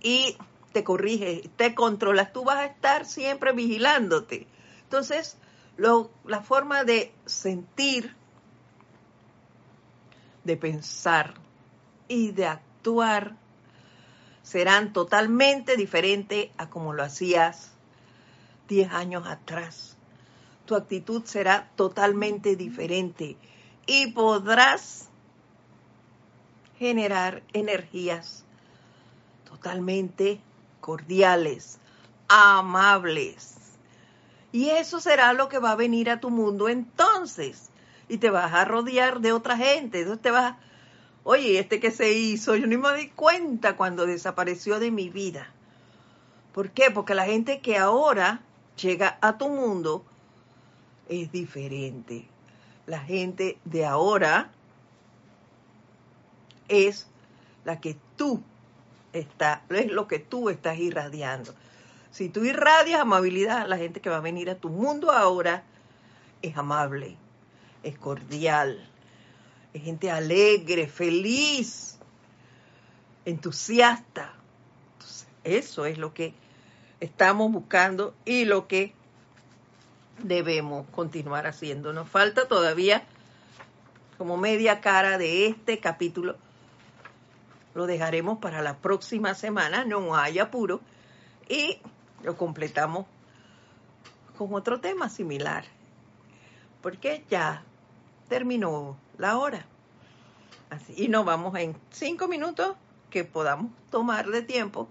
y 0.01 0.36
te 0.72 0.82
corriges, 0.82 1.49
te 1.57 1.74
controlas, 1.74 2.32
tú 2.32 2.43
vas 2.43 2.59
a 2.59 2.66
estar 2.66 3.05
siempre 3.05 3.53
vigilándote. 3.53 4.47
Entonces, 4.84 5.36
la 5.76 6.41
forma 6.43 6.84
de 6.84 7.12
sentir, 7.26 8.16
de 10.45 10.57
pensar 10.57 11.34
y 12.09 12.32
de 12.32 12.47
actuar 12.47 13.36
serán 14.51 14.92
totalmente 14.92 15.76
diferentes 15.76 16.51
a 16.59 16.68
como 16.70 16.92
lo 16.92 17.05
hacías 17.05 17.70
10 18.66 18.90
años 18.90 19.24
atrás. 19.28 19.96
Tu 20.66 20.74
actitud 20.74 21.22
será 21.24 21.70
totalmente 21.76 22.57
diferente 22.57 23.36
y 23.86 24.09
podrás 24.09 25.09
generar 26.80 27.44
energías 27.53 28.44
totalmente 29.48 30.40
cordiales, 30.80 31.78
amables. 32.26 33.55
Y 34.51 34.70
eso 34.70 34.98
será 34.98 35.32
lo 35.32 35.48
que 35.48 35.61
va 35.61 35.70
a 35.70 35.76
venir 35.76 36.11
a 36.11 36.18
tu 36.18 36.30
mundo 36.30 36.68
entonces. 36.68 37.68
y 38.09 38.18
te 38.18 38.30
vas 38.30 38.53
a 38.53 38.64
rodear 38.64 39.20
de 39.20 39.32
otra 39.32 39.57
gente. 39.57 40.01
Entonces 40.01 40.20
te 40.20 40.32
vas, 40.32 40.57
oye, 41.25 41.59
este 41.59 41.81
que 41.81 41.91
se 41.91 42.12
hizo, 42.12 42.57
yo 42.57 42.66
ni 42.66 42.77
me 42.77 42.95
di 42.95 43.09
cuenta 43.09 43.77
cuando 43.77 44.07
desapareció 44.07 44.79
de 44.81 44.91
mi 44.91 45.09
vida. 45.11 45.53
¿Por 46.53 46.71
qué? 46.71 46.91
Porque 46.91 47.14
la 47.14 47.27
gente 47.27 47.61
que 47.61 47.77
ahora 47.77 48.41
llega 48.81 49.18
a 49.21 49.39
tu 49.39 49.49
mundo 49.49 50.05
es 51.09 51.31
diferente. 51.31 52.27
La 52.87 53.01
gente 53.01 53.59
de 53.64 53.87
ahora 53.87 54.51
es 56.68 57.07
la 57.64 57.81
que 57.81 57.97
tú 58.16 58.43
estás, 59.12 59.61
es 59.71 59.91
lo 59.91 60.09
que 60.09 60.18
tú 60.18 60.49
estás 60.49 60.79
irradiando. 60.79 61.55
Si 62.11 62.29
tú 62.29 62.45
irradias 62.45 63.01
amabilidad, 63.01 63.68
la 63.68 63.77
gente 63.77 64.01
que 64.01 64.11
va 64.11 64.16
a 64.16 64.21
venir 64.21 64.51
a 64.51 64.57
tu 64.57 64.68
mundo 64.68 65.12
ahora 65.12 65.62
es 66.43 66.57
amable, 66.57 67.16
es 67.83 67.97
cordial, 67.99 68.89
es 69.73 69.83
gente 69.83 70.11
alegre, 70.11 70.89
feliz, 70.89 71.99
entusiasta. 73.25 74.35
eso 75.45 75.87
es 75.87 75.99
lo 75.99 76.12
que 76.12 76.35
estamos 77.01 77.51
buscando 77.51 78.14
y 78.25 78.45
lo 78.45 78.66
que 78.66 78.93
debemos 80.23 80.87
continuar 80.91 81.47
haciendo. 81.47 81.93
Nos 81.93 82.09
falta 82.09 82.47
todavía 82.49 83.05
como 84.18 84.37
media 84.37 84.81
cara 84.81 85.18
de 85.18 85.47
este 85.47 85.79
capítulo. 85.79 86.37
Lo 87.75 87.87
dejaremos 87.87 88.39
para 88.39 88.61
la 88.61 88.77
próxima 88.77 89.35
semana, 89.35 89.85
no 89.85 90.16
hay 90.16 90.39
apuro. 90.39 90.81
Y 91.49 91.79
lo 92.23 92.37
completamos 92.37 93.07
con 94.37 94.53
otro 94.55 94.81
tema 94.81 95.09
similar, 95.09 95.64
porque 96.83 97.25
ya 97.31 97.64
terminó 98.31 98.97
la 99.18 99.37
hora. 99.37 99.66
Así, 100.70 100.95
y 100.97 101.09
nos 101.09 101.26
vamos 101.26 101.55
en 101.59 101.76
cinco 101.91 102.28
minutos 102.28 102.74
que 103.11 103.24
podamos 103.24 103.70
tomar 103.91 104.28
de 104.28 104.41
tiempo 104.41 104.89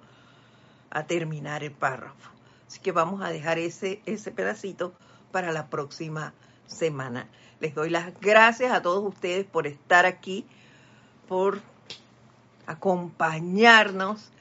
a 0.92 1.06
terminar 1.06 1.64
el 1.64 1.72
párrafo. 1.72 2.30
Así 2.68 2.80
que 2.80 2.92
vamos 2.92 3.24
a 3.24 3.30
dejar 3.30 3.58
ese, 3.58 4.04
ese 4.06 4.30
pedacito 4.30 4.94
para 5.32 5.52
la 5.52 5.72
próxima 5.72 6.36
semana. 6.68 7.28
Les 7.60 7.74
doy 7.74 7.90
las 7.90 8.14
gracias 8.20 8.72
a 8.72 8.84
todos 8.84 9.04
ustedes 9.04 9.48
por 9.48 9.66
estar 9.66 10.06
aquí, 10.06 10.46
por 11.28 11.60
acompañarnos 12.68 14.32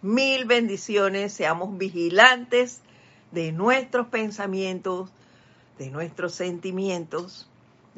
Mil 0.00 0.44
bendiciones, 0.44 1.32
seamos 1.32 1.76
vigilantes 1.76 2.82
de 3.32 3.50
nuestros 3.50 4.06
pensamientos, 4.06 5.10
de 5.76 5.90
nuestros 5.90 6.34
sentimientos, 6.34 7.47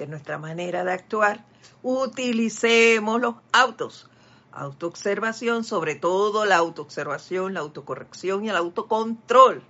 de 0.00 0.06
nuestra 0.06 0.38
manera 0.38 0.82
de 0.82 0.92
actuar. 0.92 1.44
Utilicemos 1.82 3.20
los 3.20 3.34
autos. 3.52 4.08
Autoobservación, 4.50 5.62
sobre 5.62 5.94
todo 5.94 6.46
la 6.46 6.56
autoobservación, 6.56 7.52
la 7.52 7.60
autocorrección 7.60 8.44
y 8.44 8.48
el 8.48 8.56
autocontrol. 8.56 9.62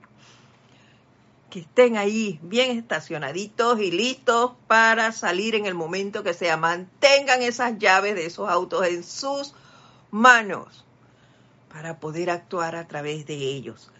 Que 1.50 1.60
estén 1.60 1.96
ahí 1.96 2.38
bien 2.42 2.78
estacionaditos 2.78 3.80
y 3.80 3.90
listos 3.90 4.52
para 4.68 5.10
salir 5.10 5.56
en 5.56 5.66
el 5.66 5.74
momento 5.74 6.22
que 6.22 6.32
sea. 6.32 6.56
Mantengan 6.56 7.42
esas 7.42 7.78
llaves 7.78 8.14
de 8.14 8.26
esos 8.26 8.48
autos 8.48 8.86
en 8.86 9.02
sus 9.02 9.52
manos 10.12 10.84
para 11.72 11.98
poder 11.98 12.30
actuar 12.30 12.76
a 12.76 12.86
través 12.86 13.26
de 13.26 13.34
ellos. 13.34 13.90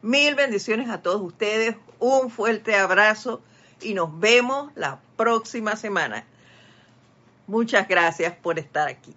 Mil 0.00 0.34
bendiciones 0.34 0.88
a 0.88 1.02
todos 1.02 1.20
ustedes, 1.20 1.76
un 1.98 2.30
fuerte 2.30 2.74
abrazo 2.74 3.42
y 3.82 3.94
nos 3.94 4.18
vemos 4.18 4.72
la 4.74 5.00
próxima 5.16 5.76
semana. 5.76 6.24
Muchas 7.46 7.88
gracias 7.88 8.34
por 8.34 8.58
estar 8.58 8.88
aquí. 8.88 9.14